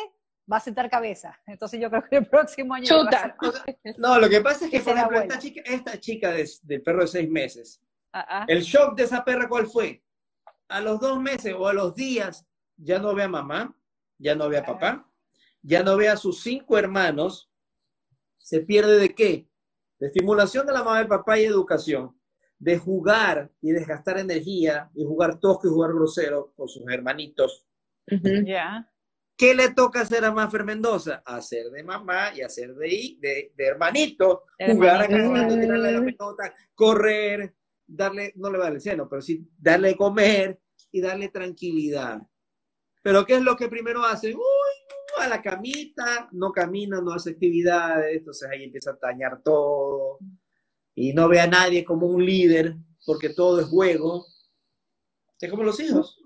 va 0.51 0.57
a 0.57 0.59
sentar 0.59 0.89
cabeza. 0.89 1.39
Entonces 1.45 1.79
yo 1.79 1.91
creo 1.91 2.03
que 2.09 2.15
el 2.15 2.25
próximo 2.25 2.73
año. 2.73 2.87
Chuta. 2.87 3.37
No, 3.99 4.17
lo 4.17 4.27
que 4.27 4.41
pasa 4.41 4.65
es 4.65 4.71
que, 4.71 4.79
por 4.79 4.97
ejemplo, 4.97 5.21
esta 5.21 5.37
chica, 5.37 5.61
esta 5.65 5.99
chica 5.99 6.31
de, 6.31 6.79
perro 6.79 7.01
de 7.01 7.07
seis 7.07 7.29
meses, 7.29 7.79
ah. 8.11 8.45
el 8.47 8.63
shock 8.63 8.95
de 8.95 9.03
esa 9.03 9.23
perra, 9.23 9.47
¿cuál 9.47 9.67
fue? 9.67 10.03
A 10.67 10.81
los 10.81 10.99
dos 10.99 11.21
meses 11.21 11.53
o 11.55 11.67
a 11.67 11.73
los 11.73 11.93
días, 11.93 12.43
ya 12.75 12.97
no 12.97 13.13
ve 13.13 13.21
a 13.21 13.27
mamá, 13.27 13.77
ya 14.17 14.33
no 14.33 14.49
ve 14.49 14.57
a 14.57 14.65
papá, 14.65 15.07
ya 15.61 15.83
no 15.83 15.95
ve 15.95 16.09
a 16.09 16.17
sus 16.17 16.41
cinco 16.41 16.75
hermanos, 16.75 17.48
se 18.39 18.61
pierde 18.61 18.97
de 18.97 19.13
qué? 19.13 19.47
De 19.99 20.07
estimulación 20.07 20.65
de 20.65 20.73
la 20.73 20.83
mamá 20.83 20.99
y 20.99 21.03
el 21.03 21.07
papá 21.07 21.37
y 21.37 21.43
educación. 21.43 22.19
De 22.57 22.77
jugar 22.77 23.51
y 23.61 23.71
desgastar 23.71 24.17
energía 24.17 24.89
y 24.95 25.05
jugar 25.05 25.39
tosco 25.39 25.67
y 25.67 25.69
jugar 25.69 25.93
grosero 25.93 26.51
con 26.55 26.67
sus 26.67 26.83
hermanitos. 26.89 27.67
Ya. 28.45 28.91
¿Qué 29.37 29.55
le 29.55 29.73
toca 29.73 30.01
hacer 30.01 30.25
a 30.25 30.31
Mafer 30.33 30.65
Mendoza? 30.65 31.21
Hacer 31.25 31.69
de 31.69 31.83
mamá 31.83 32.35
y 32.35 32.41
hacer 32.41 32.73
de, 32.75 33.17
de, 33.19 33.53
de 33.55 33.65
hermanito, 33.65 34.43
jugar 34.67 35.03
a 35.03 35.07
tirarle 35.07 35.91
la 35.93 36.03
pelota, 36.03 36.53
correr, 36.73 37.55
darle, 37.87 38.33
no 38.35 38.51
le 38.51 38.57
va 38.57 38.65
a 38.65 38.67
dar 38.67 38.75
el 38.75 38.81
seno, 38.81 39.07
pero 39.07 39.21
sí 39.21 39.47
darle 39.57 39.95
comer 39.95 40.59
y 40.91 40.99
darle 40.99 41.29
tranquilidad. 41.29 42.21
Pero 43.01 43.25
¿qué 43.25 43.35
es 43.35 43.41
lo 43.41 43.55
que 43.55 43.69
primero 43.69 44.03
hace? 44.03 44.35
Uy, 44.35 44.41
a 45.19 45.27
la 45.27 45.41
camita, 45.41 46.29
no 46.31 46.51
camina, 46.51 47.01
no 47.01 47.13
hace 47.13 47.31
actividades, 47.31 48.17
entonces 48.17 48.49
ahí 48.49 48.63
empieza 48.63 48.91
a 48.91 48.97
dañar 49.01 49.41
todo 49.43 50.19
y 50.95 51.13
no 51.13 51.29
ve 51.29 51.39
a 51.39 51.47
nadie 51.47 51.85
como 51.85 52.07
un 52.07 52.25
líder 52.25 52.75
porque 53.05 53.29
todo 53.29 53.61
es 53.61 53.67
juego. 53.67 54.25
Es 55.39 55.49
como 55.49 55.63
los 55.63 55.79
hijos. 55.79 56.21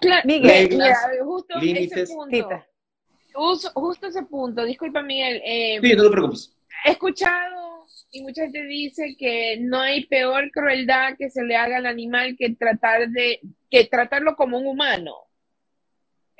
Claro, 0.00 0.22
Miguel, 0.26 0.78
justo 1.22 1.54
ese 1.60 2.06
punto. 2.06 3.72
Justo, 3.74 4.06
ese 4.06 4.22
punto, 4.24 4.64
disculpa 4.64 5.02
Miguel. 5.02 5.40
Eh, 5.44 5.78
sí, 5.80 5.94
no 5.94 6.02
te 6.04 6.10
preocupes. 6.10 6.58
He 6.84 6.90
escuchado 6.90 7.84
y 8.10 8.22
mucha 8.22 8.42
gente 8.42 8.64
dice 8.64 9.16
que 9.16 9.58
no 9.60 9.80
hay 9.80 10.06
peor 10.06 10.50
crueldad 10.50 11.14
que 11.16 11.30
se 11.30 11.44
le 11.44 11.56
haga 11.56 11.78
al 11.78 11.86
animal 11.86 12.36
que 12.38 12.54
tratar 12.54 13.08
de 13.08 13.40
que 13.70 13.84
tratarlo 13.84 14.34
como 14.36 14.58
un 14.58 14.66
humano. 14.66 15.14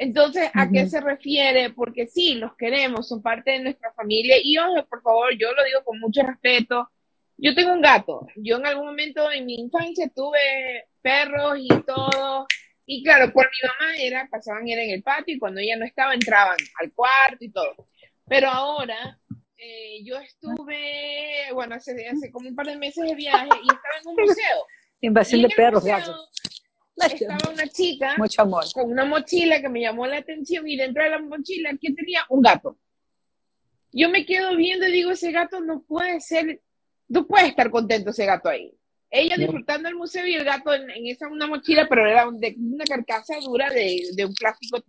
Entonces, 0.03 0.51
¿a 0.53 0.69
qué 0.69 0.89
se 0.89 1.01
refiere? 1.01 1.71
Porque 1.71 2.09
sí, 2.09 2.35
los 2.35 2.57
queremos, 2.57 3.07
son 3.07 3.23
parte 3.23 3.53
de 3.53 3.61
nuestra 3.61 3.93
familia. 3.93 4.35
Y 4.43 4.59
ojo, 4.59 4.85
por 4.91 5.01
favor, 5.01 5.33
yo 5.39 5.53
lo 5.53 5.63
digo 5.63 5.85
con 5.85 6.01
mucho 6.01 6.23
respeto. 6.25 6.91
Yo 7.37 7.55
tengo 7.55 7.73
un 7.73 7.83
gato. 7.83 8.27
Yo 8.35 8.57
en 8.57 8.67
algún 8.67 8.87
momento 8.87 9.31
en 9.31 9.47
mi 9.47 9.55
infancia 9.61 10.11
tuve 10.13 10.89
perros 11.01 11.57
y 11.61 11.69
todo. 11.83 12.49
Y 12.85 13.05
claro, 13.05 13.33
por 13.33 13.47
mi 13.47 13.69
mamá 13.69 13.97
era, 13.97 14.29
pasaban 14.29 14.67
era 14.67 14.83
en 14.83 14.91
el 14.91 15.05
patio 15.05 15.37
y 15.37 15.39
cuando 15.39 15.61
ella 15.61 15.77
no 15.77 15.85
estaba 15.85 16.15
entraban 16.15 16.57
al 16.81 16.93
cuarto 16.93 17.45
y 17.45 17.53
todo. 17.53 17.87
Pero 18.27 18.49
ahora 18.49 19.21
eh, 19.57 20.03
yo 20.03 20.17
estuve, 20.17 21.47
bueno, 21.55 21.77
hace, 21.77 22.09
hace 22.09 22.33
como 22.33 22.49
un 22.49 22.57
par 22.57 22.67
de 22.67 22.77
meses 22.77 23.09
de 23.09 23.15
viaje 23.15 23.47
y 23.47 23.73
estaba 23.73 23.95
en 24.03 24.09
un 24.09 24.17
museo. 24.27 24.67
Invasión 25.01 25.43
de 25.43 25.49
perros, 25.51 25.85
gatos 25.85 26.29
estaba 26.97 27.53
una 27.53 27.67
chica 27.69 28.15
Mucho 28.19 28.43
amor. 28.43 28.65
con 28.73 28.91
una 28.91 29.05
mochila 29.05 29.61
que 29.61 29.69
me 29.69 29.81
llamó 29.81 30.07
la 30.07 30.19
atención 30.19 30.69
y 30.69 30.77
dentro 30.77 31.03
de 31.03 31.11
la 31.11 31.19
mochila, 31.19 31.71
¿qué 31.81 31.93
tenía? 31.93 32.25
Un 32.29 32.43
gato. 32.43 32.79
Yo 33.93 34.09
me 34.09 34.25
quedo 34.25 34.57
viendo 34.57 34.87
y 34.89 34.93
digo, 34.93 35.11
ese 35.11 35.33
gato 35.33 35.61
no 35.61 35.83
puede 35.83 36.21
ser, 36.21 36.61
no 37.09 37.27
puede 37.27 37.49
estar 37.49 37.71
contento 37.71 38.11
ese 38.11 38.27
gato 38.27 38.49
ahí. 38.49 38.75
Ella 39.11 39.37
disfrutando 39.37 39.91
el 39.91 39.95
museo 39.95 40.27
y 40.27 40.35
el 40.35 40.45
gato 40.45 40.73
en, 40.73 40.89
esa 41.07 41.29
una 41.29 41.47
mochila, 41.47 41.87
pero 41.87 42.09
era 42.09 42.27
de 42.33 42.55
una 42.59 42.85
carcasa 42.85 43.39
dura 43.41 43.69
de, 43.69 44.09
de 44.15 44.25
un 44.25 44.35
plástico 44.35 44.83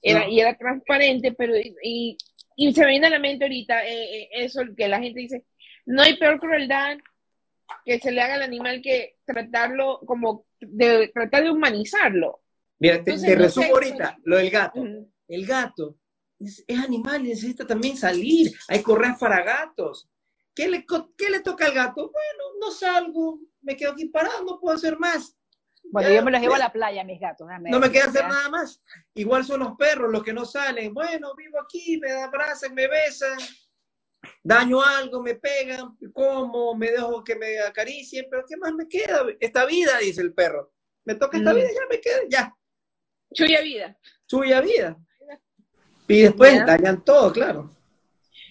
era, 0.00 0.28
y 0.28 0.40
era 0.40 0.56
transparente, 0.56 1.32
pero 1.32 1.54
y, 1.82 2.16
y, 2.56 2.72
se 2.72 2.82
me 2.82 2.90
viene 2.90 3.08
a 3.08 3.10
la 3.10 3.18
mente 3.18 3.44
ahorita 3.44 3.86
eh, 3.86 4.22
eh, 4.22 4.28
eso 4.32 4.62
que 4.76 4.88
la 4.88 5.00
gente 5.00 5.20
dice, 5.20 5.44
no 5.84 6.02
hay 6.02 6.16
peor 6.16 6.38
crueldad 6.38 6.96
que 7.84 8.00
se 8.00 8.10
le 8.10 8.20
haga 8.20 8.34
al 8.34 8.42
animal 8.42 8.80
que 8.82 9.18
tratarlo 9.24 10.00
como 10.06 10.46
de 10.60 11.08
tratar 11.14 11.44
de 11.44 11.50
humanizarlo. 11.50 12.42
Mira, 12.78 13.02
te, 13.02 13.36
resumo 13.36 13.74
ahorita 13.74 14.18
lo 14.24 14.36
del 14.36 14.50
gato. 14.50 14.84
El 15.28 15.46
gato 15.46 15.96
es, 16.38 16.64
animal 16.68 17.24
y 17.24 17.30
necesita 17.30 17.66
también 17.66 17.96
salir. 17.96 18.52
Hay 18.68 18.82
correas 18.82 19.18
para 19.18 19.42
gatos. 19.42 20.08
¿Qué 20.54 20.68
le, 20.68 20.84
¿Qué 21.16 21.30
le 21.30 21.40
toca 21.40 21.66
al 21.66 21.74
gato? 21.74 22.10
Bueno, 22.10 22.44
no 22.60 22.70
salgo, 22.70 23.38
me 23.60 23.76
quedo 23.76 23.92
aquí 23.92 24.06
parado, 24.06 24.44
no 24.44 24.58
puedo 24.58 24.74
hacer 24.74 24.98
más. 24.98 25.36
Bueno, 25.84 26.10
yo 26.10 26.22
me 26.22 26.30
los 26.32 26.40
llevo 26.40 26.54
a 26.54 26.58
la 26.58 26.72
playa, 26.72 27.04
mis 27.04 27.20
gatos. 27.20 27.46
No 27.70 27.78
me 27.78 27.90
queda 27.90 28.06
hacer 28.06 28.26
nada 28.26 28.48
más. 28.48 28.82
Igual 29.14 29.44
son 29.44 29.60
los 29.60 29.76
perros 29.76 30.10
los 30.10 30.22
que 30.24 30.32
no 30.32 30.44
salen. 30.44 30.92
Bueno, 30.92 31.34
vivo 31.36 31.60
aquí, 31.60 31.98
me 31.98 32.10
abrazan, 32.10 32.74
me 32.74 32.88
besan 32.88 33.38
daño 34.42 34.82
algo, 34.82 35.22
me 35.22 35.34
pegan, 35.34 35.96
como, 36.12 36.74
me 36.74 36.90
dejo 36.90 37.22
que 37.24 37.36
me 37.36 37.58
acaricien, 37.60 38.26
pero 38.30 38.44
¿qué 38.48 38.56
más 38.56 38.72
me 38.72 38.88
queda? 38.88 39.24
Esta 39.40 39.64
vida, 39.66 39.98
dice 39.98 40.22
el 40.22 40.32
perro. 40.32 40.72
Me 41.04 41.14
toca 41.14 41.38
esta 41.38 41.52
mm. 41.52 41.56
vida, 41.56 41.68
ya 41.68 41.86
me 41.88 42.00
queda, 42.00 42.20
ya. 42.28 42.56
Chuya 43.32 43.60
vida. 43.60 43.98
Chuya 44.26 44.60
vida. 44.60 44.96
Y 46.08 46.22
después 46.22 46.64
dañan 46.64 47.04
todo, 47.04 47.32
claro. 47.32 47.70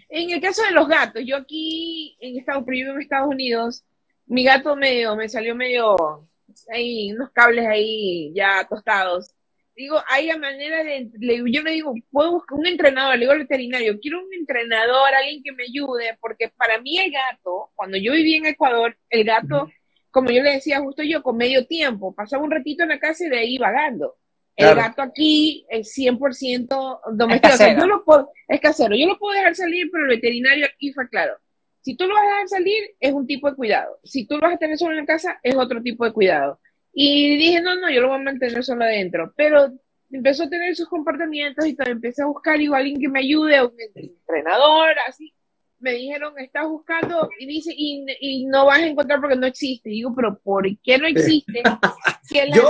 En 0.09 0.29
el 0.29 0.41
caso 0.41 0.63
de 0.63 0.71
los 0.71 0.87
gatos, 0.87 1.23
yo 1.25 1.37
aquí 1.37 2.17
en 2.19 2.37
Estados, 2.37 2.63
en 2.67 3.01
Estados 3.01 3.27
Unidos, 3.29 3.83
mi 4.25 4.43
gato 4.43 4.75
medio, 4.75 5.15
me 5.15 5.29
salió 5.29 5.55
medio, 5.55 6.27
hay 6.71 7.13
unos 7.13 7.31
cables 7.31 7.65
ahí 7.65 8.33
ya 8.33 8.65
tostados 8.67 9.35
digo, 9.75 10.01
hay 10.07 10.29
manera 10.37 10.83
de, 10.83 11.09
yo 11.19 11.61
le 11.61 11.71
digo, 11.71 11.93
puedo 12.11 12.33
buscar 12.33 12.57
un 12.57 12.65
entrenador, 12.65 13.15
le 13.15 13.21
digo 13.21 13.31
al 13.33 13.39
veterinario, 13.39 13.99
quiero 13.99 14.23
un 14.23 14.33
entrenador, 14.33 15.13
alguien 15.13 15.43
que 15.43 15.51
me 15.51 15.63
ayude, 15.63 16.17
porque 16.21 16.49
para 16.49 16.79
mí 16.79 16.97
el 16.97 17.11
gato, 17.11 17.71
cuando 17.75 17.97
yo 17.97 18.13
vivía 18.13 18.37
en 18.37 18.45
Ecuador, 18.45 18.97
el 19.09 19.23
gato, 19.23 19.69
como 20.11 20.31
yo 20.31 20.41
le 20.41 20.51
decía 20.51 20.79
justo 20.79 21.03
yo, 21.03 21.21
con 21.21 21.37
medio 21.37 21.65
tiempo, 21.67 22.15
pasaba 22.15 22.43
un 22.43 22.51
ratito 22.51 22.83
en 22.83 22.89
la 22.89 22.99
casa 22.99 23.25
y 23.25 23.29
de 23.29 23.37
ahí 23.37 23.57
vagando. 23.57 24.15
El 24.55 24.73
gato 24.73 25.01
aquí 25.01 25.65
es 25.69 25.93
100% 25.97 27.01
domesticado. 27.11 27.65
Es, 27.65 27.77
yo 27.77 27.87
lo 27.87 28.05
puedo, 28.05 28.31
es 28.47 28.61
casero. 28.61 28.95
Yo 28.95 29.05
lo 29.05 29.19
puedo 29.19 29.33
dejar 29.33 29.53
salir, 29.53 29.89
pero 29.91 30.05
el 30.05 30.11
veterinario 30.11 30.65
aquí 30.65 30.93
fue 30.93 31.09
claro. 31.09 31.33
Si 31.81 31.97
tú 31.97 32.07
lo 32.07 32.15
vas 32.15 32.23
a 32.23 32.27
dejar 32.27 32.47
salir, 32.47 32.95
es 32.99 33.11
un 33.11 33.27
tipo 33.27 33.49
de 33.49 33.55
cuidado. 33.55 33.99
Si 34.03 34.25
tú 34.25 34.35
lo 34.35 34.41
vas 34.41 34.55
a 34.55 34.57
tener 34.57 34.77
solo 34.77 34.91
en 34.91 34.99
la 34.99 35.05
casa, 35.05 35.39
es 35.43 35.55
otro 35.55 35.81
tipo 35.81 36.05
de 36.05 36.13
cuidado. 36.13 36.59
Y 36.97 37.37
dije, 37.37 37.61
no, 37.61 37.75
no, 37.75 37.91
yo 37.91 38.01
lo 38.01 38.07
voy 38.07 38.17
a 38.17 38.23
mantener 38.23 38.63
solo 38.63 38.85
adentro. 38.85 39.33
Pero 39.35 39.69
empezó 40.09 40.43
a 40.43 40.49
tener 40.49 40.73
sus 40.75 40.87
comportamientos 40.87 41.65
y 41.65 41.75
todo, 41.75 41.89
empecé 41.89 42.23
a 42.23 42.27
buscar 42.27 42.59
igual 42.61 42.81
alguien 42.81 43.01
que 43.01 43.09
me 43.09 43.19
ayude, 43.19 43.61
un 43.61 43.75
entrenador, 43.93 44.95
así. 45.07 45.33
Me 45.77 45.91
dijeron, 45.91 46.33
estás 46.39 46.65
buscando 46.67 47.29
y 47.37 47.45
dice, 47.45 47.73
y, 47.75 48.05
y 48.21 48.45
no 48.45 48.65
vas 48.65 48.79
a 48.79 48.87
encontrar 48.87 49.19
porque 49.19 49.35
no 49.35 49.45
existe. 49.45 49.89
Y 49.89 49.95
digo, 49.95 50.15
pero 50.15 50.39
¿por 50.39 50.65
qué 50.81 50.97
no 50.97 51.05
existe? 51.05 51.61
si 52.23 52.39
el 52.39 52.53
yo, 52.53 52.63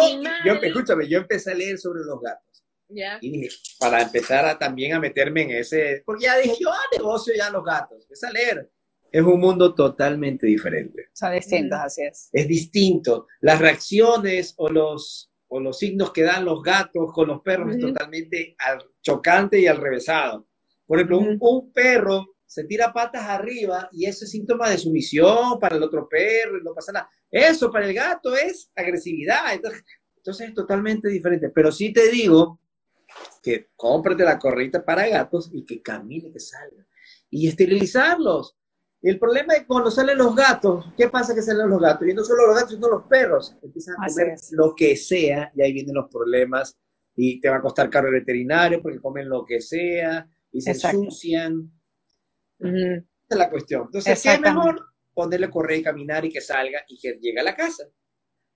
yo, 0.43 0.53
escúchame, 0.53 1.07
yo 1.07 1.19
empecé 1.19 1.51
a 1.51 1.55
leer 1.55 1.77
sobre 1.77 2.01
los 2.03 2.19
gatos. 2.19 2.63
Y 3.21 3.29
dije, 3.29 3.49
para 3.79 4.01
empezar 4.01 4.45
a, 4.45 4.57
también 4.57 4.93
a 4.93 4.99
meterme 4.99 5.43
en 5.43 5.51
ese, 5.51 6.01
porque 6.03 6.25
ya 6.25 6.37
dije, 6.37 6.55
yo 6.59 6.71
ah, 6.71 6.97
negocio 6.97 7.33
ya 7.35 7.51
los 7.51 7.63
gatos, 7.63 8.01
empecé 8.01 8.27
a 8.27 8.31
leer. 8.31 8.71
Es 9.15 9.23
un 9.23 9.39
mundo 9.39 9.73
totalmente 9.73 10.45
diferente. 10.45 11.07
Son 11.13 11.31
distintos, 11.31 11.79
así 11.79 12.01
es. 12.03 12.27
Es 12.33 12.49
distinto. 12.49 13.27
Las 13.39 13.59
reacciones 13.59 14.53
o 14.57 14.67
los, 14.67 15.31
o 15.47 15.61
los 15.61 15.79
signos 15.79 16.11
que 16.11 16.23
dan 16.23 16.43
los 16.43 16.61
gatos 16.61 17.13
con 17.13 17.29
los 17.29 17.39
perros 17.39 17.75
es 17.75 17.79
totalmente 17.79 18.57
al, 18.59 18.79
chocante 19.01 19.57
y 19.57 19.67
al 19.67 19.77
revésado. 19.77 20.49
Por 20.85 20.97
ejemplo, 20.97 21.19
un, 21.19 21.71
perro 21.71 22.35
se 22.45 22.65
tira 22.65 22.91
patas 22.91 23.23
arriba 23.23 23.87
y 23.93 24.05
eso 24.05 24.25
es 24.25 24.31
síntoma 24.31 24.69
de 24.69 24.77
sumisión 24.77 25.61
para 25.61 25.77
el 25.77 25.83
otro 25.83 26.09
perro 26.09 26.57
y 26.59 26.63
no 26.65 26.73
pasa 26.73 26.91
nada. 26.91 27.09
Eso 27.31 27.71
para 27.71 27.87
el 27.87 27.93
gato 27.93 28.35
es 28.35 28.69
agresividad. 28.75 29.53
Entonces, 29.53 29.85
entonces 30.17 30.49
es 30.49 30.53
totalmente 30.53 31.07
diferente. 31.07 31.51
Pero 31.51 31.71
sí 31.71 31.93
te 31.93 32.09
digo 32.09 32.59
que 33.41 33.69
cómprate 33.77 34.25
la 34.25 34.37
corrita 34.37 34.83
para 34.83 35.07
gatos 35.07 35.49
y 35.53 35.63
que 35.63 35.81
camine, 35.81 36.33
que 36.33 36.41
salga. 36.41 36.85
Y 37.29 37.47
esterilizarlos. 37.47 38.57
El 39.05 39.19
problema 39.19 39.53
es 39.53 39.65
cuando 39.67 39.91
salen 39.91 40.17
los 40.17 40.35
gatos, 40.35 40.83
¿qué 40.97 41.07
pasa 41.09 41.35
que 41.35 41.43
salen 41.43 41.69
los 41.69 41.79
gatos? 41.79 42.07
Y 42.07 42.13
no 42.15 42.23
solo 42.23 42.47
los 42.47 42.55
gatos, 42.55 42.71
sino 42.71 42.89
los 42.89 43.03
perros. 43.03 43.55
Empiezan 43.61 43.97
a 44.01 44.07
comer 44.07 44.35
lo 44.53 44.73
que 44.73 44.95
sea 44.95 45.51
y 45.55 45.61
ahí 45.61 45.73
vienen 45.73 45.93
los 45.93 46.09
problemas 46.09 46.75
y 47.15 47.39
te 47.39 47.47
va 47.47 47.57
a 47.57 47.61
costar 47.61 47.87
caro 47.91 48.07
el 48.07 48.15
veterinario 48.15 48.81
porque 48.81 48.99
comen 48.99 49.29
lo 49.29 49.45
que 49.45 49.61
sea 49.61 50.27
y 50.51 50.59
se 50.59 50.71
ensucian. 50.71 51.71
Esa 52.59 53.03
es 53.29 53.37
la 53.37 53.51
cuestión. 53.51 53.83
Entonces, 53.85 54.23
¿qué 54.23 54.33
es 54.33 54.41
mejor? 54.41 54.83
Ponerle 55.13 55.51
correa 55.51 55.77
y 55.77 55.83
caminar 55.83 56.25
y 56.25 56.31
que 56.31 56.41
salga 56.41 56.79
y 56.87 56.99
que 56.99 57.13
llegue 57.21 57.39
a 57.39 57.43
la 57.43 57.55
casa. 57.55 57.83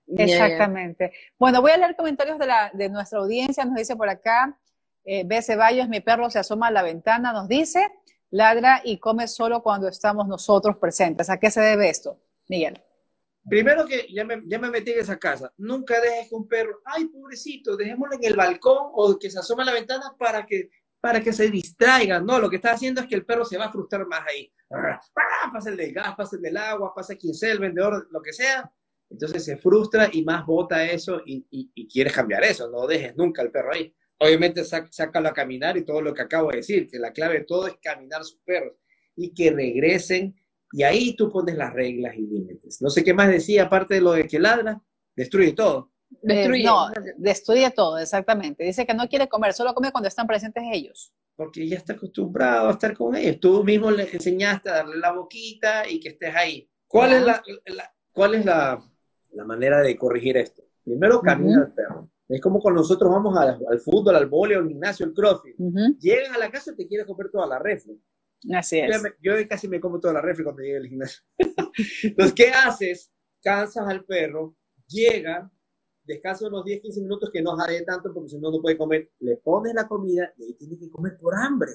Exactamente. 0.08 1.12
Bueno, 1.38 1.62
voy 1.62 1.70
a 1.70 1.76
leer 1.76 1.94
comentarios 1.94 2.40
de, 2.40 2.48
la, 2.48 2.72
de 2.74 2.88
nuestra 2.88 3.20
audiencia. 3.20 3.64
Nos 3.64 3.76
dice 3.76 3.94
por 3.94 4.08
acá, 4.08 4.58
eh, 5.04 5.22
B. 5.24 5.42
Ceballos, 5.42 5.88
mi 5.88 6.00
perro 6.00 6.28
se 6.28 6.40
asoma 6.40 6.66
a 6.66 6.70
la 6.72 6.82
ventana, 6.82 7.32
nos 7.32 7.46
dice, 7.46 7.88
ladra 8.30 8.82
y 8.84 8.98
come 8.98 9.28
solo 9.28 9.62
cuando 9.62 9.88
estamos 9.88 10.26
nosotros 10.28 10.76
presentes. 10.78 11.30
¿A 11.30 11.38
qué 11.38 11.50
se 11.50 11.60
debe 11.60 11.88
esto, 11.88 12.18
Miguel? 12.48 12.80
Primero 13.48 13.86
que 13.86 14.06
ya 14.12 14.24
me, 14.24 14.42
ya 14.46 14.58
me 14.58 14.70
metí 14.70 14.92
en 14.92 15.00
esa 15.00 15.18
casa. 15.18 15.52
Nunca 15.56 16.00
dejes 16.00 16.28
que 16.28 16.34
un 16.34 16.46
perro, 16.46 16.80
ay, 16.84 17.06
pobrecito, 17.06 17.76
dejémoslo 17.76 18.16
en 18.16 18.24
el 18.24 18.36
balcón 18.36 18.90
o 18.92 19.18
que 19.18 19.30
se 19.30 19.38
asome 19.38 19.62
a 19.62 19.66
la 19.66 19.72
ventana 19.72 20.14
para 20.18 20.44
que, 20.46 20.70
para 21.00 21.20
que 21.20 21.32
se 21.32 21.50
distraiga. 21.50 22.20
No, 22.20 22.38
lo 22.38 22.50
que 22.50 22.56
está 22.56 22.72
haciendo 22.72 23.00
es 23.00 23.06
que 23.06 23.14
el 23.14 23.24
perro 23.24 23.44
se 23.44 23.56
va 23.56 23.66
a 23.66 23.72
frustrar 23.72 24.06
más 24.06 24.22
ahí. 24.28 24.52
Pasa 25.52 25.70
el 25.70 25.92
gas, 25.92 26.14
pasa 26.16 26.36
el 26.40 26.56
agua, 26.56 26.94
pasa 26.94 27.16
quien 27.16 27.34
sea, 27.34 27.52
el 27.52 27.58
vendedor, 27.58 28.08
lo 28.10 28.22
que 28.22 28.32
sea 28.32 28.70
entonces 29.10 29.44
se 29.44 29.56
frustra 29.56 30.08
y 30.12 30.22
más 30.22 30.46
bota 30.46 30.84
eso 30.84 31.20
y, 31.26 31.44
y, 31.50 31.88
quieres 31.88 32.12
cambiar 32.12 32.44
eso. 32.44 32.70
No 32.70 32.86
dejes 32.86 33.16
nunca 33.16 33.42
al 33.42 33.50
perro 33.50 33.72
ahí. 33.74 33.92
Obviamente 34.20 34.64
sácalo 34.64 35.28
a 35.28 35.32
caminar 35.32 35.76
y 35.76 35.84
todo 35.84 36.02
lo 36.02 36.12
que 36.12 36.22
acabo 36.22 36.50
de 36.50 36.58
decir, 36.58 36.88
que 36.88 36.98
la 36.98 37.12
clave 37.12 37.38
de 37.38 37.44
todo 37.44 37.66
es 37.66 37.74
caminar 37.82 38.22
sus 38.22 38.40
perros 38.44 38.74
y 39.16 39.32
que 39.32 39.50
regresen. 39.50 40.36
Y 40.72 40.82
ahí 40.82 41.16
tú 41.16 41.30
pones 41.30 41.56
las 41.56 41.72
reglas 41.72 42.14
y 42.16 42.22
límites. 42.22 42.80
No 42.80 42.90
sé 42.90 43.02
qué 43.02 43.14
más 43.14 43.28
decía, 43.28 43.64
aparte 43.64 43.94
de 43.94 44.00
lo 44.00 44.12
de 44.12 44.26
que 44.26 44.38
ladra, 44.38 44.80
destruye 45.16 45.52
todo. 45.52 45.90
Destruye. 46.22 46.64
no, 46.64 46.90
destruye 47.16 47.70
todo, 47.70 47.98
exactamente. 47.98 48.64
Dice 48.64 48.86
que 48.86 48.94
no 48.94 49.08
quiere 49.08 49.28
comer, 49.28 49.52
solo 49.52 49.74
come 49.74 49.90
cuando 49.90 50.08
están 50.08 50.26
presentes 50.26 50.64
ellos. 50.70 51.12
Porque 51.34 51.66
ya 51.66 51.78
está 51.78 51.94
acostumbrado 51.94 52.68
a 52.68 52.72
estar 52.72 52.96
con 52.96 53.16
ellos. 53.16 53.40
Tú 53.40 53.64
mismo 53.64 53.90
le 53.90 54.10
enseñaste 54.12 54.68
a 54.68 54.74
darle 54.74 54.98
la 54.98 55.12
boquita 55.12 55.88
y 55.88 55.98
que 55.98 56.10
estés 56.10 56.34
ahí. 56.34 56.68
¿Cuál 56.86 57.14
es 57.14 57.22
la, 57.22 57.42
cuál 58.12 58.34
es 58.34 58.44
la, 58.44 58.82
la 59.32 59.44
manera 59.44 59.80
de 59.80 59.96
corregir 59.96 60.36
esto. 60.36 60.62
Primero 60.84 61.20
camina 61.20 61.64
el 61.66 61.72
perro. 61.72 62.08
Es 62.30 62.40
como 62.40 62.60
cuando 62.60 62.80
nosotros 62.80 63.10
vamos 63.10 63.36
al, 63.36 63.80
fútbol, 63.80 64.14
al 64.14 64.26
vóley, 64.26 64.56
al 64.56 64.68
gimnasio, 64.68 65.04
al 65.04 65.12
crossfit. 65.12 65.56
Llegan 65.98 66.34
a 66.34 66.38
la 66.38 66.50
casa 66.50 66.72
y 66.72 66.76
te 66.76 66.86
quieres 66.86 67.06
comer 67.06 67.30
toda 67.30 67.46
la 67.46 67.58
refri. 67.58 68.00
Así 68.54 68.78
es. 68.78 69.02
Yo, 69.20 69.32
casi 69.48 69.68
me 69.68 69.80
como 69.80 69.98
toda 69.98 70.14
la 70.14 70.22
refri 70.22 70.44
cuando 70.44 70.62
llegue 70.62 70.76
al 70.76 70.86
gimnasio. 70.86 71.22
Entonces, 72.02 72.34
¿qué 72.34 72.50
haces? 72.50 73.12
Cansas 73.42 73.86
al 73.86 74.04
perro, 74.04 74.56
llega, 74.86 75.50
descansa 76.04 76.46
unos 76.46 76.64
10, 76.64 76.82
15 76.82 77.00
minutos 77.00 77.30
que 77.32 77.42
no 77.42 77.56
jade 77.56 77.82
tanto 77.82 78.12
porque 78.12 78.30
si 78.30 78.38
no, 78.38 78.50
no 78.50 78.60
puede 78.60 78.78
comer. 78.78 79.10
Le 79.18 79.36
pones 79.38 79.74
la 79.74 79.88
comida 79.88 80.32
y 80.36 80.44
ahí 80.44 80.54
tiene 80.54 80.78
que 80.78 80.88
comer 80.88 81.16
por 81.18 81.34
hambre. 81.36 81.72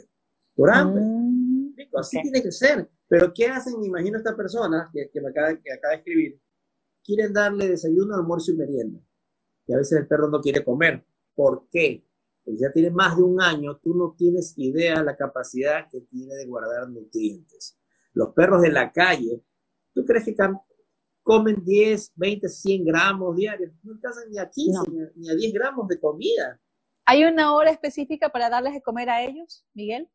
Por 0.56 0.74
hambre. 0.74 1.02
Mm, 1.04 1.76
así 1.98 2.22
tiene 2.22 2.42
que 2.42 2.52
ser. 2.52 2.90
Pero 3.08 3.34
¿qué 3.34 3.48
hacen? 3.48 3.80
Me 3.80 3.88
imagino 3.88 4.18
esta 4.18 4.36
persona 4.36 4.90
que, 4.94 5.22
me 5.22 5.30
acaba, 5.30 5.50
que 5.56 5.74
acaba 5.74 5.92
de 5.92 5.98
escribir 5.98 6.40
quieren 7.06 7.32
darle 7.32 7.70
desayuno, 7.70 8.16
almuerzo 8.16 8.52
y 8.52 8.56
merienda. 8.56 9.00
Y 9.68 9.74
a 9.74 9.78
veces 9.78 10.00
el 10.00 10.08
perro 10.08 10.30
no 10.30 10.42
quiere 10.42 10.64
comer. 10.64 11.06
¿Por 11.34 11.68
qué? 11.70 12.06
Porque 12.44 12.60
ya 12.60 12.72
tiene 12.72 12.92
más 12.92 13.18
de 13.18 13.24
un 13.24 13.42
año, 13.42 13.78
tú 13.78 13.96
no 13.96 14.16
tienes 14.18 14.54
idea 14.58 15.00
de 15.00 15.06
la 15.06 15.18
capacidad 15.18 15.88
que 15.90 16.02
tiene 16.02 16.36
de 16.36 16.46
guardar 16.46 16.90
nutrientes. 16.90 17.78
Los 18.14 18.34
perros 18.34 18.62
de 18.62 18.72
la 18.72 18.92
calle, 18.92 19.44
¿tú 19.94 20.06
crees 20.06 20.26
que 20.26 20.36
comen 21.24 21.64
10, 21.66 22.14
20, 22.16 22.48
100 22.48 22.86
gramos 22.86 23.36
diarios? 23.36 23.72
No 23.84 23.94
alcanzan 23.94 24.30
ni 24.30 24.38
a 24.38 24.50
15, 24.50 24.80
ni, 25.16 25.30
a, 25.30 25.36
10 25.36 25.54
gramos 25.54 25.88
de 25.88 26.00
comida. 26.00 26.60
¿Hay 27.08 27.24
una 27.24 27.54
hora 27.54 27.72
específica 27.72 28.30
para 28.30 28.50
darles 28.50 28.74
de 28.74 28.82
comer 28.82 29.10
a 29.10 29.24
ellos, 29.24 29.66
Miguel? 29.74 30.10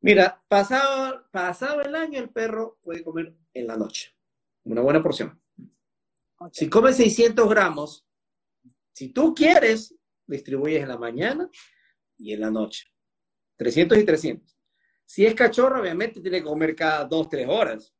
Mira, 0.00 0.42
pasado, 0.48 1.24
pasado 1.30 1.80
el 1.82 1.94
año 1.94 2.18
el 2.18 2.30
perro 2.30 2.78
puede 2.82 3.02
comer 3.02 3.34
en 3.54 3.66
la 3.66 3.76
noche, 3.76 4.14
una 4.64 4.82
buena 4.82 5.02
porción. 5.02 5.40
Si 6.50 6.68
comes 6.68 6.96
600 6.96 7.48
gramos, 7.48 8.06
si 9.02 9.08
tú 9.08 9.34
quieres, 9.34 9.96
distribuyes 10.28 10.80
en 10.80 10.88
la 10.88 10.96
mañana 10.96 11.50
y 12.16 12.34
en 12.34 12.40
la 12.40 12.52
noche. 12.52 12.84
300 13.56 13.98
y 13.98 14.04
300. 14.04 14.56
Si 15.04 15.26
es 15.26 15.34
cachorro, 15.34 15.80
obviamente 15.80 16.20
tiene 16.20 16.38
que 16.38 16.44
comer 16.44 16.76
cada 16.76 17.04
2, 17.04 17.28
3 17.28 17.48
horas. 17.48 17.92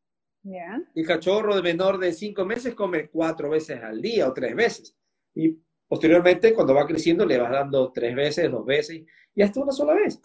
Yeah. 0.44 0.80
El 0.94 1.04
cachorro 1.04 1.56
de 1.56 1.62
menor 1.62 1.98
de 1.98 2.12
5 2.12 2.44
meses 2.44 2.76
come 2.76 3.08
4 3.08 3.50
veces 3.50 3.82
al 3.82 4.00
día 4.00 4.28
o 4.28 4.32
3 4.32 4.54
veces. 4.54 4.96
Y 5.34 5.58
posteriormente, 5.88 6.54
cuando 6.54 6.72
va 6.72 6.86
creciendo, 6.86 7.26
le 7.26 7.38
vas 7.38 7.50
dando 7.50 7.90
3 7.90 8.14
veces, 8.14 8.48
2 8.48 8.64
veces 8.64 9.02
y 9.34 9.42
hasta 9.42 9.58
una 9.58 9.72
sola 9.72 9.94
vez. 9.94 10.20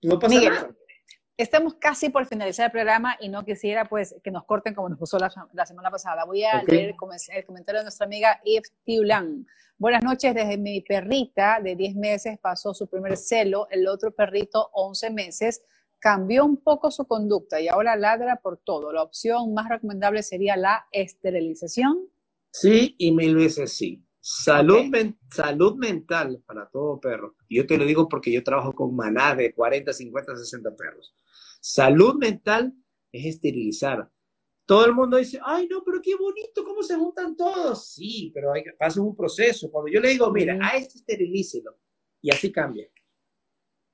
No 0.00 0.18
pasa 0.18 0.40
nada. 0.40 0.76
Estamos 1.38 1.74
casi 1.74 2.08
por 2.08 2.24
finalizar 2.24 2.64
el 2.66 2.72
programa 2.72 3.14
y 3.20 3.28
no 3.28 3.44
quisiera 3.44 3.86
pues 3.86 4.14
que 4.24 4.30
nos 4.30 4.44
corten 4.44 4.74
como 4.74 4.88
nos 4.88 4.98
puso 4.98 5.18
la, 5.18 5.28
semana 5.66 5.90
pasada. 5.90 6.24
Voy 6.24 6.42
a 6.44 6.62
leer 6.62 6.88
el, 6.88 6.96
comentario 6.96 7.80
de 7.80 7.84
nuestra 7.84 8.06
amiga 8.06 8.40
Eve 8.42 8.62
Tiulan. 8.84 9.46
Buenas 9.76 10.02
noches, 10.02 10.34
desde 10.34 10.56
mi 10.56 10.80
perrita 10.80 11.60
de 11.62 11.76
10 11.76 11.96
meses 11.96 12.38
pasó 12.38 12.72
su 12.72 12.86
primer 12.86 13.18
celo, 13.18 13.68
el 13.70 13.86
otro 13.86 14.12
perrito 14.12 14.70
11 14.72 15.10
meses, 15.10 15.62
cambió 15.98 16.42
un 16.42 16.56
poco 16.56 16.90
su 16.90 17.06
conducta 17.06 17.60
y 17.60 17.68
ahora 17.68 17.96
ladra 17.96 18.36
por 18.36 18.56
todo. 18.56 18.90
La 18.90 19.02
opción 19.02 19.52
más 19.52 19.68
recomendable 19.68 20.22
sería 20.22 20.56
la 20.56 20.86
esterilización. 20.90 22.08
Sí, 22.50 22.94
y 22.96 23.12
mil 23.12 23.36
veces 23.36 23.74
sí. 23.74 24.02
Salud, 24.20 24.86
salud 25.30 25.76
mental 25.76 26.42
para 26.46 26.66
todo 26.70 26.98
perro. 26.98 27.36
Yo 27.50 27.66
te 27.66 27.76
lo 27.76 27.84
digo 27.84 28.08
porque 28.08 28.32
yo 28.32 28.42
trabajo 28.42 28.72
con 28.72 28.96
maná 28.96 29.34
de 29.34 29.52
40, 29.52 29.92
50, 29.92 30.36
60 30.36 30.74
perros. 30.74 31.14
Salud 31.68 32.14
mental 32.14 32.72
es 33.10 33.26
esterilizar. 33.26 34.08
Todo 34.66 34.86
el 34.86 34.94
mundo 34.94 35.16
dice, 35.16 35.40
ay, 35.44 35.66
no, 35.66 35.82
pero 35.82 36.00
qué 36.00 36.14
bonito, 36.14 36.64
cómo 36.64 36.80
se 36.80 36.94
juntan 36.94 37.36
todos. 37.36 37.88
Sí, 37.88 38.30
pero 38.32 38.52
hay 38.52 38.62
que 38.62 38.70
pasar 38.74 39.02
un 39.02 39.16
proceso. 39.16 39.68
Cuando 39.68 39.90
yo 39.90 39.98
le 39.98 40.10
digo, 40.10 40.30
mira, 40.30 40.56
a 40.62 40.76
este 40.76 40.98
esterilícelo, 40.98 41.76
y 42.22 42.32
así 42.32 42.52
cambia. 42.52 42.88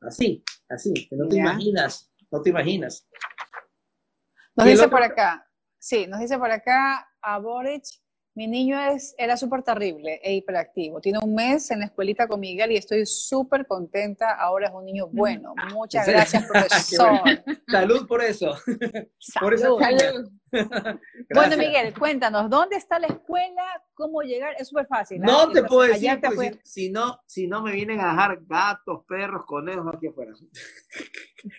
Así, 0.02 0.44
así, 0.68 0.92
que 0.92 1.16
no 1.16 1.26
te 1.26 1.36
imaginas, 1.36 2.12
no 2.30 2.42
te 2.42 2.50
imaginas. 2.50 3.08
Nos 4.54 4.66
dice 4.66 4.88
por 4.88 5.02
acá, 5.02 5.50
sí, 5.78 6.06
nos 6.06 6.20
dice 6.20 6.36
por 6.36 6.50
acá 6.50 7.08
a 7.22 7.38
Boric, 7.38 7.84
mi 8.34 8.46
niño 8.46 8.80
es, 8.80 9.14
era 9.18 9.36
súper 9.36 9.62
terrible 9.62 10.18
e 10.22 10.34
hiperactivo. 10.34 11.00
Tiene 11.00 11.18
un 11.22 11.34
mes 11.34 11.70
en 11.70 11.80
la 11.80 11.86
escuelita 11.86 12.26
con 12.26 12.40
Miguel 12.40 12.72
y 12.72 12.76
estoy 12.76 13.04
súper 13.04 13.66
contenta. 13.66 14.32
Ahora 14.32 14.68
es 14.68 14.74
un 14.74 14.86
niño 14.86 15.08
mm. 15.08 15.16
bueno. 15.16 15.54
Muchas 15.72 16.06
gracias, 16.06 16.46
profesor. 16.50 17.20
Salud 17.68 18.06
por 18.06 18.22
eso. 18.22 18.54
Por 19.40 19.54
eso. 19.54 19.76
bueno, 21.34 21.56
Miguel, 21.56 21.94
cuéntanos, 21.98 22.48
¿dónde 22.50 22.76
está 22.76 22.98
la 22.98 23.06
escuela? 23.06 23.62
¿Cómo 23.94 24.22
llegar? 24.22 24.54
Es 24.58 24.68
súper 24.68 24.86
fácil. 24.86 25.20
No 25.20 25.50
te 25.50 25.62
puedo 25.64 25.88
decir, 25.88 26.60
si, 26.62 26.90
no, 26.90 27.20
si 27.26 27.46
no 27.46 27.62
me 27.62 27.72
vienen 27.72 28.00
a 28.00 28.10
dejar 28.10 28.38
gatos, 28.46 29.04
perros, 29.06 29.44
conejos 29.46 29.86
aquí 29.94 30.08
afuera. 30.08 30.32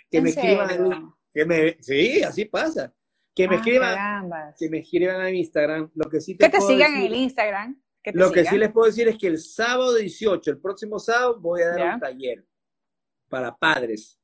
que 0.09 0.21
me 0.21 0.29
escriban. 0.29 1.13
Que 1.33 1.45
me, 1.45 1.77
sí, 1.81 2.21
así 2.23 2.45
pasa. 2.45 2.93
Que 3.35 3.47
me, 3.47 3.55
ah, 3.55 3.57
escriban, 3.57 4.53
que 4.59 4.69
me 4.69 4.79
escriban 4.79 5.25
en 5.25 5.35
Instagram. 5.35 5.91
Lo 5.95 6.09
que 6.09 6.21
sí 6.21 6.35
te 6.35 6.45
que 6.45 6.57
te 6.57 6.61
sigan 6.61 6.95
en 6.95 7.01
el 7.01 7.15
Instagram. 7.15 7.81
Lo 8.13 8.31
que 8.31 8.45
sí 8.45 8.57
les 8.57 8.71
puedo 8.71 8.87
decir 8.87 9.07
es 9.07 9.17
que 9.17 9.27
el 9.27 9.39
sábado 9.39 9.95
18, 9.95 10.51
el 10.51 10.59
próximo 10.59 10.99
sábado, 10.99 11.39
voy 11.39 11.61
a 11.61 11.69
dar 11.69 11.93
un 11.95 11.99
taller 11.99 12.45
para 13.29 13.55
padres 13.55 14.19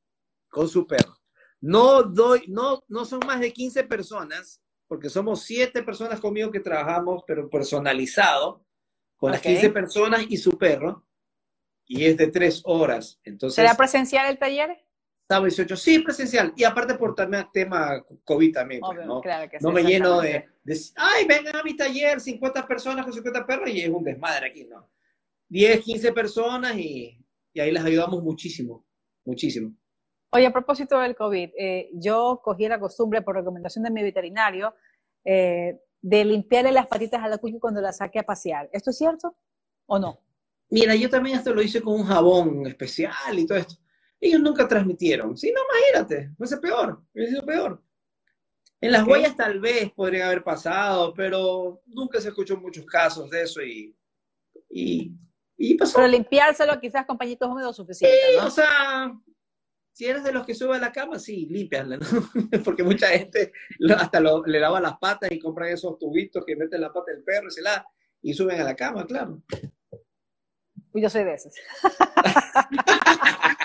con 0.49 0.67
su 0.67 0.85
perro. 0.85 1.17
No 1.61 2.03
doy, 2.03 2.43
no, 2.47 2.83
no 2.87 3.05
son 3.05 3.19
más 3.25 3.39
de 3.39 3.51
15 3.51 3.83
personas, 3.85 4.61
porque 4.87 5.09
somos 5.09 5.43
7 5.43 5.83
personas 5.83 6.19
conmigo 6.19 6.51
que 6.51 6.59
trabajamos, 6.59 7.23
pero 7.25 7.49
personalizado, 7.49 8.65
con 9.17 9.31
las 9.31 9.41
15 9.41 9.69
personas 9.69 10.25
y 10.29 10.37
su 10.37 10.57
perro, 10.57 11.05
y 11.85 12.05
es 12.05 12.17
de 12.17 12.27
3 12.27 12.61
horas. 12.65 13.19
Entonces, 13.23 13.55
¿Será 13.55 13.75
presencial 13.75 14.29
el 14.29 14.37
taller? 14.37 14.85
Sábado 15.29 15.45
18, 15.45 15.75
sí, 15.75 15.99
presencial. 15.99 16.53
Y 16.55 16.63
aparte 16.63 16.95
por 16.95 17.13
tema 17.53 18.03
COVID 18.23 18.51
también. 18.51 18.81
Pues, 18.81 19.05
¿no? 19.05 19.21
no 19.61 19.71
me 19.71 19.83
lleno 19.83 20.21
de, 20.21 20.49
de, 20.63 20.79
ay, 20.95 21.27
vengan 21.27 21.55
a 21.55 21.61
mi 21.61 21.77
taller, 21.77 22.19
50 22.19 22.67
personas 22.67 23.05
con 23.05 23.13
50 23.13 23.45
perros 23.45 23.69
y 23.69 23.81
es 23.81 23.89
un 23.89 24.03
desmadre 24.03 24.47
aquí, 24.47 24.65
¿no? 24.65 24.89
10, 25.49 25.81
15 25.81 26.13
personas 26.13 26.75
y, 26.77 27.23
y 27.53 27.59
ahí 27.59 27.71
les 27.71 27.83
ayudamos 27.83 28.23
muchísimo, 28.23 28.87
muchísimo. 29.23 29.75
Oye, 30.31 30.47
a 30.47 30.51
propósito 30.51 30.99
del 30.99 31.15
COVID, 31.15 31.51
eh, 31.59 31.91
yo 31.93 32.41
cogí 32.43 32.67
la 32.67 32.79
costumbre, 32.79 33.21
por 33.21 33.35
recomendación 33.35 33.83
de 33.83 33.91
mi 33.91 34.01
veterinario, 34.01 34.73
eh, 35.23 35.79
de 36.01 36.25
limpiarle 36.25 36.71
las 36.71 36.87
patitas 36.87 37.21
a 37.21 37.27
la 37.27 37.37
cuya 37.37 37.59
cuando 37.59 37.81
la 37.81 37.93
saque 37.93 38.17
a 38.17 38.23
pasear. 38.23 38.67
¿Esto 38.73 38.89
es 38.89 38.97
cierto 38.97 39.35
o 39.85 39.99
no? 39.99 40.17
Mira, 40.71 40.95
yo 40.95 41.07
también 41.07 41.37
esto 41.37 41.53
lo 41.53 41.61
hice 41.61 41.83
con 41.83 41.93
un 41.93 42.05
jabón 42.07 42.65
especial 42.65 43.37
y 43.37 43.45
todo 43.45 43.59
esto. 43.59 43.75
Ellos 44.21 44.41
nunca 44.41 44.67
transmitieron. 44.67 45.37
Sí, 45.37 45.51
no, 45.53 45.61
imagínate, 45.69 46.31
es 46.39 46.59
peor, 46.59 47.01
hubiese 47.13 47.31
sido 47.31 47.45
peor. 47.45 47.81
En 48.81 48.93
las 48.93 49.05
huellas 49.05 49.35
tal 49.35 49.59
vez 49.59 49.91
podría 49.91 50.27
haber 50.27 50.43
pasado, 50.43 51.13
pero 51.13 51.81
nunca 51.85 52.21
se 52.21 52.29
escuchó 52.29 52.57
muchos 52.57 52.85
casos 52.85 53.29
de 53.29 53.41
eso 53.41 53.61
y, 53.61 53.95
y, 54.69 55.11
y 55.57 55.75
pasó. 55.75 55.97
Pero 55.97 56.07
limpiárselo 56.07 56.79
quizás 56.79 57.05
con 57.05 57.17
pañitos 57.17 57.49
húmedos 57.49 57.75
suficiente, 57.75 58.17
sí, 58.31 58.37
o 58.41 58.49
sea, 58.49 59.13
si 59.91 60.05
eres 60.05 60.23
de 60.23 60.31
los 60.31 60.45
que 60.45 60.55
sube 60.55 60.77
a 60.77 60.79
la 60.79 60.93
cama, 60.93 61.19
sí, 61.19 61.45
límpiala, 61.47 61.97
¿no? 61.97 62.05
Porque 62.63 62.83
mucha 62.83 63.07
gente 63.07 63.51
hasta 63.97 64.21
le 64.21 64.59
lava 64.59 64.79
las 64.79 64.97
patas 64.97 65.29
y 65.29 65.39
compran 65.39 65.73
esos 65.73 65.99
tubitos 65.99 66.45
que 66.45 66.55
meten 66.55 66.79
la 66.79 66.93
pata 66.93 67.11
del 67.11 67.21
perro 67.21 67.49
y 67.49 67.51
se 67.51 67.61
la 67.61 67.85
y 68.21 68.33
suben 68.33 68.61
a 68.61 68.63
la 68.63 68.75
cama, 68.77 69.05
claro. 69.05 69.41
Yo 70.93 71.09
soy 71.09 71.25
de 71.25 71.33
esos. 71.33 71.53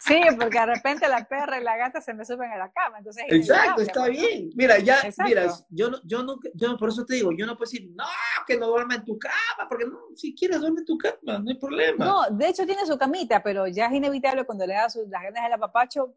Sí, 0.00 0.20
porque 0.38 0.58
de 0.58 0.66
repente 0.66 1.08
la 1.08 1.24
perra 1.24 1.60
y 1.60 1.64
la 1.64 1.76
gata 1.76 2.00
se 2.00 2.14
me 2.14 2.24
suben 2.24 2.50
a 2.50 2.56
la 2.56 2.72
cama. 2.72 2.98
Entonces 2.98 3.24
Exacto, 3.28 3.82
está 3.82 4.08
bien. 4.08 4.50
Mira, 4.54 4.78
ya, 4.78 4.98
mira, 5.24 5.46
yo 5.70 5.90
no, 5.90 5.98
yo 6.04 6.22
no, 6.22 6.38
yo 6.54 6.76
por 6.76 6.90
eso 6.90 7.04
te 7.04 7.14
digo, 7.14 7.30
yo 7.36 7.46
no 7.46 7.56
puedo 7.56 7.70
decir, 7.70 7.90
no, 7.94 8.04
que 8.46 8.56
no 8.56 8.66
duerma 8.68 8.96
en 8.96 9.04
tu 9.04 9.18
cama, 9.18 9.68
porque 9.68 9.86
no, 9.86 9.98
si 10.14 10.34
quieres 10.34 10.60
duerme 10.60 10.80
en 10.80 10.86
tu 10.86 10.98
cama, 10.98 11.38
no 11.38 11.48
hay 11.48 11.58
problema. 11.58 12.04
No, 12.04 12.30
de 12.30 12.48
hecho 12.48 12.66
tiene 12.66 12.86
su 12.86 12.96
camita, 12.98 13.42
pero 13.42 13.66
ya 13.66 13.86
es 13.86 13.92
inevitable 13.92 14.44
cuando 14.44 14.66
le 14.66 14.74
da 14.74 14.88
sus, 14.88 15.08
las 15.08 15.22
ganas 15.22 15.42
del 15.44 15.52
apapacho, 15.52 16.14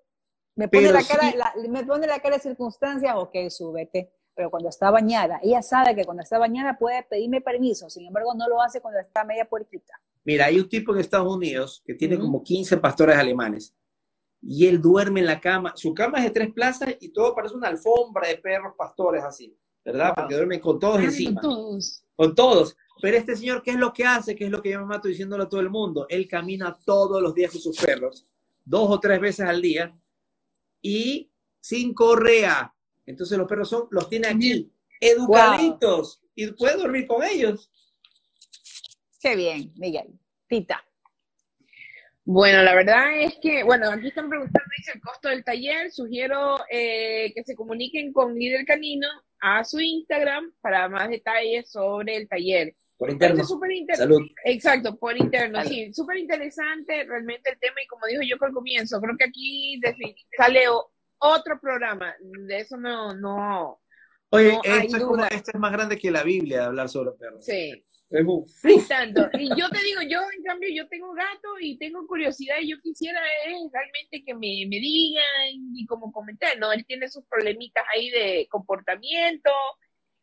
me 0.55 0.67
pone, 0.67 0.91
la 0.91 1.03
cara, 1.03 1.53
me 1.69 1.86
pone 1.86 2.07
la 2.07 2.19
cara 2.19 2.36
de 2.36 2.41
circunstancias, 2.41 3.13
ok, 3.15 3.36
súbete. 3.49 4.13
Pero 4.34 4.49
cuando 4.49 4.69
está 4.69 4.89
bañada, 4.91 5.39
ella 5.43 5.61
sabe 5.61 5.93
que 5.93 6.05
cuando 6.05 6.23
está 6.23 6.38
bañada 6.38 6.77
puede 6.77 7.03
pedirme 7.03 7.41
permiso, 7.41 7.89
sin 7.89 8.07
embargo 8.07 8.34
no 8.34 8.47
lo 8.47 8.61
hace 8.61 8.82
cuando 8.82 8.99
está 8.99 9.23
media 9.23 9.45
puerquita. 9.45 9.99
Mira, 10.24 10.45
hay 10.45 10.59
un 10.59 10.69
tipo 10.69 10.93
en 10.93 10.99
Estados 10.99 11.34
Unidos 11.34 11.82
que 11.86 11.95
tiene 11.95 12.19
como 12.19 12.43
15 12.43 12.78
pastores 12.78 13.15
alemanes 13.17 13.76
y 14.41 14.65
él 14.65 14.82
duerme 14.82 15.19
en 15.19 15.28
la 15.28 15.39
cama. 15.39 15.74
Su 15.76 15.93
cama 15.93 16.19
es 16.19 16.26
de 16.26 16.32
tres 16.32 16.53
plazas 16.53 16.95
y 16.99 17.09
todo 17.09 17.36
parece 17.36 17.55
una 17.55 17.67
alfombra 17.67 18.28
de 18.28 18.38
perros 18.38 18.74
pastores 18.78 19.24
así, 19.24 19.55
¿verdad? 19.86 20.13
Porque 20.15 20.36
duermen 20.36 20.59
con 20.59 20.80
todos 20.80 21.01
encima. 21.01 21.41
Con 21.41 21.51
todos. 21.51 22.03
Con 22.15 22.36
todos. 22.36 22.78
Pero 23.01 23.17
este 23.17 23.36
señor, 23.36 23.63
¿qué 23.63 23.72
es 23.72 23.78
lo 23.78 23.93
que 23.93 24.05
hace? 24.05 24.36
¿Qué 24.36 24.45
es 24.45 24.51
lo 24.51 24.61
que 24.61 24.72
yo 24.72 24.80
me 24.80 24.86
mato 24.86 25.07
diciéndolo 25.07 25.43
a 25.43 25.49
todo 25.49 25.61
el 25.61 25.69
mundo? 25.69 26.05
Él 26.09 26.28
camina 26.28 26.78
todos 26.86 27.22
los 27.22 27.34
días 27.34 27.51
con 27.51 27.61
sus 27.61 27.78
perros, 27.78 28.26
dos 28.63 28.89
o 28.89 28.99
tres 28.99 29.19
veces 29.19 29.47
al 29.47 29.61
día, 29.61 29.95
y 30.82 31.30
sin 31.59 31.93
correa. 31.93 32.74
Entonces 33.05 33.38
los 33.38 33.47
perros 33.47 33.69
son, 33.69 33.88
los 33.89 34.07
tiene 34.07 34.28
aquí, 34.28 34.72
educaditos, 34.99 36.22
y 36.36 36.47
puede 36.51 36.78
dormir 36.78 37.07
con 37.07 37.24
ellos. 37.24 37.69
Qué 39.22 39.36
bien, 39.36 39.72
Miguel. 39.78 40.07
Tita. 40.47 40.84
Bueno, 42.24 42.61
la 42.61 42.76
verdad 42.76 43.19
es 43.19 43.38
que, 43.41 43.63
bueno, 43.63 43.89
aquí 43.91 44.07
están 44.07 44.30
preguntando, 44.30 44.69
dice 44.78 44.91
el 44.93 45.01
costo 45.01 45.30
del 45.30 45.43
taller. 45.43 45.91
Sugiero 45.91 46.57
eh, 46.69 47.32
que 47.36 47.43
se 47.43 47.55
comuniquen 47.55 48.13
con 48.13 48.36
Líder 48.36 48.65
Canino 48.65 49.07
a 49.41 49.63
su 49.63 49.80
Instagram 49.80 50.53
para 50.61 50.88
más 50.88 51.09
detalles 51.09 51.69
sobre 51.69 52.15
el 52.15 52.30
taller. 52.30 52.74
Por 52.97 53.09
interno. 53.09 53.43
Salud. 53.95 54.22
Exacto, 54.45 54.97
por 54.97 55.17
interno, 55.17 55.63
sí. 55.65 55.91
Súper 55.93 56.17
interesante 56.17 57.03
realmente 57.03 57.49
el 57.49 57.59
tema 57.59 57.76
y 57.84 57.88
como 57.88 58.05
dijo 58.05 58.22
yo 58.22 58.36
al 58.39 58.53
comienzo, 58.53 59.01
creo 59.01 59.17
que 59.17 59.26
aquí 59.26 59.82
sale 60.38 60.65
otro 61.17 61.59
programa. 61.59 62.15
De 62.19 62.59
eso 62.59 62.78
no, 62.78 63.13
no. 63.15 63.80
Oye, 64.32 64.59
esto, 64.63 64.97
es 64.97 65.03
como, 65.03 65.25
esto 65.25 65.51
es 65.53 65.59
más 65.59 65.71
grande 65.71 65.97
que 65.97 66.09
la 66.09 66.23
Biblia, 66.23 66.65
hablar 66.65 66.89
sobre 66.89 67.11
perros. 67.11 67.45
Sí. 67.45 67.84
Sí, 68.61 68.88
tanto. 68.89 69.29
Y 69.39 69.49
yo 69.57 69.69
te 69.69 69.82
digo, 69.84 70.01
yo 70.01 70.19
en 70.36 70.43
cambio, 70.43 70.69
yo 70.73 70.88
tengo 70.89 71.13
gato 71.13 71.47
y 71.61 71.77
tengo 71.77 72.05
curiosidad 72.07 72.57
y 72.61 72.69
yo 72.69 72.77
quisiera 72.82 73.21
eh, 73.45 73.55
realmente 73.71 74.23
que 74.25 74.34
me, 74.34 74.65
me 74.67 74.79
digan 74.79 75.73
y 75.73 75.86
como 75.86 76.11
comenté, 76.11 76.57
¿no? 76.59 76.73
Él 76.73 76.86
tiene 76.86 77.07
sus 77.07 77.23
problemitas 77.25 77.86
ahí 77.95 78.09
de 78.09 78.47
comportamiento, 78.49 79.49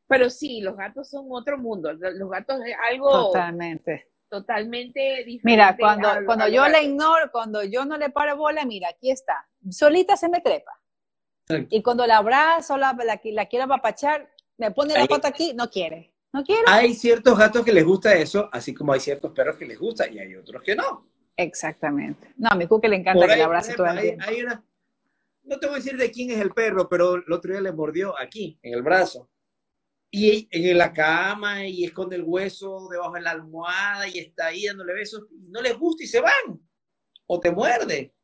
pero 0.07 0.29
sí, 0.29 0.61
los 0.61 0.77
gatos 0.77 1.09
son 1.09 1.27
otro 1.31 1.57
mundo. 1.57 1.93
Los 1.95 2.31
gatos 2.31 2.61
es 2.67 2.75
algo... 2.91 3.11
Totalmente. 3.11 4.09
Totalmente 4.29 5.25
diferente. 5.25 5.41
Mira, 5.45 5.75
cuando, 5.79 6.11
cuando 6.27 6.49
yo 6.49 6.69
le 6.69 6.83
ignoro, 6.83 7.31
cuando 7.33 7.65
yo 7.65 7.87
no 7.87 7.97
le 7.97 8.11
paro 8.11 8.37
bola, 8.37 8.67
mira, 8.67 8.91
aquí 8.91 9.11
está. 9.11 9.49
Solita 9.71 10.19
se 10.19 10.29
me 10.29 10.43
trepa. 10.43 10.78
Y 11.71 11.83
cuando 11.83 12.07
la 12.07 12.19
abrazo, 12.19 12.77
la, 12.77 12.93
la, 12.93 13.21
la 13.23 13.47
quiero 13.47 13.65
apapachar, 13.65 14.29
me 14.59 14.71
pone 14.71 14.95
la 14.95 15.07
pata 15.07 15.29
aquí, 15.29 15.55
no 15.55 15.71
quiere. 15.71 16.13
No 16.33 16.45
quiero. 16.45 16.65
Hay 16.67 16.95
ciertos 16.95 17.39
gatos 17.39 17.65
que 17.65 17.73
les 17.73 17.85
gusta 17.85 18.15
eso, 18.15 18.51
así 18.53 18.75
como 18.75 18.93
hay 18.93 19.01
ciertos 19.01 19.33
perros 19.33 19.57
que 19.57 19.65
les 19.65 19.79
gusta 19.79 20.09
y 20.09 20.19
hay 20.19 20.35
otros 20.35 20.63
que 20.63 20.77
no. 20.77 21.09
Exactamente. 21.37 22.35
No, 22.37 22.51
a 22.51 22.55
mi 22.55 22.67
cuque 22.67 22.89
le 22.89 22.97
encanta 22.97 23.27
que 23.27 23.37
le 23.37 23.43
abrace 23.43 23.75
todo 23.75 23.87
el 23.87 24.01
tiempo. 24.01 24.25
Hay 24.27 24.43
una, 24.43 24.63
no 25.45 25.59
te 25.59 25.67
voy 25.67 25.77
a 25.77 25.79
decir 25.79 25.97
de 25.97 26.11
quién 26.11 26.31
es 26.31 26.39
el 26.39 26.51
perro, 26.51 26.89
pero 26.89 27.15
el 27.15 27.33
otro 27.33 27.53
día 27.53 27.63
le 27.63 27.73
mordió 27.73 28.19
aquí, 28.19 28.59
en 28.63 28.75
el 28.75 28.83
brazo. 28.83 29.31
Y 30.11 30.49
en 30.51 30.79
la 30.79 30.93
cama 30.93 31.67
y 31.67 31.85
esconde 31.85 32.17
el 32.17 32.25
hueso 32.25 32.89
debajo 32.91 33.15
de 33.15 33.21
la 33.21 33.31
almohada 33.31 34.09
y 34.09 34.19
está 34.19 34.47
ahí 34.47 34.67
dándole 34.67 34.95
besos 34.95 35.27
y 35.31 35.49
no 35.51 35.61
les 35.61 35.79
gusta 35.79 36.03
y 36.05 36.07
se 36.07 36.21
van. 36.21 36.61
O 37.27 37.41
te 37.41 37.51
muerde. 37.51 38.15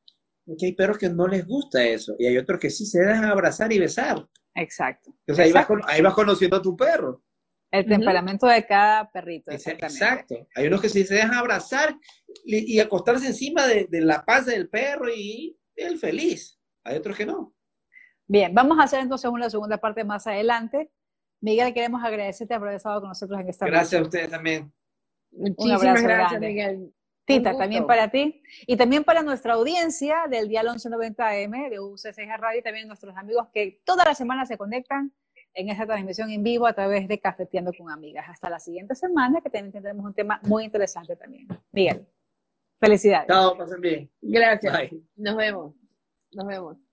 Porque 0.44 0.66
hay 0.66 0.72
perros 0.72 0.98
que 0.98 1.08
no 1.08 1.26
les 1.26 1.46
gusta 1.46 1.82
eso 1.84 2.14
y 2.18 2.26
hay 2.26 2.36
otros 2.36 2.60
que 2.60 2.70
sí 2.70 2.84
se 2.84 3.00
dejan 3.00 3.24
abrazar 3.24 3.72
y 3.72 3.78
besar. 3.78 4.26
Exacto. 4.54 5.14
Entonces 5.20 5.46
ahí 5.46 5.52
vas, 5.52 5.66
ahí 5.86 6.02
vas 6.02 6.14
conociendo 6.14 6.56
a 6.56 6.62
tu 6.62 6.76
perro. 6.76 7.22
El 7.70 7.86
temperamento 7.86 8.46
de 8.46 8.64
cada 8.64 9.10
perrito. 9.10 9.50
Exacto. 9.50 10.46
Hay 10.54 10.68
unos 10.68 10.80
que 10.80 10.88
sí 10.88 11.04
se 11.04 11.14
dejan 11.14 11.34
abrazar 11.34 11.96
y, 12.44 12.78
acostarse 12.78 13.26
encima 13.26 13.66
de, 13.66 13.88
la 13.90 14.24
paz 14.24 14.46
del 14.46 14.68
perro 14.68 15.08
y 15.12 15.58
él 15.74 15.98
feliz. 15.98 16.60
Hay 16.84 16.96
otros 16.96 17.16
que 17.16 17.26
no. 17.26 17.52
Bien, 18.28 18.54
vamos 18.54 18.78
a 18.78 18.84
hacer 18.84 19.00
entonces 19.00 19.28
una 19.28 19.50
segunda 19.50 19.78
parte 19.78 20.04
más 20.04 20.24
adelante. 20.28 20.92
Miguel, 21.40 21.74
queremos 21.74 22.04
agradecerte 22.04 22.54
por 22.54 22.68
haber 22.68 22.76
estado 22.76 23.00
con 23.00 23.08
nosotros 23.08 23.40
en 23.40 23.48
esta 23.48 23.66
Gracias 23.66 24.00
a 24.00 24.04
ustedes 24.04 24.30
también. 24.30 24.72
Muchísimas 25.32 26.00
gracias, 26.00 26.40
Miguel. 26.40 26.93
Tita, 27.24 27.56
también 27.56 27.86
para 27.86 28.10
ti 28.10 28.42
y 28.66 28.76
también 28.76 29.02
para 29.02 29.22
nuestra 29.22 29.54
audiencia 29.54 30.26
del 30.28 30.48
día 30.48 30.62
1190M 30.62 31.70
de 31.70 31.80
UCCG 31.80 32.38
Radio 32.38 32.60
y 32.60 32.62
también 32.62 32.86
nuestros 32.86 33.16
amigos 33.16 33.48
que 33.52 33.80
toda 33.84 34.04
la 34.04 34.14
semana 34.14 34.44
se 34.44 34.58
conectan 34.58 35.12
en 35.54 35.70
esta 35.70 35.86
transmisión 35.86 36.30
en 36.30 36.42
vivo 36.42 36.66
a 36.66 36.74
través 36.74 37.08
de 37.08 37.18
Cafeteando 37.18 37.72
con 37.72 37.90
Amigas. 37.90 38.26
Hasta 38.28 38.50
la 38.50 38.58
siguiente 38.58 38.94
semana, 38.94 39.40
que 39.40 39.48
también 39.48 39.72
tendremos 39.72 40.04
un 40.04 40.12
tema 40.12 40.40
muy 40.42 40.64
interesante 40.64 41.16
también. 41.16 41.48
Miguel, 41.72 42.06
felicidades. 42.78 43.28
Chao, 43.28 43.56
pasen 43.56 43.80
bien. 43.80 44.10
Gracias. 44.20 44.90
Nos 45.16 45.36
vemos. 45.36 45.74
Nos 46.32 46.46
vemos. 46.46 46.83